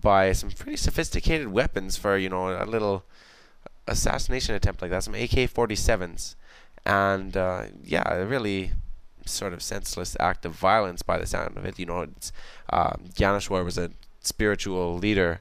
by 0.00 0.32
some 0.32 0.50
pretty 0.50 0.76
sophisticated 0.76 1.48
weapons 1.48 1.96
for 1.96 2.16
you 2.16 2.28
know 2.28 2.48
a 2.48 2.66
little 2.66 3.04
assassination 3.86 4.54
attempt 4.54 4.82
like 4.82 4.90
that, 4.90 5.04
some 5.04 5.14
AK-47s, 5.14 6.34
and 6.84 7.36
uh, 7.36 7.64
yeah, 7.84 8.14
really 8.14 8.72
sort 9.26 9.52
of 9.52 9.62
senseless 9.62 10.16
act 10.20 10.44
of 10.44 10.52
violence 10.52 11.02
by 11.02 11.18
the 11.18 11.26
sound 11.26 11.56
of 11.56 11.64
it. 11.64 11.78
You 11.78 11.86
know, 11.86 12.02
it's 12.02 12.32
Gyaneshwar 12.72 13.64
was 13.64 13.78
a 13.78 13.90
spiritual 14.20 14.96
leader 14.96 15.40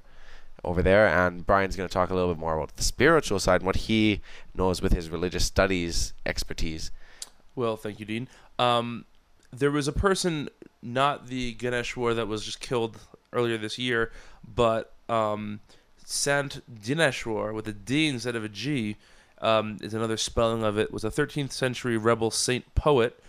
over 0.64 0.82
there. 0.82 1.08
And 1.08 1.46
Brian's 1.46 1.76
going 1.76 1.88
to 1.88 1.94
talk 1.94 2.10
a 2.10 2.16
little 2.16 2.34
bit 2.34 2.40
more 2.40 2.56
about 2.56 2.76
the 2.76 2.84
spiritual 2.84 3.40
side 3.40 3.62
and 3.62 3.66
what 3.66 3.76
he 3.76 4.22
knows 4.56 4.82
with 4.82 4.94
his 4.94 5.10
religious 5.10 5.46
studies 5.46 6.14
expertise. 6.26 6.92
Well, 7.56 7.78
thank 7.78 8.00
you, 8.00 8.06
Dean. 8.06 8.28
Um, 8.60 9.06
there 9.52 9.72
was 9.72 9.88
a 9.88 9.94
person, 9.94 10.50
not 10.82 11.28
the 11.28 11.56
Ganeshwar 11.56 12.16
that 12.16 12.28
was 12.28 12.46
just 12.46 12.60
killed 12.60 12.98
earlier 13.34 13.58
this 13.58 13.78
year, 13.78 14.12
but 14.56 14.94
um, 15.10 15.60
Sant 16.06 16.62
Dnyaneshwar 16.74 17.54
with 17.54 17.68
a 17.68 17.74
D 17.74 18.08
instead 18.08 18.36
of 18.36 18.44
a 18.44 18.50
G 18.50 18.98
um, 19.42 19.78
is 19.82 19.94
another 19.94 20.18
spelling 20.18 20.64
of 20.64 20.78
it. 20.78 20.94
Was 20.94 21.04
a 21.04 21.10
13th 21.10 21.52
century 21.52 21.98
rebel 21.98 22.32
saint 22.32 22.74
poet 22.76 23.21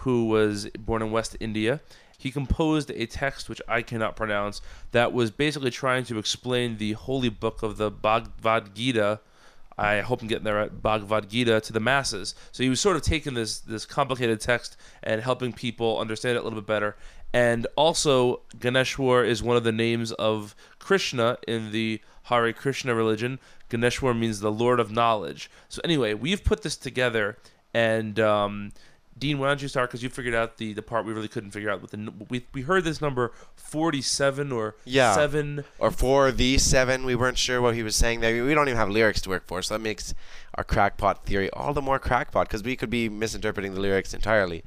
who 0.00 0.26
was 0.26 0.66
born 0.78 1.02
in 1.02 1.10
West 1.10 1.36
India. 1.40 1.80
He 2.16 2.30
composed 2.30 2.90
a 2.90 3.06
text 3.06 3.48
which 3.48 3.62
I 3.66 3.82
cannot 3.82 4.16
pronounce 4.16 4.60
that 4.92 5.12
was 5.12 5.30
basically 5.30 5.70
trying 5.70 6.04
to 6.04 6.18
explain 6.18 6.76
the 6.76 6.92
holy 6.92 7.30
book 7.30 7.62
of 7.62 7.78
the 7.78 7.90
Bhagavad 7.90 8.74
Gita. 8.74 9.20
I 9.78 10.00
hope 10.00 10.20
I'm 10.20 10.28
getting 10.28 10.44
there 10.44 10.56
right. 10.56 10.82
Bhagavad 10.82 11.30
Gita 11.30 11.60
to 11.62 11.72
the 11.72 11.80
masses. 11.80 12.34
So 12.52 12.62
he 12.62 12.68
was 12.68 12.80
sort 12.80 12.96
of 12.96 13.02
taking 13.02 13.32
this 13.32 13.60
this 13.60 13.86
complicated 13.86 14.40
text 14.40 14.76
and 15.02 15.22
helping 15.22 15.54
people 15.54 15.98
understand 15.98 16.36
it 16.36 16.40
a 16.40 16.42
little 16.42 16.60
bit 16.60 16.66
better. 16.66 16.96
And 17.32 17.66
also, 17.76 18.40
Ganeshwar 18.58 19.26
is 19.26 19.42
one 19.42 19.56
of 19.56 19.64
the 19.64 19.72
names 19.72 20.12
of 20.12 20.54
Krishna 20.78 21.38
in 21.46 21.72
the 21.72 22.00
Hare 22.24 22.52
Krishna 22.52 22.94
religion. 22.94 23.38
Ganeshwar 23.70 24.18
means 24.18 24.40
the 24.40 24.52
Lord 24.52 24.80
of 24.80 24.90
Knowledge. 24.90 25.50
So 25.68 25.80
anyway, 25.84 26.14
we've 26.14 26.42
put 26.42 26.62
this 26.62 26.76
together, 26.76 27.38
and 27.72 28.18
um, 28.18 28.72
Dean, 29.18 29.38
why 29.38 29.48
don't 29.48 29.60
you 29.60 29.68
start? 29.68 29.90
Because 29.90 30.02
you 30.02 30.08
figured 30.08 30.34
out 30.34 30.56
the, 30.56 30.72
the 30.72 30.80
part 30.82 31.04
we 31.04 31.12
really 31.12 31.28
couldn't 31.28 31.50
figure 31.50 31.68
out. 31.70 31.82
With 31.82 31.90
the 31.90 32.12
we 32.30 32.46
we 32.54 32.62
heard 32.62 32.84
this 32.84 33.00
number 33.00 33.32
forty 33.54 34.00
seven 34.00 34.50
or 34.50 34.76
Yeah. 34.84 35.14
seven. 35.14 35.64
Or 35.78 35.90
for 35.90 36.32
the 36.32 36.56
seven, 36.58 37.04
we 37.04 37.14
weren't 37.14 37.36
sure 37.38 37.60
what 37.60 37.74
he 37.74 37.82
was 37.82 37.94
saying 37.96 38.20
there. 38.20 38.44
We 38.44 38.54
don't 38.54 38.68
even 38.68 38.78
have 38.78 38.88
lyrics 38.88 39.20
to 39.22 39.28
work 39.28 39.46
for, 39.46 39.60
so 39.62 39.74
that 39.74 39.80
makes 39.80 40.14
our 40.54 40.64
crackpot 40.64 41.26
theory 41.26 41.50
all 41.50 41.74
the 41.74 41.82
more 41.82 41.98
crackpot 41.98 42.48
because 42.48 42.62
we 42.62 42.76
could 42.76 42.90
be 42.90 43.08
misinterpreting 43.08 43.74
the 43.74 43.80
lyrics 43.80 44.14
entirely. 44.14 44.64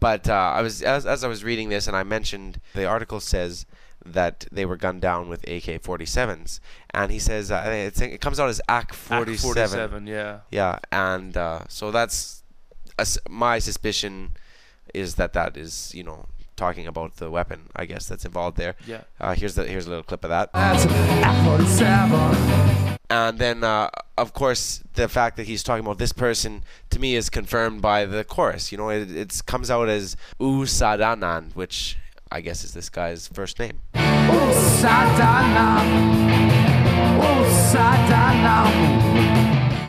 But 0.00 0.28
uh, 0.28 0.32
I 0.56 0.62
was 0.62 0.82
as, 0.82 1.06
as 1.06 1.22
I 1.22 1.28
was 1.28 1.44
reading 1.44 1.68
this, 1.68 1.86
and 1.86 1.96
I 1.96 2.02
mentioned 2.02 2.60
the 2.74 2.84
article 2.86 3.20
says 3.20 3.66
that 4.04 4.46
they 4.50 4.64
were 4.64 4.76
gunned 4.76 5.00
down 5.00 5.28
with 5.28 5.44
AK-47s, 5.44 6.58
and 6.92 7.12
he 7.12 7.20
says 7.20 7.52
uh, 7.52 7.62
it's, 7.68 8.00
it 8.00 8.20
comes 8.20 8.40
out 8.40 8.48
as 8.48 8.60
AK-47. 8.68 9.40
47, 9.40 10.06
yeah. 10.08 10.40
Yeah, 10.50 10.80
and 10.90 11.36
uh, 11.36 11.60
so 11.68 11.92
that's 11.92 12.41
my 13.28 13.58
suspicion 13.58 14.32
is 14.94 15.14
that 15.14 15.32
that 15.32 15.56
is 15.56 15.94
you 15.94 16.02
know 16.02 16.26
talking 16.56 16.86
about 16.86 17.16
the 17.16 17.30
weapon. 17.30 17.68
I 17.74 17.86
guess 17.86 18.06
that's 18.06 18.24
involved 18.24 18.56
there. 18.56 18.74
Yeah. 18.86 19.02
Uh, 19.20 19.34
here's 19.34 19.54
the 19.54 19.64
here's 19.64 19.86
a 19.86 19.90
little 19.90 20.04
clip 20.04 20.24
of 20.24 20.30
that. 20.30 20.52
That's 20.52 20.84
And 23.10 23.38
then, 23.38 23.62
uh, 23.62 23.90
of 24.16 24.32
course, 24.32 24.82
the 24.94 25.06
fact 25.06 25.36
that 25.36 25.46
he's 25.46 25.62
talking 25.62 25.84
about 25.84 25.98
this 25.98 26.14
person 26.14 26.64
to 26.88 26.98
me 26.98 27.14
is 27.14 27.28
confirmed 27.28 27.82
by 27.82 28.06
the 28.06 28.24
chorus. 28.24 28.72
You 28.72 28.78
know, 28.78 28.88
it 28.88 29.14
it's, 29.14 29.42
comes 29.42 29.70
out 29.70 29.90
as 29.90 30.16
Usadanan, 30.40 31.54
which 31.54 31.98
I 32.30 32.40
guess 32.40 32.64
is 32.64 32.72
this 32.72 32.88
guy's 32.88 33.28
first 33.28 33.58
name. 33.58 33.82
Oh, 33.94 34.80
Sadana. 34.80 36.12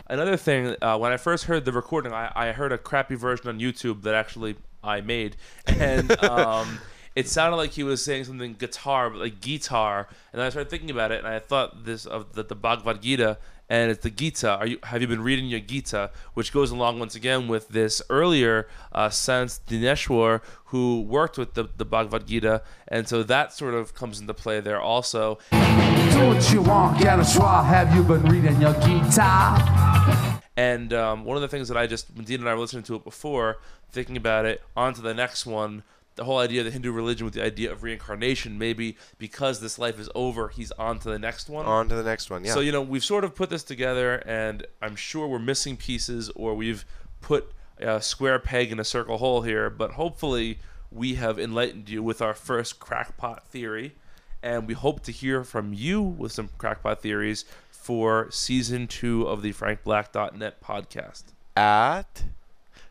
Another 0.06 0.36
thing, 0.36 0.76
uh, 0.82 0.98
when 0.98 1.12
I 1.12 1.16
first 1.16 1.44
heard 1.44 1.64
the 1.64 1.72
recording, 1.72 2.12
I, 2.12 2.30
I 2.34 2.52
heard 2.52 2.72
a 2.72 2.78
crappy 2.78 3.14
version 3.14 3.48
on 3.48 3.58
YouTube 3.58 4.02
that 4.02 4.14
actually 4.14 4.56
I 4.82 5.00
made, 5.00 5.36
and 5.66 6.12
um, 6.22 6.78
it 7.14 7.28
sounded 7.28 7.56
like 7.56 7.72
he 7.72 7.84
was 7.84 8.04
saying 8.04 8.24
something 8.24 8.54
guitar, 8.54 9.10
but 9.10 9.20
like 9.20 9.40
guitar. 9.40 10.08
And 10.32 10.40
then 10.40 10.46
I 10.46 10.50
started 10.50 10.70
thinking 10.70 10.90
about 10.90 11.12
it, 11.12 11.18
and 11.18 11.28
I 11.28 11.38
thought 11.38 11.84
this 11.84 12.06
of 12.06 12.32
the, 12.34 12.42
the 12.42 12.56
Bhagavad 12.56 13.02
Gita, 13.02 13.38
and 13.68 13.90
it's 13.90 14.02
the 14.02 14.10
Gita. 14.10 14.50
Are 14.50 14.66
you 14.66 14.78
have 14.82 15.00
you 15.00 15.06
been 15.06 15.22
reading 15.22 15.46
your 15.46 15.60
Gita, 15.60 16.10
which 16.34 16.52
goes 16.52 16.70
along 16.70 16.98
once 16.98 17.14
again 17.14 17.46
with 17.46 17.68
this 17.68 18.02
earlier 18.10 18.68
uh, 18.92 19.10
Sant 19.10 19.60
Dnyaneshwar 19.68 20.42
who 20.66 21.02
worked 21.02 21.38
with 21.38 21.54
the, 21.54 21.68
the 21.76 21.84
Bhagavad 21.84 22.26
Gita, 22.26 22.62
and 22.88 23.08
so 23.08 23.22
that 23.22 23.52
sort 23.52 23.74
of 23.74 23.94
comes 23.94 24.20
into 24.20 24.34
play 24.34 24.60
there 24.60 24.80
also. 24.80 25.38
Don't 25.50 26.52
you 26.52 26.62
want 26.62 27.00
try? 27.00 27.62
Have 27.64 27.94
you 27.94 28.02
been 28.02 28.22
reading 28.22 28.60
your 28.60 28.74
guitar? 28.74 30.40
And 30.56 30.92
um, 30.92 31.24
one 31.24 31.36
of 31.36 31.42
the 31.42 31.48
things 31.48 31.68
that 31.68 31.76
I 31.76 31.86
just, 31.88 32.14
Dean 32.24 32.40
and 32.40 32.48
I 32.48 32.54
were 32.54 32.60
listening 32.60 32.84
to 32.84 32.94
it 32.94 33.02
before, 33.02 33.58
thinking 33.90 34.16
about 34.16 34.44
it, 34.44 34.62
on 34.76 34.94
to 34.94 35.00
the 35.00 35.12
next 35.12 35.46
one, 35.46 35.82
the 36.16 36.24
whole 36.24 36.38
idea 36.38 36.60
of 36.60 36.66
the 36.66 36.70
Hindu 36.70 36.92
religion 36.92 37.24
with 37.24 37.34
the 37.34 37.42
idea 37.42 37.72
of 37.72 37.82
reincarnation, 37.82 38.58
maybe 38.58 38.96
because 39.18 39.60
this 39.60 39.78
life 39.78 39.98
is 39.98 40.08
over, 40.14 40.48
he's 40.48 40.70
on 40.72 40.98
to 41.00 41.10
the 41.10 41.18
next 41.18 41.48
one. 41.48 41.66
On 41.66 41.88
to 41.88 41.94
the 41.94 42.04
next 42.04 42.30
one, 42.30 42.44
yeah. 42.44 42.52
So, 42.52 42.60
you 42.60 42.72
know, 42.72 42.82
we've 42.82 43.04
sort 43.04 43.24
of 43.24 43.34
put 43.34 43.50
this 43.50 43.64
together, 43.64 44.16
and 44.26 44.66
I'm 44.80 44.96
sure 44.96 45.26
we're 45.26 45.38
missing 45.38 45.76
pieces 45.76 46.30
or 46.36 46.54
we've 46.54 46.84
put 47.20 47.52
a 47.78 48.00
square 48.00 48.38
peg 48.38 48.70
in 48.70 48.78
a 48.78 48.84
circle 48.84 49.18
hole 49.18 49.42
here, 49.42 49.68
but 49.70 49.92
hopefully 49.92 50.60
we 50.92 51.14
have 51.14 51.38
enlightened 51.38 51.88
you 51.88 52.02
with 52.02 52.22
our 52.22 52.34
first 52.34 52.78
crackpot 52.78 53.44
theory. 53.48 53.94
And 54.42 54.68
we 54.68 54.74
hope 54.74 55.02
to 55.04 55.12
hear 55.12 55.42
from 55.42 55.72
you 55.72 56.02
with 56.02 56.30
some 56.30 56.50
crackpot 56.58 57.00
theories 57.00 57.46
for 57.70 58.30
season 58.30 58.86
two 58.86 59.26
of 59.26 59.40
the 59.40 59.54
FrankBlack.net 59.54 60.62
podcast. 60.62 61.24
At 61.56 62.24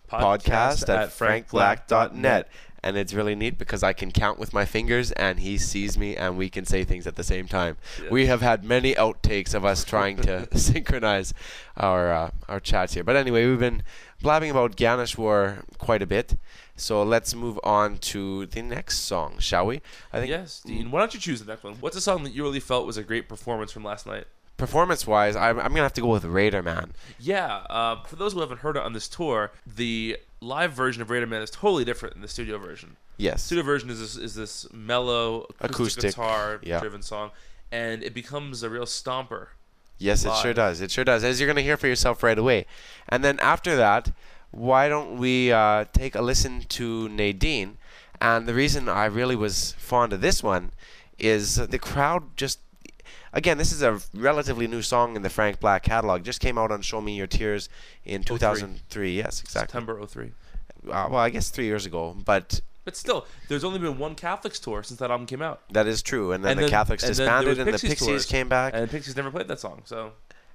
podcast, 0.09 0.89
at, 0.89 1.09
frankblack.net. 1.09 2.49
And 2.83 2.97
it's 2.97 3.13
really 3.13 3.33
neat 3.33 3.57
because 3.57 3.81
I 3.81 3.93
can 3.93 4.11
count 4.11 4.37
with 4.37 4.53
my 4.53 4.65
fingers 4.65 5.11
and 5.13 5.39
he 5.39 5.57
sees 5.57 5.97
me 5.97 6.17
and 6.17 6.37
we 6.37 6.49
can 6.49 6.65
say 6.65 6.83
things 6.83 7.07
at 7.07 7.15
the 7.15 7.23
same 7.23 7.47
time. 7.47 7.77
We 8.11 8.25
have 8.25 8.41
had 8.41 8.63
many 8.63 8.93
outtakes 8.95 9.53
of 9.53 9.63
us 9.63 9.85
trying 9.85 10.17
to 10.17 10.47
synchronize 10.57 11.33
our 11.77 12.11
uh, 12.11 12.31
our 12.49 12.59
chats 12.59 12.93
here. 12.93 13.03
But 13.03 13.15
anyway, 13.15 13.47
we've 13.47 13.59
been 13.59 13.83
blabbing 14.21 14.51
about 14.51 14.75
Ganeshwar 14.75 15.63
quite 15.77 16.01
a 16.01 16.07
bit. 16.07 16.35
So 16.75 17.03
let's 17.03 17.35
move 17.35 17.59
on 17.63 17.97
to 17.99 18.47
the 18.47 18.61
next 18.61 18.99
song, 18.99 19.37
shall 19.39 19.65
we? 19.67 19.81
I 20.11 20.19
think 20.19 20.29
Yes, 20.29 20.61
Dean. 20.65 20.89
Why 20.91 20.99
don't 20.99 21.13
you 21.13 21.19
choose 21.19 21.39
the 21.39 21.51
next 21.51 21.63
one? 21.63 21.75
What's 21.75 21.95
a 21.95 22.01
song 22.01 22.23
that 22.23 22.33
you 22.33 22.43
really 22.43 22.59
felt 22.59 22.87
was 22.87 22.97
a 22.97 23.03
great 23.03 23.29
performance 23.29 23.71
from 23.71 23.83
last 23.83 24.07
night? 24.07 24.25
Performance 24.57 25.05
wise, 25.07 25.35
I'm, 25.35 25.57
I'm 25.59 25.69
going 25.69 25.77
to 25.77 25.83
have 25.83 25.93
to 25.93 26.01
go 26.01 26.07
with 26.07 26.25
Raider 26.25 26.61
Man. 26.61 26.93
Yeah, 27.19 27.57
uh, 27.69 28.03
for 28.03 28.15
those 28.15 28.33
who 28.33 28.39
haven't 28.39 28.59
heard 28.59 28.77
it 28.77 28.83
on 28.83 28.93
this 28.93 29.07
tour, 29.07 29.51
the 29.65 30.17
live 30.41 30.73
version 30.73 31.01
of 31.01 31.09
Raider 31.09 31.27
Man 31.27 31.41
is 31.41 31.49
totally 31.49 31.85
different 31.85 32.15
than 32.15 32.21
the 32.21 32.27
studio 32.27 32.57
version. 32.57 32.97
Yes. 33.17 33.43
Studio 33.43 33.63
version 33.63 33.89
is 33.89 33.99
this, 33.99 34.17
is 34.17 34.35
this 34.35 34.71
mellow 34.73 35.45
acoustic, 35.59 35.69
Acoustic, 35.69 36.03
guitar 36.11 36.59
yeah. 36.63 36.79
driven 36.79 37.01
song, 37.01 37.31
and 37.71 38.03
it 38.03 38.13
becomes 38.13 38.63
a 38.63 38.69
real 38.69 38.85
stomper. 38.85 39.47
Yes, 39.99 40.25
it 40.25 40.35
sure 40.41 40.53
does. 40.53 40.81
It 40.81 40.91
sure 40.91 41.05
does. 41.05 41.23
As 41.23 41.39
you're 41.39 41.47
going 41.47 41.55
to 41.55 41.63
hear 41.63 41.77
for 41.77 41.87
yourself 41.87 42.23
right 42.23 42.37
away. 42.37 42.65
And 43.07 43.23
then 43.23 43.39
after 43.39 43.75
that, 43.75 44.11
why 44.51 44.89
don't 44.89 45.17
we 45.17 45.51
uh, 45.51 45.85
take 45.93 46.15
a 46.15 46.21
listen 46.21 46.63
to 46.69 47.07
Nadine? 47.09 47.77
And 48.19 48.47
the 48.47 48.53
reason 48.53 48.89
I 48.89 49.05
really 49.05 49.35
was 49.35 49.73
fond 49.73 50.11
of 50.11 50.21
this 50.21 50.43
one 50.43 50.71
is 51.17 51.55
the 51.55 51.79
crowd 51.79 52.35
just. 52.35 52.59
Again, 53.33 53.57
this 53.57 53.71
is 53.71 53.81
a 53.81 53.99
relatively 54.13 54.67
new 54.67 54.81
song 54.83 55.15
in 55.15 55.23
the 55.23 55.29
Frank 55.29 55.59
Black 55.59 55.83
catalog. 55.83 56.23
Just 56.23 56.39
came 56.39 56.57
out 56.57 56.71
on 56.71 56.81
Show 56.81 57.01
Me 57.01 57.15
Your 57.15 57.27
Tears 57.27 57.67
in 58.05 58.23
2003. 58.23 59.17
Yes, 59.17 59.41
exactly. 59.41 59.67
September 59.67 60.05
03. 60.05 60.31
Uh, 60.87 61.07
well, 61.09 61.15
I 61.15 61.29
guess 61.29 61.49
three 61.49 61.65
years 61.65 61.85
ago. 61.85 62.15
But 62.25 62.61
But 62.85 62.95
still, 62.95 63.25
there's 63.47 63.63
only 63.63 63.79
been 63.79 63.97
one 63.97 64.13
Catholics 64.13 64.59
tour 64.59 64.83
since 64.83 64.99
that 64.99 65.09
album 65.09 65.25
came 65.25 65.41
out. 65.41 65.61
that 65.71 65.87
is 65.87 66.03
true. 66.03 66.31
And 66.31 66.43
then 66.45 66.57
And 66.57 66.67
the 66.67 66.69
Catholics 66.69 67.03
and 67.03 67.15
then 67.15 67.25
there 67.25 67.37
disbanded 67.39 67.49
was 67.49 67.59
and 67.59 67.67
the 67.67 67.71
Pixies 67.71 67.89
Pixies 67.89 68.07
tours, 68.07 68.25
came 68.27 68.49
back. 68.49 68.73
And 68.75 68.83
the 68.83 68.91
Pixies 68.91 69.15
never 69.15 69.31
played 69.31 69.47
that 69.47 69.59
song, 69.59 69.81
so 69.85 70.11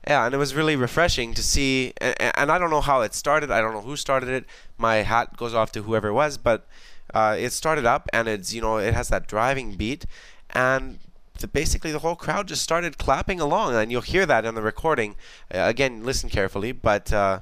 Yeah, 0.06 0.26
and 0.26 0.34
it 0.34 0.38
was 0.38 0.54
really 0.54 0.76
refreshing 0.76 1.34
to 1.34 1.42
see. 1.42 1.94
And, 2.00 2.14
and 2.36 2.52
I 2.52 2.58
don't 2.58 2.70
know 2.70 2.80
how 2.80 3.00
it 3.00 3.12
started. 3.14 3.50
I 3.50 3.60
don't 3.60 3.72
know 3.72 3.80
who 3.80 3.96
started 3.96 4.28
it. 4.28 4.44
My 4.76 4.96
hat 4.96 5.36
goes 5.36 5.52
off 5.52 5.72
to 5.72 5.82
whoever 5.82 6.08
it 6.08 6.12
was, 6.14 6.38
but 6.38 6.66
uh, 7.12 7.34
it 7.38 7.52
started 7.52 7.86
up, 7.86 8.08
and 8.12 8.28
it's 8.28 8.52
you 8.54 8.60
know 8.60 8.76
it 8.76 8.94
has 8.94 9.08
that 9.08 9.26
driving 9.26 9.74
beat, 9.74 10.04
and 10.50 10.98
the, 11.38 11.48
basically 11.48 11.92
the 11.92 12.00
whole 12.00 12.16
crowd 12.16 12.48
just 12.48 12.62
started 12.62 12.98
clapping 12.98 13.40
along, 13.40 13.74
and 13.74 13.90
you'll 13.90 14.00
hear 14.00 14.26
that 14.26 14.44
on 14.44 14.54
the 14.54 14.62
recording. 14.62 15.16
Uh, 15.52 15.60
again, 15.60 16.04
listen 16.04 16.28
carefully, 16.28 16.72
but. 16.72 17.12
Uh, 17.12 17.40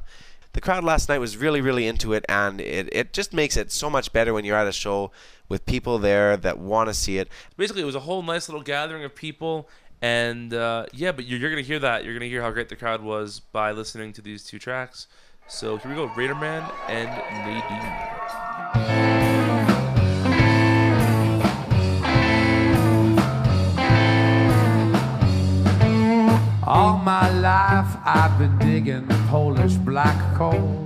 the 0.53 0.62
crowd 0.62 0.84
last 0.84 1.11
night 1.11 1.18
was 1.18 1.36
really, 1.36 1.61
really 1.61 1.86
into 1.86 2.14
it, 2.14 2.24
and 2.30 2.62
it, 2.62 2.88
it 2.90 3.12
just 3.12 3.34
makes 3.34 3.59
it 3.59 3.70
so 3.70 3.90
much 3.90 4.11
better 4.14 4.32
when 4.32 4.47
you're 4.47 4.57
at 4.57 4.66
a 4.66 4.72
show 4.72 5.11
with 5.49 5.66
people 5.66 5.99
there 5.99 6.36
that 6.36 6.59
want 6.59 6.88
to 6.88 6.94
see 6.94 7.18
it. 7.18 7.28
basically 7.57 7.82
it 7.82 7.84
was 7.84 7.94
a 7.94 8.01
whole 8.01 8.22
nice 8.22 8.49
little 8.49 8.62
gathering 8.62 9.05
of 9.05 9.14
people 9.14 9.68
and 10.03 10.53
uh, 10.53 10.86
yeah 10.92 11.12
but 11.12 11.24
you're, 11.24 11.38
you're 11.38 11.51
gonna 11.51 11.62
hear 11.62 11.78
that 11.78 12.05
you're 12.05 12.14
gonna 12.14 12.26
hear 12.26 12.42
how 12.42 12.51
great 12.51 12.68
the 12.68 12.76
crowd 12.76 13.03
was 13.03 13.40
by 13.40 13.72
listening 13.72 14.12
to 14.12 14.20
these 14.20 14.44
two 14.44 14.59
tracks 14.59 15.07
so 15.49 15.76
here 15.78 15.90
we 15.90 15.97
go 15.97 16.07
raider 16.16 16.34
man 16.34 16.70
and 16.88 17.09
nadine 17.47 19.26
All 26.67 26.99
my 26.99 27.31
life 27.31 27.97
I've 28.05 28.37
been 28.41 28.59
digging 28.59 29.07
Polish 29.29 29.75
black 29.75 30.19
coal. 30.35 30.85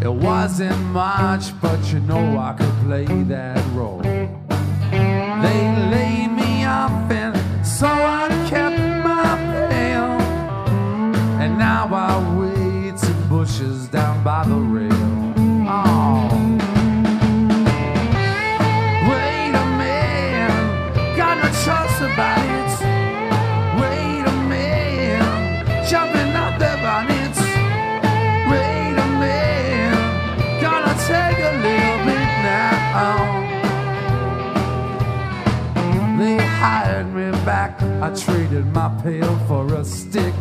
It 0.00 0.10
wasn't 0.10 0.80
much, 0.86 1.52
but 1.60 1.92
you 1.92 2.00
know 2.00 2.38
I 2.38 2.54
could 2.54 2.72
play 2.86 3.04
that 3.24 3.62
role. 3.74 4.00
They 4.00 5.60
laid 5.90 6.28
me 6.28 6.64
off, 6.64 7.10
and 7.10 7.36
so 7.66 7.88
I 7.88 8.28
kept 8.48 8.78
my 9.04 9.34
mail. 9.68 10.18
And 11.42 11.58
now 11.58 11.86
I 11.92 12.16
wait 12.40 13.02
in 13.02 13.28
bushes 13.28 13.88
down 13.88 14.24
by 14.24 14.44
the 14.44 14.54
rail. 14.54 15.07
I 38.08 38.14
traded 38.14 38.64
my 38.72 38.88
pail 39.02 39.36
for 39.46 39.74
a 39.74 39.84
stick. 39.84 40.32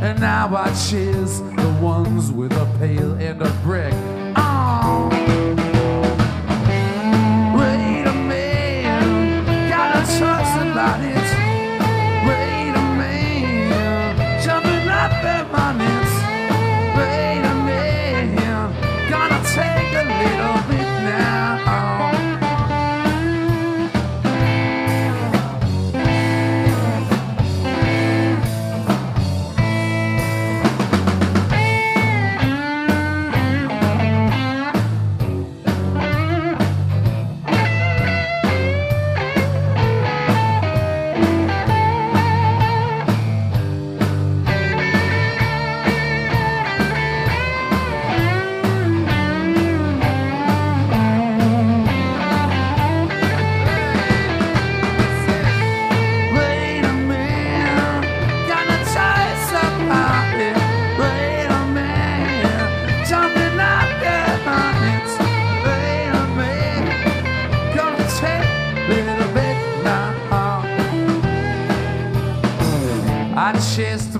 And 0.00 0.18
now 0.18 0.56
I 0.56 0.72
cheers 0.88 1.40
the 1.40 1.78
ones 1.82 2.32
with 2.32 2.52
a 2.52 2.64
pail 2.78 3.12
and 3.16 3.42
a 3.42 3.50
brick. 3.62 3.92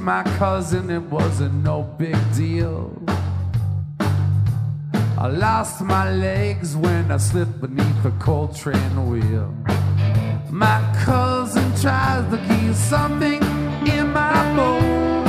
my 0.07 0.23
cousin, 0.39 0.89
it 0.89 1.03
wasn't 1.03 1.53
no 1.65 1.83
big 1.99 2.17
deal. 2.33 2.97
I 5.19 5.27
lost 5.27 5.81
my 5.81 6.15
legs 6.15 6.77
when 6.77 7.11
I 7.11 7.17
slipped 7.17 7.61
beneath 7.61 8.05
a 8.05 8.13
coal 8.21 8.47
train 8.47 9.11
wheel. 9.11 9.53
My 10.49 10.79
cousin 11.05 11.69
tries 11.83 12.25
to 12.31 12.39
keep 12.47 12.73
something 12.75 13.43
in 13.95 14.13
my 14.13 14.37
bone, 14.55 15.27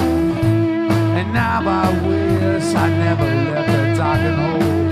and 1.17 1.34
now 1.34 1.61
I 1.84 1.89
wish 2.07 2.75
I 2.75 2.88
never 3.05 3.25
left 3.25 3.67
that 3.69 3.97
darkened 3.97 4.41
hole. 4.43 4.86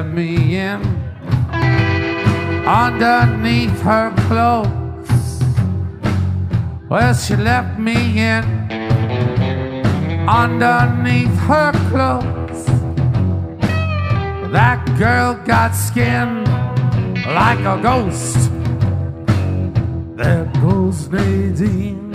let 0.00 0.14
me 0.14 0.56
in. 0.56 0.80
Underneath 2.66 3.82
her 3.82 4.10
clothes, 4.28 5.42
well, 6.88 7.12
she 7.12 7.36
let 7.36 7.78
me 7.78 8.18
in. 8.18 8.44
Underneath 10.26 11.36
her 11.50 11.72
clothes, 11.90 12.64
that 14.52 14.80
girl 14.98 15.34
got 15.44 15.72
skin 15.72 16.44
like 17.34 17.60
a 17.60 17.78
ghost. 17.82 18.50
There 20.16 20.50
goes 20.62 21.10
Nadine, 21.10 22.10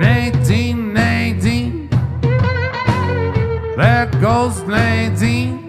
Nadine, 0.00 0.92
Nadine. 0.94 1.88
There 3.76 4.10
goes 4.20 4.62
Nadine. 4.62 5.61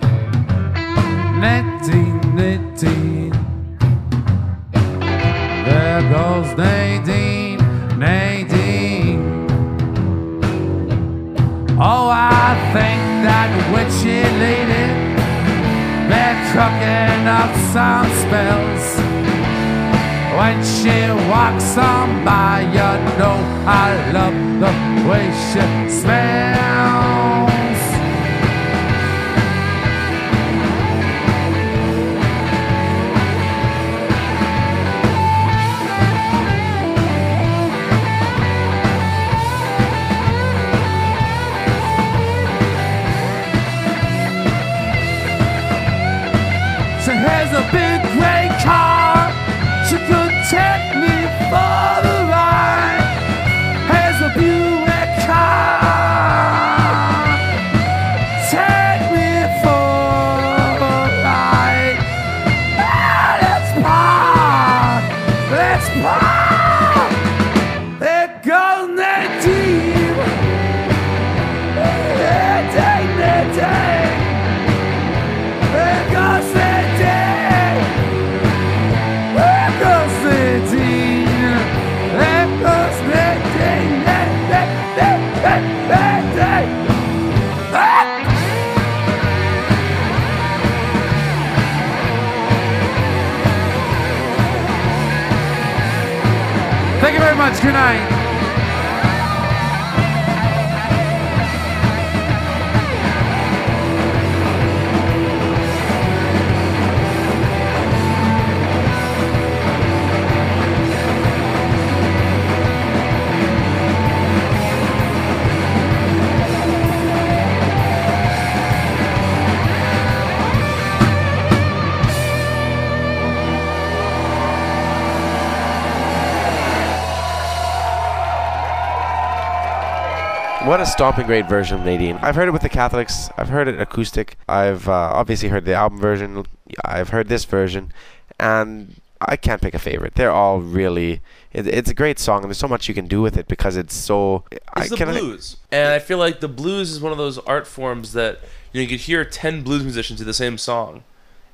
Stomping 130.94 131.26
great 131.26 131.50
version 131.50 131.80
of 131.80 131.86
Nadine. 131.86 132.18
I've 132.22 132.36
heard 132.36 132.48
it 132.48 132.52
with 132.52 132.62
the 132.62 132.70
Catholics. 132.70 133.28
I've 133.36 133.50
heard 133.50 133.68
it 133.68 133.82
acoustic. 133.82 134.38
I've 134.48 134.88
uh, 134.88 134.92
obviously 134.92 135.50
heard 135.50 135.66
the 135.66 135.74
album 135.74 136.00
version. 136.00 136.46
I've 136.86 137.10
heard 137.10 137.30
this 137.30 137.46
version, 137.46 137.92
and 138.40 138.96
I 139.20 139.36
can't 139.36 139.60
pick 139.60 139.74
a 139.74 139.80
favorite. 139.80 140.14
They're 140.14 140.32
all 140.32 140.60
really. 140.62 141.22
It, 141.52 141.66
it's 141.66 141.90
a 141.90 141.96
great 141.96 142.20
song, 142.20 142.44
and 142.44 142.46
there's 142.46 142.60
so 142.60 142.68
much 142.68 142.88
you 142.88 142.94
can 142.94 143.08
do 143.08 143.22
with 143.24 143.38
it 143.38 143.48
because 143.48 143.76
it's 143.76 143.96
so. 143.96 144.44
I 144.76 144.82
It's 144.82 144.90
the 144.92 144.98
can- 144.98 145.10
blues, 145.10 145.58
and 145.72 145.92
I 145.92 145.98
feel 146.00 146.20
like 146.20 146.40
the 146.42 146.48
blues 146.48 146.92
is 146.92 147.02
one 147.02 147.12
of 147.12 147.18
those 147.18 147.40
art 147.40 147.66
forms 147.66 148.14
that 148.14 148.40
you, 148.72 148.80
know, 148.80 148.82
you 148.84 148.88
could 148.88 149.02
hear 149.02 149.26
ten 149.26 149.64
blues 149.64 149.84
musicians 149.84 150.20
do 150.20 150.26
the 150.26 150.34
same 150.34 150.60
song, 150.60 151.04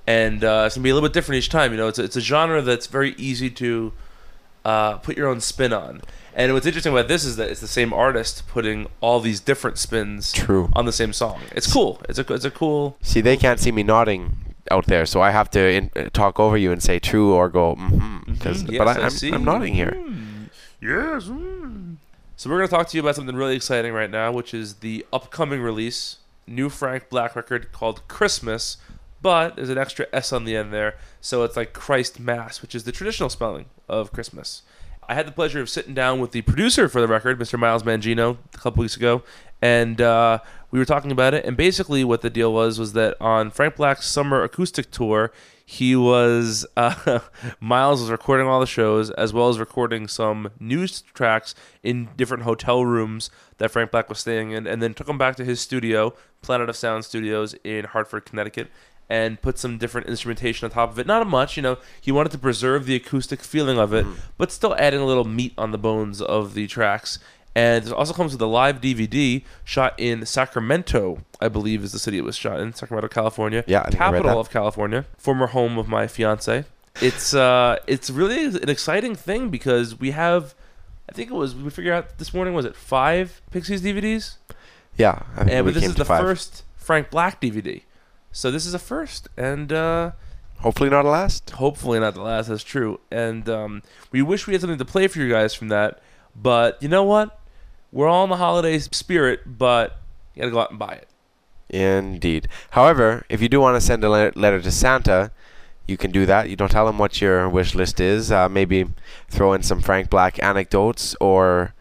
and 0.05 0.43
uh, 0.43 0.63
it's 0.65 0.75
gonna 0.75 0.83
be 0.83 0.89
a 0.89 0.93
little 0.93 1.07
bit 1.07 1.13
different 1.13 1.37
each 1.39 1.49
time. 1.49 1.71
You 1.71 1.77
know, 1.77 1.87
it's 1.87 1.97
a, 1.99 2.03
it's 2.03 2.17
a 2.17 2.21
genre 2.21 2.61
that's 2.61 2.87
very 2.87 3.11
easy 3.17 3.49
to 3.51 3.93
uh, 4.65 4.97
put 4.97 5.17
your 5.17 5.27
own 5.27 5.41
spin 5.41 5.73
on. 5.73 6.01
And 6.35 6.53
what's 6.53 6.65
interesting 6.65 6.93
about 6.93 7.07
this 7.07 7.25
is 7.25 7.35
that 7.37 7.49
it's 7.49 7.59
the 7.59 7.67
same 7.67 7.91
artist 7.91 8.47
putting 8.47 8.87
all 9.01 9.19
these 9.19 9.39
different 9.39 9.77
spins 9.77 10.31
True. 10.31 10.69
on 10.73 10.85
the 10.85 10.91
same 10.93 11.11
song. 11.11 11.41
It's 11.51 11.71
cool. 11.71 12.01
It's 12.07 12.19
a 12.19 12.33
it's 12.33 12.45
a 12.45 12.51
cool. 12.51 12.97
See, 13.01 13.19
they 13.21 13.35
can't 13.35 13.59
see 13.59 13.71
me 13.71 13.83
nodding 13.83 14.55
out 14.71 14.85
there, 14.85 15.05
so 15.05 15.21
I 15.21 15.31
have 15.31 15.49
to 15.51 15.59
in, 15.59 15.91
uh, 15.95 16.09
talk 16.13 16.39
over 16.39 16.55
you 16.55 16.71
and 16.71 16.81
say 16.81 16.99
true 16.99 17.33
or 17.33 17.49
go 17.49 17.75
mm-hmm. 17.75 18.31
Because, 18.31 18.63
Mhm, 18.63 18.77
but 18.77 18.87
yes, 18.87 18.97
I, 18.97 19.01
I 19.01 19.03
I'm, 19.05 19.09
see. 19.09 19.31
I'm 19.31 19.43
nodding 19.43 19.73
here. 19.73 19.97
Yes. 20.81 21.25
mm. 21.25 21.95
So 22.37 22.49
we're 22.49 22.57
gonna 22.57 22.69
talk 22.69 22.87
to 22.89 22.95
you 22.95 23.01
about 23.01 23.15
something 23.15 23.35
really 23.35 23.55
exciting 23.55 23.91
right 23.91 24.09
now, 24.09 24.31
which 24.31 24.53
is 24.53 24.75
the 24.75 25.05
upcoming 25.11 25.61
release, 25.61 26.17
new 26.47 26.69
Frank 26.69 27.09
Black 27.09 27.35
record 27.35 27.73
called 27.73 28.07
Christmas, 28.07 28.77
but 29.21 29.55
there's 29.55 29.69
an 29.69 29.77
extra 29.77 30.07
S 30.13 30.31
on 30.31 30.45
the 30.45 30.55
end 30.55 30.73
there, 30.73 30.95
so 31.21 31.43
it's 31.43 31.57
like 31.57 31.73
Christ 31.73 32.19
Mass, 32.19 32.61
which 32.61 32.75
is 32.75 32.83
the 32.83 32.91
traditional 32.91 33.29
spelling 33.29 33.65
of 33.87 34.11
Christmas. 34.11 34.63
I 35.07 35.15
had 35.15 35.25
the 35.25 35.31
pleasure 35.31 35.59
of 35.59 35.69
sitting 35.69 35.95
down 35.95 36.19
with 36.19 36.31
the 36.33 36.43
producer 36.43 36.87
for 36.87 37.01
the 37.01 37.07
record, 37.07 37.39
Mr. 37.39 37.57
Miles 37.57 37.81
Mangino, 37.81 38.37
a 38.53 38.57
couple 38.57 38.81
weeks 38.81 38.95
ago, 38.95 39.23
and 39.61 39.99
uh, 39.99 40.39
we 40.71 40.79
were 40.79 40.85
talking 40.85 41.11
about 41.11 41.33
it. 41.33 41.45
And 41.45 41.57
basically, 41.57 42.03
what 42.03 42.21
the 42.21 42.29
deal 42.29 42.53
was 42.53 42.79
was 42.79 42.93
that 42.93 43.17
on 43.19 43.49
Frank 43.49 43.75
Black's 43.75 44.05
summer 44.05 44.43
acoustic 44.43 44.91
tour, 44.91 45.31
he 45.65 45.95
was 45.95 46.65
uh, 46.77 47.19
Miles 47.59 48.01
was 48.01 48.09
recording 48.09 48.47
all 48.47 48.59
the 48.59 48.65
shows 48.65 49.11
as 49.11 49.33
well 49.33 49.49
as 49.49 49.59
recording 49.59 50.07
some 50.07 50.49
news 50.59 51.01
tracks 51.13 51.53
in 51.83 52.09
different 52.15 52.43
hotel 52.43 52.85
rooms 52.85 53.29
that 53.57 53.71
Frank 53.71 53.91
Black 53.91 54.09
was 54.09 54.19
staying 54.19 54.51
in, 54.51 54.65
and 54.65 54.81
then 54.81 54.93
took 54.93 55.07
them 55.07 55.17
back 55.17 55.35
to 55.35 55.45
his 55.45 55.59
studio, 55.59 56.13
Planet 56.41 56.69
of 56.69 56.75
Sound 56.75 57.05
Studios 57.05 57.53
in 57.63 57.85
Hartford, 57.85 58.25
Connecticut, 58.25 58.69
and 59.09 59.41
put 59.41 59.57
some 59.57 59.77
different 59.77 60.07
instrumentation 60.07 60.65
on 60.65 60.71
top 60.71 60.91
of 60.91 60.99
it. 60.99 61.07
Not 61.07 61.21
a 61.21 61.25
much, 61.25 61.57
you 61.57 61.63
know. 61.63 61.77
He 61.99 62.11
wanted 62.11 62.31
to 62.33 62.37
preserve 62.37 62.85
the 62.85 62.95
acoustic 62.95 63.41
feeling 63.41 63.79
of 63.79 63.93
it, 63.93 64.05
but 64.37 64.51
still 64.51 64.75
adding 64.75 64.99
a 65.01 65.05
little 65.05 65.25
meat 65.25 65.53
on 65.57 65.71
the 65.71 65.77
bones 65.79 66.21
of 66.21 66.53
the 66.53 66.67
tracks. 66.67 67.17
And 67.55 67.87
it 67.87 67.91
also 67.91 68.13
comes 68.13 68.31
with 68.31 68.41
a 68.41 68.45
live 68.45 68.79
DVD 68.79 69.43
shot 69.63 69.95
in 69.97 70.25
Sacramento, 70.25 71.23
I 71.41 71.47
believe 71.47 71.83
is 71.83 71.91
the 71.91 71.99
city 71.99 72.17
it 72.19 72.23
was 72.23 72.35
shot 72.35 72.59
in, 72.59 72.73
Sacramento, 72.73 73.07
California. 73.07 73.63
Yeah, 73.67 73.81
I 73.81 73.89
think 73.89 74.01
I 74.01 74.11
read 74.11 74.19
capital 74.21 74.39
of 74.39 74.49
California, 74.51 75.05
former 75.17 75.47
home 75.47 75.77
of 75.79 75.87
my 75.87 76.05
fiance. 76.07 76.65
It's 77.01 77.33
uh, 77.33 77.77
it's 77.87 78.09
really 78.09 78.45
an 78.45 78.69
exciting 78.69 79.15
thing 79.15 79.49
because 79.49 79.99
we 79.99 80.11
have, 80.11 80.53
I 81.09 81.13
think 81.13 81.31
it 81.31 81.33
was 81.33 81.55
we 81.55 81.69
figured 81.71 81.93
out 81.93 82.17
this 82.19 82.33
morning 82.33 82.53
was 82.53 82.65
it 82.65 82.75
five 82.75 83.41
Pixies 83.51 83.81
DVDs, 83.81 84.35
Yeah, 84.97 85.23
I 85.35 85.39
think 85.45 85.51
and 85.51 85.65
but 85.65 85.73
this 85.73 85.85
is 85.85 85.95
the 85.95 86.05
five. 86.05 86.21
first 86.21 86.63
Frank 86.77 87.09
Black 87.09 87.41
DVD, 87.41 87.81
so 88.31 88.51
this 88.51 88.65
is 88.65 88.73
a 88.73 88.79
first, 88.79 89.27
and 89.37 89.71
uh, 89.71 90.11
Hopefully 90.59 90.89
not 90.89 91.05
a 91.05 91.09
last. 91.09 91.51
hopefully 91.51 91.99
not 91.99 92.13
the 92.13 92.21
last. 92.21 92.47
That's 92.47 92.63
true, 92.63 92.99
and 93.11 93.47
um, 93.49 93.83
we 94.11 94.21
wish 94.21 94.45
we 94.47 94.53
had 94.53 94.61
something 94.61 94.77
to 94.79 94.85
play 94.85 95.07
for 95.07 95.19
you 95.19 95.29
guys 95.29 95.53
from 95.53 95.69
that, 95.69 96.01
but 96.35 96.81
you 96.81 96.89
know 96.89 97.03
what? 97.03 97.39
We're 97.91 98.07
all 98.07 98.23
in 98.23 98.29
the 98.29 98.37
holiday 98.37 98.77
spirit, 98.79 99.41
but 99.57 99.97
you 100.35 100.41
gotta 100.41 100.51
go 100.51 100.59
out 100.59 100.69
and 100.69 100.79
buy 100.79 100.93
it. 100.93 101.07
Indeed. 101.69 102.47
However, 102.71 103.25
if 103.29 103.41
you 103.41 103.49
do 103.49 103.59
want 103.61 103.75
to 103.75 103.81
send 103.81 104.03
a 104.03 104.09
letter 104.09 104.61
to 104.61 104.71
Santa, 104.71 105.31
you 105.87 105.97
can 105.97 106.11
do 106.11 106.25
that. 106.25 106.49
You 106.49 106.55
don't 106.55 106.69
tell 106.71 106.87
him 106.87 106.97
what 106.97 107.19
your 107.21 107.47
wish 107.49 107.73
list 107.75 107.99
is. 107.99 108.31
Uh, 108.31 108.47
maybe 108.49 108.85
throw 109.29 109.53
in 109.53 109.63
some 109.63 109.81
Frank 109.81 110.09
Black 110.09 110.41
anecdotes 110.41 111.15
or 111.19 111.73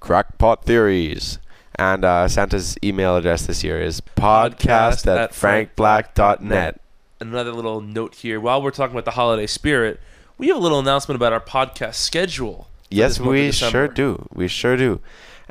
crackpot 0.00 0.64
theories. 0.64 1.38
And 1.78 2.04
uh, 2.04 2.26
Santa's 2.28 2.76
email 2.82 3.16
address 3.16 3.46
this 3.46 3.62
year 3.62 3.80
is 3.80 4.00
podcast 4.00 5.06
at 5.06 5.32
frankblack.net. 5.32 6.80
Another 7.20 7.52
little 7.52 7.80
note 7.80 8.16
here: 8.16 8.40
while 8.40 8.62
we're 8.62 8.70
talking 8.70 8.94
about 8.94 9.04
the 9.04 9.12
holiday 9.12 9.46
spirit, 9.46 10.00
we 10.38 10.48
have 10.48 10.56
a 10.56 10.60
little 10.60 10.78
announcement 10.78 11.16
about 11.16 11.32
our 11.32 11.40
podcast 11.40 11.94
schedule. 11.94 12.68
Yes, 12.90 13.12
this 13.12 13.20
month 13.20 13.28
of 13.28 13.32
we 13.32 13.52
sure 13.52 13.88
do. 13.88 14.28
We 14.32 14.48
sure 14.48 14.76
do. 14.76 15.00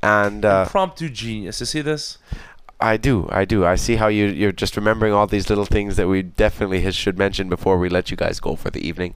And 0.01 0.45
uh, 0.45 0.63
Impromptu 0.65 1.09
genius. 1.09 1.59
You 1.59 1.65
see 1.65 1.81
this? 1.81 2.17
I 2.79 2.97
do, 2.97 3.27
I 3.31 3.45
do. 3.45 3.65
I 3.65 3.75
see 3.75 3.95
how 3.95 4.07
you 4.07 4.25
you're 4.25 4.51
just 4.51 4.75
remembering 4.75 5.13
all 5.13 5.27
these 5.27 5.49
little 5.49 5.65
things 5.65 5.95
that 5.95 6.07
we 6.07 6.21
definitely 6.21 6.91
should 6.91 7.17
mention 7.17 7.49
before 7.49 7.77
we 7.77 7.87
let 7.89 8.11
you 8.11 8.17
guys 8.17 8.39
go 8.39 8.55
for 8.55 8.69
the 8.69 8.85
evening. 8.85 9.15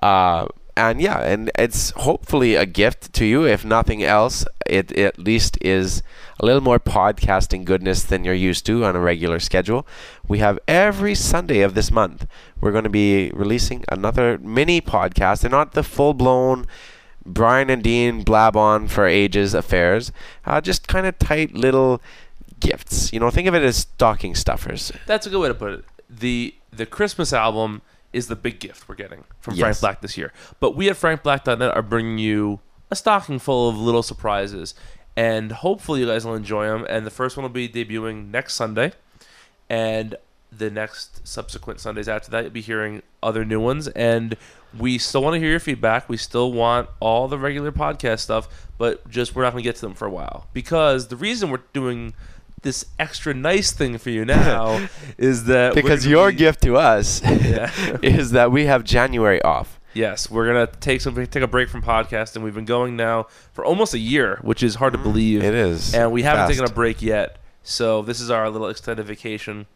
Uh, 0.00 0.46
and 0.76 1.00
yeah, 1.00 1.20
and 1.20 1.50
it's 1.56 1.90
hopefully 1.90 2.54
a 2.54 2.66
gift 2.66 3.12
to 3.14 3.24
you. 3.24 3.46
If 3.46 3.64
nothing 3.64 4.02
else, 4.02 4.44
it, 4.66 4.90
it 4.92 4.98
at 5.06 5.18
least 5.18 5.58
is 5.60 6.02
a 6.38 6.46
little 6.46 6.60
more 6.60 6.78
podcasting 6.78 7.64
goodness 7.64 8.02
than 8.02 8.24
you're 8.24 8.34
used 8.34 8.64
to 8.66 8.84
on 8.84 8.96
a 8.96 9.00
regular 9.00 9.40
schedule. 9.40 9.86
We 10.26 10.38
have 10.38 10.58
every 10.66 11.14
Sunday 11.14 11.60
of 11.60 11.74
this 11.74 11.90
month. 11.90 12.26
We're 12.60 12.72
going 12.72 12.84
to 12.84 12.90
be 12.90 13.30
releasing 13.34 13.84
another 13.88 14.38
mini 14.38 14.80
podcast. 14.80 15.42
They're 15.42 15.50
not 15.50 15.72
the 15.72 15.82
full 15.82 16.14
blown. 16.14 16.66
Brian 17.26 17.68
and 17.68 17.82
Dean 17.82 18.22
blab 18.22 18.56
on 18.56 18.88
for 18.88 19.06
ages 19.06 19.52
affairs. 19.54 20.10
Uh, 20.46 20.60
just 20.60 20.88
kind 20.88 21.06
of 21.06 21.18
tight 21.18 21.54
little 21.54 22.00
gifts. 22.58 23.12
You 23.12 23.20
know, 23.20 23.30
think 23.30 23.46
of 23.46 23.54
it 23.54 23.62
as 23.62 23.76
stocking 23.76 24.34
stuffers. 24.34 24.92
That's 25.06 25.26
a 25.26 25.30
good 25.30 25.40
way 25.40 25.48
to 25.48 25.54
put 25.54 25.72
it. 25.72 25.84
the 26.08 26.54
The 26.72 26.86
Christmas 26.86 27.32
album 27.32 27.82
is 28.12 28.28
the 28.28 28.36
big 28.36 28.58
gift 28.58 28.88
we're 28.88 28.94
getting 28.94 29.24
from 29.40 29.56
Frank 29.56 29.80
Black 29.80 30.00
this 30.00 30.16
year. 30.16 30.32
But 30.58 30.76
we 30.76 30.88
at 30.90 30.96
FrankBlack.net 30.96 31.74
are 31.74 31.82
bringing 31.82 32.18
you 32.18 32.60
a 32.90 32.96
stocking 32.96 33.38
full 33.38 33.68
of 33.68 33.78
little 33.78 34.02
surprises, 34.02 34.74
and 35.16 35.52
hopefully 35.52 36.00
you 36.00 36.06
guys 36.06 36.24
will 36.24 36.34
enjoy 36.34 36.66
them. 36.66 36.86
And 36.88 37.06
the 37.06 37.10
first 37.10 37.36
one 37.36 37.42
will 37.42 37.50
be 37.50 37.68
debuting 37.68 38.30
next 38.30 38.54
Sunday, 38.54 38.92
and 39.68 40.16
the 40.52 40.70
next 40.70 41.26
subsequent 41.26 41.80
Sundays 41.80 42.08
after 42.08 42.30
that, 42.30 42.42
you'll 42.42 42.52
be 42.52 42.60
hearing 42.60 43.02
other 43.22 43.44
new 43.44 43.60
ones. 43.60 43.88
And 43.88 44.36
we 44.76 44.98
still 44.98 45.22
want 45.22 45.34
to 45.34 45.40
hear 45.40 45.50
your 45.50 45.60
feedback. 45.60 46.08
We 46.08 46.16
still 46.16 46.52
want 46.52 46.88
all 46.98 47.28
the 47.28 47.38
regular 47.38 47.72
podcast 47.72 48.20
stuff, 48.20 48.68
but 48.78 49.08
just 49.08 49.34
we're 49.34 49.42
not 49.42 49.52
going 49.52 49.62
to 49.62 49.68
get 49.68 49.76
to 49.76 49.82
them 49.82 49.94
for 49.94 50.06
a 50.06 50.10
while 50.10 50.48
because 50.52 51.08
the 51.08 51.16
reason 51.16 51.50
we're 51.50 51.62
doing 51.72 52.14
this 52.62 52.84
extra 52.98 53.32
nice 53.34 53.72
thing 53.72 53.96
for 53.98 54.10
you 54.10 54.24
now 54.24 54.86
is 55.18 55.44
that 55.44 55.74
Because 55.74 56.06
your 56.06 56.30
be- 56.30 56.36
gift 56.36 56.62
to 56.62 56.76
us 56.76 57.22
Yeah. 57.24 57.70
is 58.02 58.32
that 58.32 58.52
we 58.52 58.66
have 58.66 58.84
January 58.84 59.40
off. 59.42 59.78
Yes, 59.94 60.30
we're 60.30 60.46
gonna 60.46 60.68
take 60.80 61.00
some 61.00 61.14
take 61.14 61.42
a 61.42 61.48
break 61.48 61.68
from 61.68 61.82
podcasting. 61.82 62.42
We've 62.42 62.54
been 62.54 62.64
going 62.64 62.96
now 62.96 63.26
for 63.52 63.64
almost 63.64 63.92
a 63.92 63.98
year, 63.98 64.38
which 64.42 64.62
is 64.62 64.76
hard 64.76 64.92
to 64.92 64.98
believe. 65.00 65.42
Mm, 65.42 65.46
It 65.46 65.54
is. 65.54 65.94
and 65.94 66.12
we 66.12 66.22
haven't 66.22 66.42
fast. 66.46 66.52
taken 66.58 66.70
a 66.70 66.74
break 66.74 67.02
yet. 67.02 67.38
So 67.64 68.00
this 68.02 68.20
is 68.20 68.30
our 68.30 68.48
little 68.50 68.68
extended 68.68 69.04
vacation, 69.06 69.66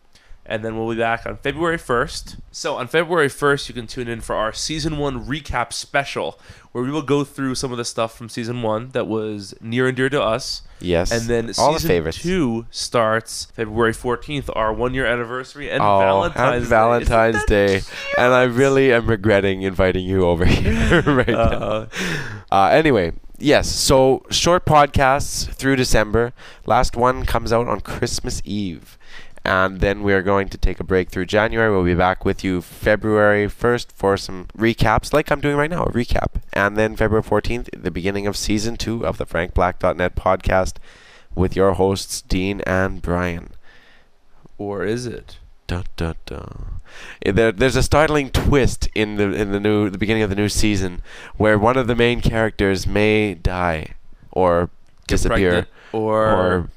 and 0.46 0.64
then 0.64 0.76
we'll 0.76 0.90
be 0.94 1.00
back 1.00 1.24
on 1.26 1.36
February 1.38 1.78
first. 1.78 2.36
So 2.50 2.76
on 2.76 2.86
February 2.88 3.28
first, 3.28 3.68
you 3.68 3.74
can 3.74 3.86
tune 3.86 4.08
in 4.08 4.20
for 4.20 4.34
our 4.36 4.52
season 4.52 4.98
one 4.98 5.24
recap 5.26 5.72
special, 5.72 6.38
where 6.72 6.84
we 6.84 6.90
will 6.90 7.02
go 7.02 7.24
through 7.24 7.54
some 7.54 7.72
of 7.72 7.78
the 7.78 7.84
stuff 7.84 8.16
from 8.16 8.28
season 8.28 8.62
one 8.62 8.90
that 8.90 9.06
was 9.06 9.54
near 9.60 9.86
and 9.88 9.96
dear 9.96 10.08
to 10.10 10.22
us. 10.22 10.62
Yes. 10.80 11.10
And 11.10 11.22
then 11.22 11.44
all 11.58 11.72
the 11.72 11.78
season 11.78 11.88
favorites. 11.88 12.22
two 12.22 12.66
starts 12.70 13.46
February 13.54 13.92
fourteenth, 13.94 14.50
our 14.54 14.72
one 14.72 14.92
year 14.92 15.06
anniversary, 15.06 15.70
and 15.70 15.82
oh, 15.82 15.98
Valentine's 15.98 16.68
Valentine's 16.68 17.44
Day. 17.44 17.80
Day. 17.80 17.86
And 18.18 18.32
I 18.34 18.42
really 18.44 18.92
am 18.92 19.06
regretting 19.06 19.62
inviting 19.62 20.04
you 20.04 20.24
over 20.26 20.44
here 20.46 21.02
right 21.02 21.28
now. 21.28 21.36
Uh, 21.38 21.86
Uh, 22.52 22.68
anyway, 22.68 23.12
yes. 23.38 23.68
So 23.68 24.24
short 24.30 24.64
podcasts 24.64 25.48
through 25.54 25.76
December. 25.76 26.32
Last 26.66 26.96
one 26.96 27.24
comes 27.24 27.52
out 27.52 27.66
on 27.66 27.80
Christmas 27.80 28.40
Eve. 28.44 28.93
And 29.46 29.80
then 29.80 30.02
we 30.02 30.14
are 30.14 30.22
going 30.22 30.48
to 30.48 30.56
take 30.56 30.80
a 30.80 30.84
break 30.84 31.10
through 31.10 31.26
January. 31.26 31.70
We'll 31.70 31.84
be 31.84 31.94
back 31.94 32.24
with 32.24 32.42
you 32.42 32.62
February 32.62 33.46
1st 33.46 33.92
for 33.92 34.16
some 34.16 34.46
recaps, 34.56 35.12
like 35.12 35.30
I'm 35.30 35.40
doing 35.42 35.56
right 35.56 35.68
now, 35.70 35.82
a 35.84 35.92
recap. 35.92 36.40
And 36.54 36.76
then 36.78 36.96
February 36.96 37.22
14th, 37.22 37.68
the 37.76 37.90
beginning 37.90 38.26
of 38.26 38.36
season 38.38 38.76
two 38.78 39.04
of 39.06 39.18
the 39.18 39.26
FrankBlack.net 39.26 40.16
podcast 40.16 40.76
with 41.34 41.54
your 41.54 41.74
hosts, 41.74 42.22
Dean 42.22 42.62
and 42.62 43.02
Brian. 43.02 43.50
or 44.56 44.84
is 44.84 45.04
it? 45.04 45.38
Dun, 45.66 45.84
dun, 45.96 46.14
dun. 46.26 46.80
Eh, 47.24 47.32
There, 47.32 47.50
there's 47.52 47.76
a 47.76 47.82
startling 47.82 48.30
twist 48.30 48.88
in 48.94 49.16
the 49.16 49.32
in 49.32 49.50
the 49.50 49.58
new 49.60 49.88
the 49.90 49.98
beginning 49.98 50.22
of 50.22 50.28
the 50.30 50.36
new 50.36 50.48
season 50.48 51.02
where 51.36 51.58
one 51.58 51.76
of 51.78 51.86
the 51.86 51.94
main 51.96 52.20
characters 52.20 52.86
may 52.86 53.34
die 53.34 53.94
or 54.30 54.68
Get 55.06 55.16
disappear 55.16 55.66
or, 55.92 56.30
or 56.30 56.70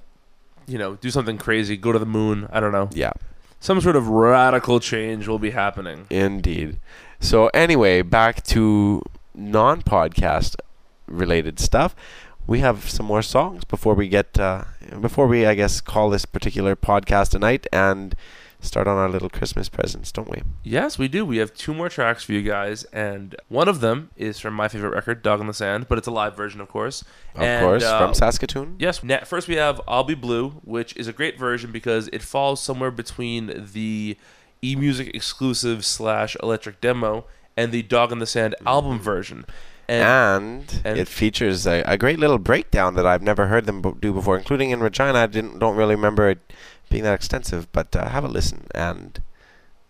you 0.68 0.78
know 0.78 0.96
do 0.96 1.10
something 1.10 1.38
crazy, 1.38 1.78
go 1.78 1.92
to 1.92 2.00
the 2.00 2.06
moon. 2.06 2.48
I 2.52 2.60
don't 2.60 2.72
know. 2.72 2.90
yeah, 2.94 3.14
Some 3.60 3.80
sort 3.82 3.96
of 3.96 4.08
radical 4.08 4.80
change 4.80 5.28
will 5.28 5.40
be 5.40 5.52
happening. 5.52 6.06
indeed. 6.10 6.80
So 7.20 7.48
anyway, 7.54 8.02
back 8.04 8.44
to 8.54 9.02
non-podcast 9.34 10.56
related 11.08 11.60
stuff. 11.60 11.96
we 12.46 12.60
have 12.60 12.90
some 12.90 13.06
more 13.06 13.22
songs 13.22 13.64
before 13.66 13.94
we 13.94 14.08
get 14.08 14.40
uh, 14.40 14.64
before 15.02 15.28
we 15.28 15.46
I 15.46 15.54
guess 15.56 15.82
call 15.82 16.10
this 16.10 16.26
particular 16.26 16.76
podcast 16.76 17.34
a 17.36 17.40
night 17.40 17.66
and 17.74 18.16
start 18.60 18.88
on 18.88 18.98
our 18.98 19.08
little 19.10 19.30
Christmas 19.30 19.70
presents, 19.70 20.12
don't 20.12 20.30
we? 20.30 20.42
Yes, 20.64 20.98
we 20.98 21.08
do. 21.08 21.26
We 21.26 21.38
have 21.38 21.54
two 21.54 21.74
more 21.74 21.90
tracks 21.90 22.24
for 22.24 22.34
you 22.34 22.42
guys, 22.42 22.84
and 22.86 23.36
one 23.50 23.68
of 23.68 23.80
them 23.82 24.10
is 24.18 24.40
from 24.40 24.54
my 24.54 24.68
favorite 24.68 24.90
record, 24.94 25.22
Dog 25.22 25.40
in 25.42 25.48
the 25.48 25.54
Sand, 25.54 25.88
but 25.88 25.98
it's 25.98 26.08
a 26.08 26.12
live 26.12 26.36
version, 26.36 26.60
of 26.62 26.68
course. 26.68 27.04
Of 27.36 27.42
And, 27.44 27.64
course, 27.66 27.84
uh, 27.84 28.00
from 28.00 28.14
Saskatoon. 28.14 28.76
Yes. 28.80 29.00
First, 29.26 29.48
we 29.48 29.56
have 29.56 29.80
"I'll 29.88 30.04
Be 30.04 30.16
Blue," 30.16 30.50
which 30.64 30.96
is 30.98 31.08
a 31.08 31.14
great 31.14 31.38
version 31.40 31.72
because 31.72 32.10
it 32.12 32.22
falls 32.22 32.62
somewhere 32.62 32.92
between 32.92 33.70
the 33.74 34.18
eMusic 34.64 35.12
exclusive 35.14 35.86
slash 35.86 36.36
electric 36.42 36.82
demo 36.82 37.26
and 37.56 37.72
the 37.72 37.84
Dog 37.84 38.12
in 38.12 38.20
the 38.20 38.26
Sand 38.26 38.56
album 38.66 39.00
version. 39.00 39.46
And, 39.90 40.82
and- 40.84 40.98
it 40.98 41.08
features 41.08 41.66
a, 41.66 41.82
a 41.84 41.98
great 41.98 42.20
little 42.20 42.40
breakdown 42.40 42.96
that 42.96 43.06
I've 43.06 43.22
never 43.22 43.48
heard 43.48 43.66
them 43.66 43.82
bo- 43.82 43.94
do 43.94 44.12
before, 44.14 44.38
including 44.38 44.72
in 44.72 44.82
Regina. 44.82 45.20
I 45.20 45.28
didn't 45.28 45.60
don't 45.60 45.76
really 45.78 45.96
remember 45.96 46.30
it 46.30 46.54
being 46.90 47.04
that 47.04 47.14
extensive, 47.14 47.72
but 47.72 47.96
uh, 47.96 48.10
have 48.10 48.24
a 48.24 48.28
listen 48.28 48.68
and 48.74 49.22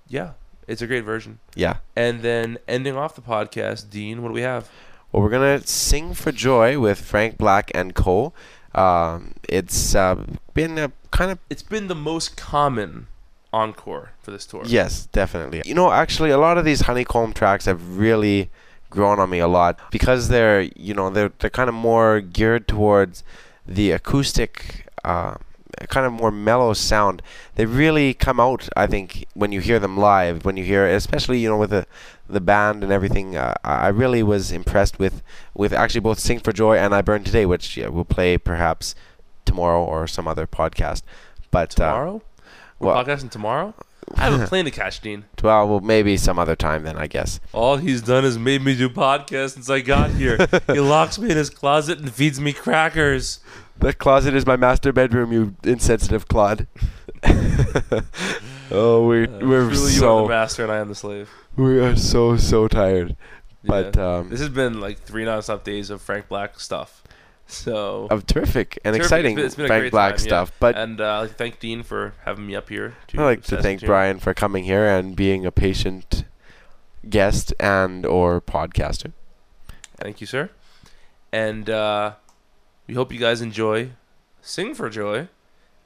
Yeah, 0.07 0.31
it's 0.67 0.81
a 0.81 0.87
great 0.87 1.03
version. 1.03 1.39
yeah. 1.55 1.77
And 1.95 2.21
then 2.21 2.57
ending 2.67 2.95
off 2.95 3.15
the 3.15 3.21
podcast, 3.21 3.89
Dean, 3.89 4.21
what 4.21 4.29
do 4.29 4.33
we 4.33 4.41
have? 4.41 4.69
Well, 5.11 5.23
we're 5.23 5.29
gonna 5.29 5.65
sing 5.65 6.13
for 6.13 6.31
joy 6.31 6.79
with 6.79 6.99
Frank 6.99 7.37
Black 7.37 7.71
and 7.73 7.95
Cole. 7.95 8.33
Um, 8.75 9.33
it's 9.47 9.95
uh, 9.95 10.23
been 10.53 10.77
a 10.77 10.91
kind 11.11 11.31
of 11.31 11.39
It's 11.49 11.63
been 11.63 11.87
the 11.87 11.95
most 11.95 12.35
common 12.37 13.07
encore 13.53 14.11
for 14.21 14.31
this 14.31 14.45
tour. 14.45 14.63
Yes, 14.65 15.05
definitely. 15.07 15.61
You 15.65 15.73
know, 15.73 15.91
actually, 15.91 16.29
a 16.31 16.37
lot 16.37 16.57
of 16.57 16.65
these 16.65 16.81
honeycomb 16.81 17.33
tracks 17.33 17.65
have 17.65 17.97
really 17.97 18.49
grown 18.89 19.19
on 19.19 19.29
me 19.29 19.39
a 19.39 19.47
lot 19.47 19.79
because 19.91 20.27
they're, 20.29 20.61
you 20.75 20.93
know, 20.93 21.09
they're 21.09 21.31
they're 21.39 21.49
kind 21.49 21.69
of 21.69 21.75
more 21.75 22.19
geared 22.19 22.67
towards 22.67 23.23
the 23.65 23.91
acoustic, 23.91 24.85
uh, 25.05 25.35
kind 25.89 26.05
of 26.05 26.13
more 26.13 26.31
mellow 26.31 26.73
sound. 26.73 27.21
They 27.55 27.65
really 27.65 28.13
come 28.13 28.39
out, 28.39 28.67
I 28.75 28.87
think, 28.87 29.25
when 29.33 29.51
you 29.51 29.61
hear 29.61 29.79
them 29.79 29.97
live. 29.97 30.45
When 30.45 30.57
you 30.57 30.63
hear, 30.63 30.85
especially, 30.87 31.39
you 31.39 31.49
know, 31.49 31.57
with 31.57 31.69
the 31.71 31.85
the 32.29 32.41
band 32.41 32.83
and 32.83 32.91
everything. 32.91 33.37
Uh, 33.37 33.53
I 33.63 33.87
really 33.87 34.21
was 34.23 34.51
impressed 34.51 34.99
with 34.99 35.21
with 35.53 35.71
actually 35.73 36.01
both 36.01 36.19
"Sing 36.19 36.39
for 36.39 36.51
Joy" 36.51 36.77
and 36.77 36.93
"I 36.93 37.01
Burn 37.01 37.23
Today," 37.23 37.45
which 37.45 37.77
yeah, 37.77 37.87
we'll 37.87 38.05
play 38.05 38.37
perhaps 38.37 38.95
tomorrow 39.45 39.83
or 39.83 40.07
some 40.07 40.27
other 40.27 40.45
podcast. 40.47 41.03
But 41.51 41.69
Tomorrow? 41.71 42.17
Uh, 42.17 42.43
We're 42.79 42.93
well- 42.93 43.05
podcasting 43.05 43.31
tomorrow? 43.31 43.73
I 44.15 44.29
have 44.29 44.41
a 44.41 44.47
plane 44.47 44.63
to 44.65 44.71
catch, 44.71 45.01
Dean. 45.01 45.25
well, 45.43 45.67
well, 45.67 45.79
maybe 45.81 46.15
some 46.15 46.39
other 46.39 46.55
time 46.55 46.83
then, 46.83 46.97
I 46.97 47.07
guess. 47.07 47.41
All 47.51 47.75
he's 47.75 48.01
done 48.01 48.23
is 48.23 48.37
made 48.37 48.61
me 48.61 48.73
do 48.75 48.87
podcasts 48.89 49.51
since 49.55 49.69
I 49.69 49.81
got 49.81 50.11
here. 50.11 50.37
he 50.67 50.79
locks 50.79 51.19
me 51.19 51.29
in 51.29 51.35
his 51.35 51.49
closet 51.49 51.99
and 51.99 52.09
feeds 52.13 52.39
me 52.39 52.53
crackers. 52.53 53.39
The 53.79 53.93
closet 53.93 54.33
is 54.33 54.45
my 54.45 54.55
master 54.55 54.91
bedroom, 54.91 55.31
you 55.31 55.55
insensitive 55.63 56.27
clod. 56.27 56.67
oh, 58.71 59.05
we're 59.07 59.27
we're 59.27 59.67
Uh, 59.67 59.73
Truly, 59.73 59.93
you 59.93 60.07
are 60.07 60.23
the 60.23 60.29
master 60.29 60.63
and 60.63 60.71
I 60.71 60.77
am 60.77 60.87
the 60.89 60.95
slave. 60.95 61.29
we 61.55 61.79
are 61.79 61.95
so 61.95 62.37
so 62.37 62.67
tired. 62.67 63.15
But 63.63 63.97
um, 63.97 64.29
this 64.29 64.39
has 64.39 64.49
been 64.49 64.79
like 64.79 64.99
three 64.99 65.25
nonstop 65.25 65.63
days 65.63 65.89
of 65.89 66.01
Frank 66.01 66.27
Black 66.27 66.59
stuff. 66.59 67.03
So 67.47 68.07
of 68.11 68.25
terrific 68.25 68.77
and 68.83 68.93
Terrific. 68.93 69.01
exciting 69.05 69.31
It's 69.31 69.37
been- 69.37 69.45
it's 69.45 69.55
been 69.55 69.67
Frank 69.67 69.91
Black 69.91 70.15
time, 70.17 70.25
yeah. 70.25 70.27
stuff. 70.29 70.51
But 70.59 70.75
and 70.77 70.99
uh, 71.01 71.21
like 71.21 71.35
thank 71.35 71.59
Dean 71.59 71.83
for 71.83 72.13
having 72.25 72.45
me 72.47 72.55
up 72.55 72.69
here. 72.69 72.95
I'd 73.13 73.19
like 73.19 73.43
to 73.43 73.61
thank. 73.61 73.81
Brian 73.85 74.19
for 74.19 74.33
coming 74.33 74.63
here 74.65 74.85
and 74.85 75.15
being 75.15 75.45
a 75.45 75.51
patient 75.51 76.25
guest 77.09 77.53
and 77.59 78.05
or 78.05 78.41
podcaster. 78.41 79.13
Thank 79.97 80.19
you, 80.21 80.27
sir. 80.27 80.49
And 81.31 81.69
uh, 81.69 82.13
we 82.87 82.95
hope 82.95 83.11
you 83.13 83.19
guys 83.19 83.41
enjoy 83.41 83.91
Sing 84.41 84.73
for 84.73 84.89
Joy. 84.89 85.27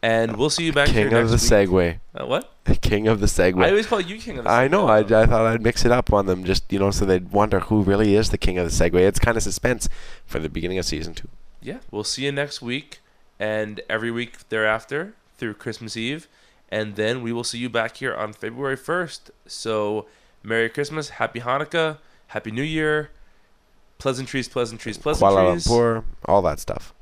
And 0.03 0.37
we'll 0.37 0.49
see 0.49 0.63
you 0.63 0.73
back 0.73 0.87
here 0.87 1.09
next 1.09 1.11
week. 1.11 1.11
King 1.11 1.23
of 1.23 1.29
the 1.29 1.35
next 1.35 1.51
week. 1.51 1.69
Segway. 1.69 1.99
Uh, 2.15 2.25
what? 2.25 2.55
The 2.63 2.75
King 2.75 3.07
of 3.07 3.19
the 3.19 3.27
Segway. 3.27 3.65
I 3.65 3.69
always 3.69 3.85
call 3.85 4.01
you 4.01 4.17
King 4.17 4.39
of 4.39 4.45
the 4.45 4.49
I 4.49 4.67
know. 4.67 4.87
I, 4.87 4.99
I 4.99 5.03
thought 5.03 5.45
I'd 5.45 5.61
mix 5.61 5.85
it 5.85 5.91
up 5.91 6.11
on 6.11 6.25
them, 6.25 6.43
just 6.43 6.71
you 6.71 6.79
know, 6.79 6.89
so 6.89 7.05
they'd 7.05 7.31
wonder 7.31 7.59
who 7.59 7.83
really 7.83 8.15
is 8.15 8.29
the 8.29 8.37
king 8.37 8.57
of 8.57 8.65
the 8.65 8.71
Segway. 8.71 9.01
It's 9.01 9.19
kind 9.19 9.37
of 9.37 9.43
suspense 9.43 9.89
for 10.25 10.39
the 10.39 10.49
beginning 10.49 10.79
of 10.79 10.85
season 10.85 11.13
two. 11.13 11.27
Yeah, 11.61 11.79
we'll 11.91 12.03
see 12.03 12.25
you 12.25 12.31
next 12.31 12.61
week 12.61 12.99
and 13.39 13.81
every 13.89 14.09
week 14.11 14.49
thereafter 14.49 15.13
through 15.37 15.55
Christmas 15.55 15.95
Eve. 15.95 16.27
And 16.69 16.95
then 16.95 17.21
we 17.21 17.33
will 17.33 17.43
see 17.43 17.57
you 17.57 17.69
back 17.69 17.97
here 17.97 18.15
on 18.15 18.31
February 18.31 18.77
1st. 18.77 19.31
So, 19.45 20.05
Merry 20.41 20.69
Christmas, 20.69 21.09
Happy 21.09 21.41
Hanukkah, 21.41 21.97
Happy 22.27 22.49
New 22.49 22.63
Year, 22.63 23.09
pleasantries, 24.01 24.49
pleasantries, 24.49 24.97
Kuala 24.97 25.13
pleasantries. 25.19 25.67
Lumpur, 25.67 26.03
all 26.25 26.41
that 26.41 26.59
stuff. 26.59 26.93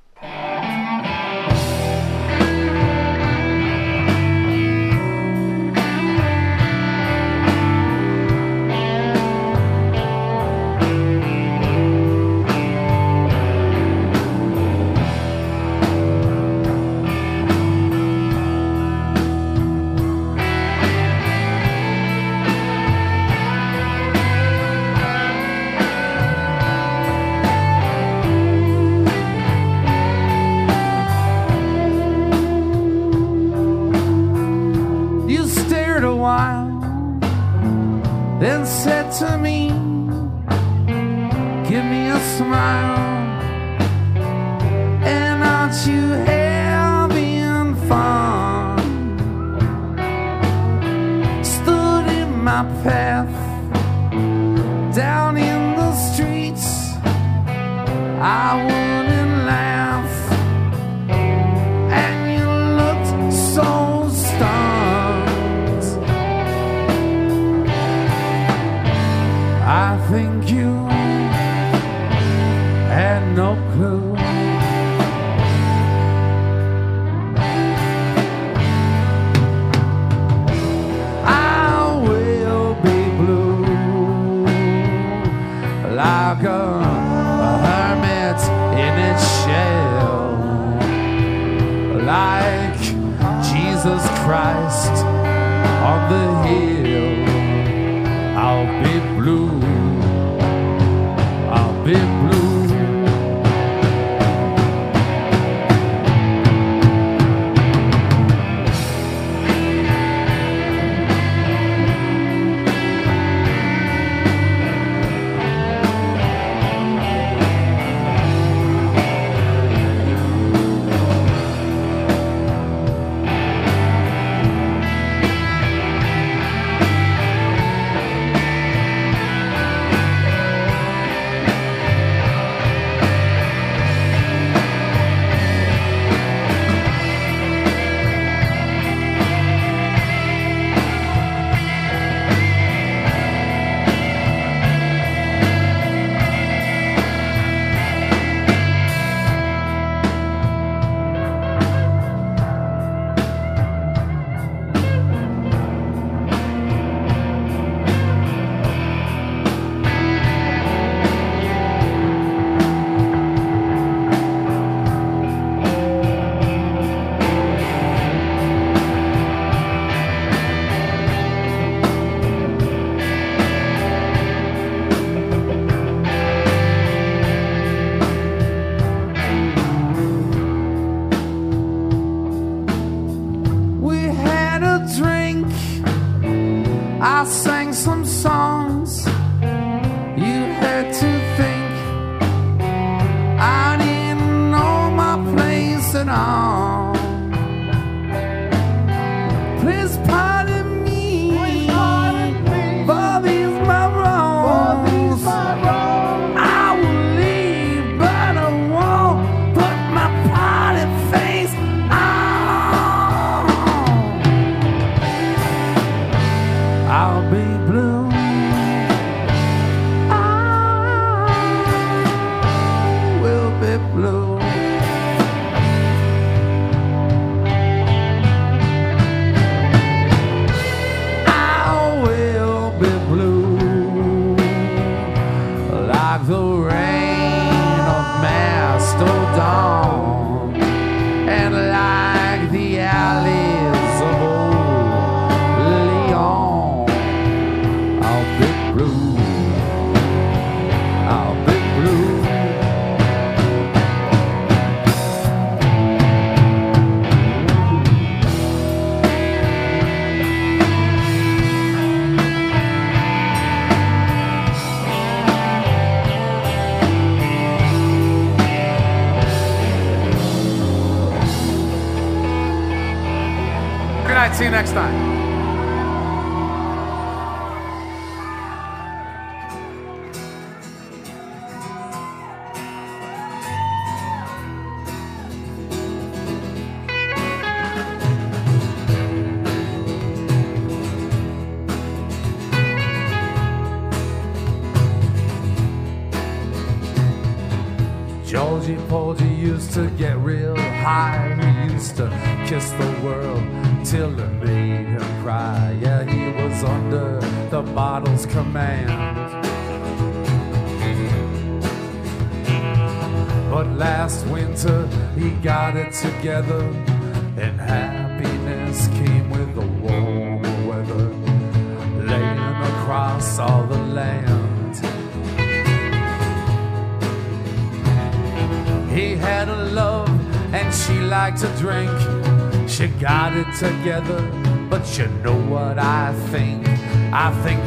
Next 274.60 274.74
time. 274.74 274.99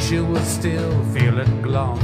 She 0.08 0.18
was 0.20 0.46
still 0.46 1.04
feeling 1.14 1.62
glum. 1.62 1.98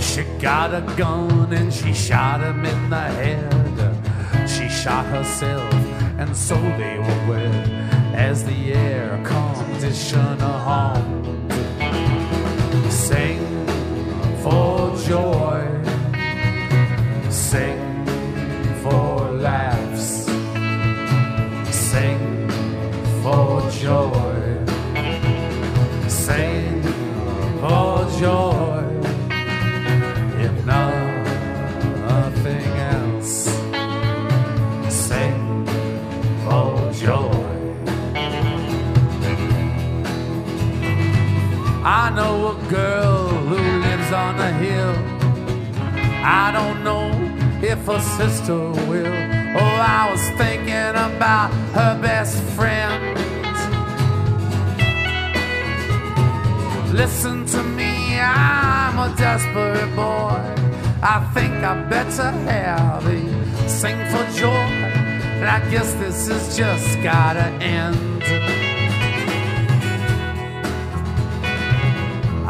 She 0.00 0.24
got 0.40 0.74
a 0.74 0.82
gun 0.96 1.52
and 1.52 1.72
she 1.72 1.92
shot 1.92 2.40
him 2.40 2.64
in 2.64 2.90
the 2.90 3.06
head. 3.20 4.48
She 4.48 4.68
shot 4.68 5.06
herself, 5.06 5.72
and 6.18 6.36
so 6.36 6.56
they 6.56 6.98
were 6.98 7.28
wed 7.28 7.68
as 8.14 8.44
the 8.44 8.72
air 8.72 9.20
conditioner. 9.24 10.61
I 41.84 42.10
know 42.10 42.56
a 42.56 42.70
girl 42.70 43.26
who 43.26 43.56
lives 43.56 44.12
on 44.12 44.38
a 44.38 44.52
hill. 44.52 44.94
I 46.24 46.52
don't 46.52 46.84
know 46.84 47.10
if 47.60 47.84
her 47.86 47.98
sister 47.98 48.56
will. 48.88 49.06
Oh, 49.56 49.76
I 49.98 50.08
was 50.08 50.22
thinking 50.38 50.94
about 50.94 51.52
her 51.74 52.00
best 52.00 52.40
friend. 52.54 53.18
Listen 56.92 57.46
to 57.46 57.62
me, 57.64 58.20
I'm 58.20 58.96
a 58.98 59.12
desperate 59.16 59.96
boy. 59.96 60.38
I 61.02 61.28
think 61.34 61.52
I 61.64 61.82
better 61.90 62.30
have 62.30 63.04
a 63.04 63.68
sing 63.68 63.98
for 64.12 64.24
joy. 64.38 64.70
And 65.42 65.46
I 65.46 65.68
guess 65.68 65.92
this 65.94 66.28
has 66.28 66.56
just 66.56 67.02
gotta 67.02 67.46
end. 67.60 68.61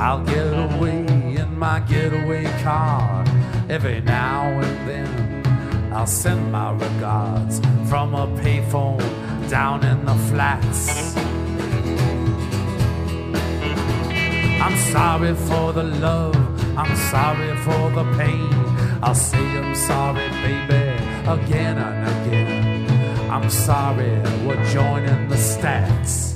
I'll 0.02 0.24
get 0.24 0.52
away 0.52 1.06
in 1.40 1.56
my 1.56 1.78
getaway 1.78 2.42
car 2.64 3.24
every 3.68 4.00
now 4.00 4.48
and 4.58 4.88
then. 4.88 5.92
I'll 5.92 6.08
send 6.08 6.50
my 6.50 6.72
regards 6.72 7.60
from 7.88 8.12
a 8.16 8.26
payphone 8.42 8.98
down 9.48 9.84
in 9.84 10.04
the 10.04 10.16
flats. 10.28 11.14
I'm 14.64 14.76
sorry 14.90 15.34
for 15.36 15.72
the 15.72 15.84
love, 15.84 16.34
I'm 16.76 16.96
sorry 17.12 17.56
for 17.58 17.90
the 17.92 18.04
pain. 18.18 18.52
I'll 19.04 19.14
say 19.14 19.38
I'm 19.38 19.76
sorry, 19.76 20.28
baby, 20.42 20.82
again 21.28 21.78
and 21.78 22.02
again. 22.26 23.30
I'm 23.30 23.48
sorry, 23.48 24.10
we're 24.44 24.64
joining 24.64 25.28
the 25.28 25.36
stats. 25.36 26.32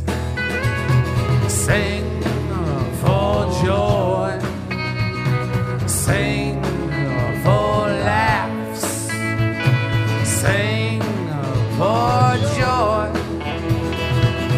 For 1.42 1.50
joy, 3.64 4.38
sing 5.86 6.62
for 7.42 7.88
laughs, 8.08 8.84
sing 10.24 11.00
for 11.78 12.36
joy, 12.58 13.10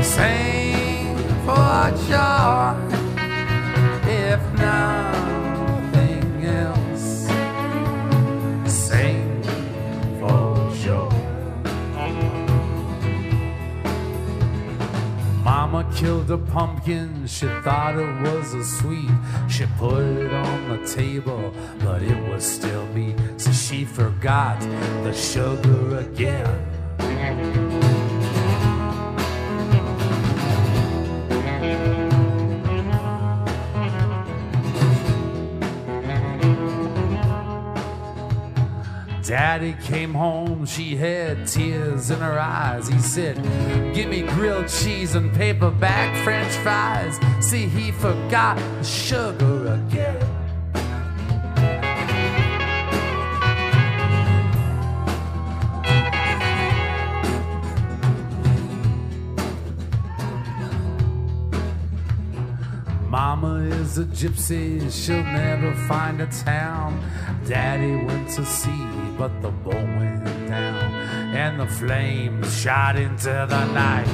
sing 0.03 1.17
for 1.45 1.93
joy. 2.09 2.88
Killed 15.99 16.31
a 16.31 16.39
pumpkin, 16.39 17.27
she 17.27 17.47
thought 17.65 17.99
it 17.99 18.23
was 18.23 18.55
a 18.55 18.65
sweet. 18.65 19.11
She 19.49 19.67
put 19.79 20.05
it 20.05 20.33
on 20.33 20.69
the 20.69 20.87
table, 20.87 21.53
but 21.81 22.03
it 22.03 22.31
was 22.31 22.45
still 22.45 22.87
meat. 22.95 23.17
So 23.37 23.51
she 23.51 23.85
forgot 23.85 24.61
the 25.03 25.13
sugar 25.13 25.99
again. 25.99 27.68
Daddy 39.29 39.77
came 39.83 40.15
home, 40.15 40.65
she 40.65 40.97
had 40.97 41.47
tears 41.47 42.11
in 42.11 42.19
her 42.19 42.39
eyes. 42.39 42.89
He 42.89 42.99
said, 42.99 43.37
Give 43.95 44.09
me 44.09 44.23
grilled 44.23 44.69
cheese 44.69 45.17
and 45.17 45.31
paperback 45.35 46.17
french 46.25 46.51
fries. 46.63 47.21
See, 47.47 47.67
he 47.67 47.93
forgot 47.93 48.57
the 48.57 48.83
sugar 48.83 49.75
again. 49.75 50.39
Mama 63.11 63.57
is 63.57 63.99
a 63.99 64.05
gypsy, 64.05 64.91
she'll 64.91 65.23
never 65.23 65.75
find 65.87 66.23
a 66.23 66.27
town. 66.27 66.99
Daddy 67.47 67.95
went 68.05 68.29
to 68.31 68.45
sea, 68.45 69.08
but 69.19 69.43
the 69.43 69.51
boat 69.51 69.75
went 69.75 70.25
down, 70.47 70.95
and 71.35 71.59
the 71.59 71.67
flames 71.67 72.57
shot 72.57 72.95
into 72.95 73.25
the 73.25 73.65
night. 73.73 74.07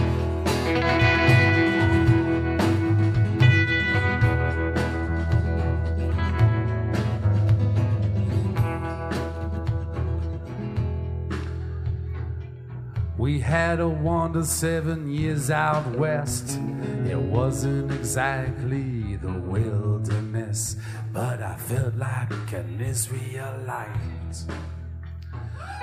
We 13.19 13.41
had 13.41 13.81
a 13.81 13.89
wander 13.89 14.45
seven 14.45 15.11
years 15.11 15.51
out 15.51 15.87
west. 15.97 16.59
It 17.07 17.19
wasn't 17.19 17.93
exactly 17.93 19.17
the 19.17 19.33
wilderness, 19.33 20.77
but 21.13 21.43
I 21.43 21.57
felt 21.57 21.95
like 21.95 22.53
an 22.53 22.81
Israelite. 22.81 23.91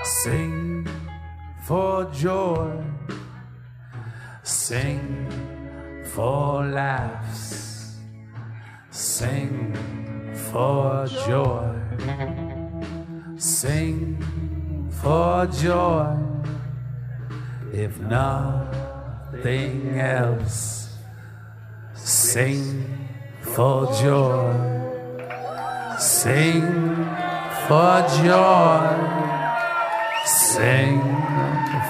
Sing 0.03 0.88
for 1.65 2.06
joy, 2.11 2.84
sing 4.44 5.30
for 6.14 6.65
laughs, 6.65 7.98
sing 8.90 9.76
for 10.52 11.06
joy, 11.26 11.76
sing 13.38 14.18
for 15.02 15.45
joy 15.48 16.18
if 17.73 17.99
nothing 17.99 19.98
else. 19.99 20.82
Sing 21.94 22.86
for 23.41 23.86
joy. 23.94 24.53
Sing 25.98 26.61
for 27.68 28.06
joy. 28.23 29.20
Sing 30.53 30.99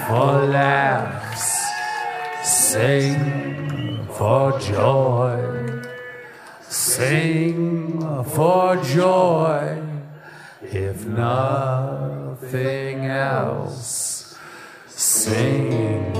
for 0.06 0.46
laughs, 0.46 1.44
sing 2.44 4.06
for 4.16 4.56
joy, 4.60 5.82
sing 6.68 8.00
for 8.24 8.76
joy, 8.76 9.82
if 10.62 11.04
nothing 11.04 13.06
else, 13.06 14.36
sing 14.86 16.14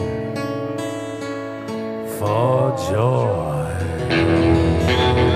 for 2.18 2.76
joy. 2.90 5.31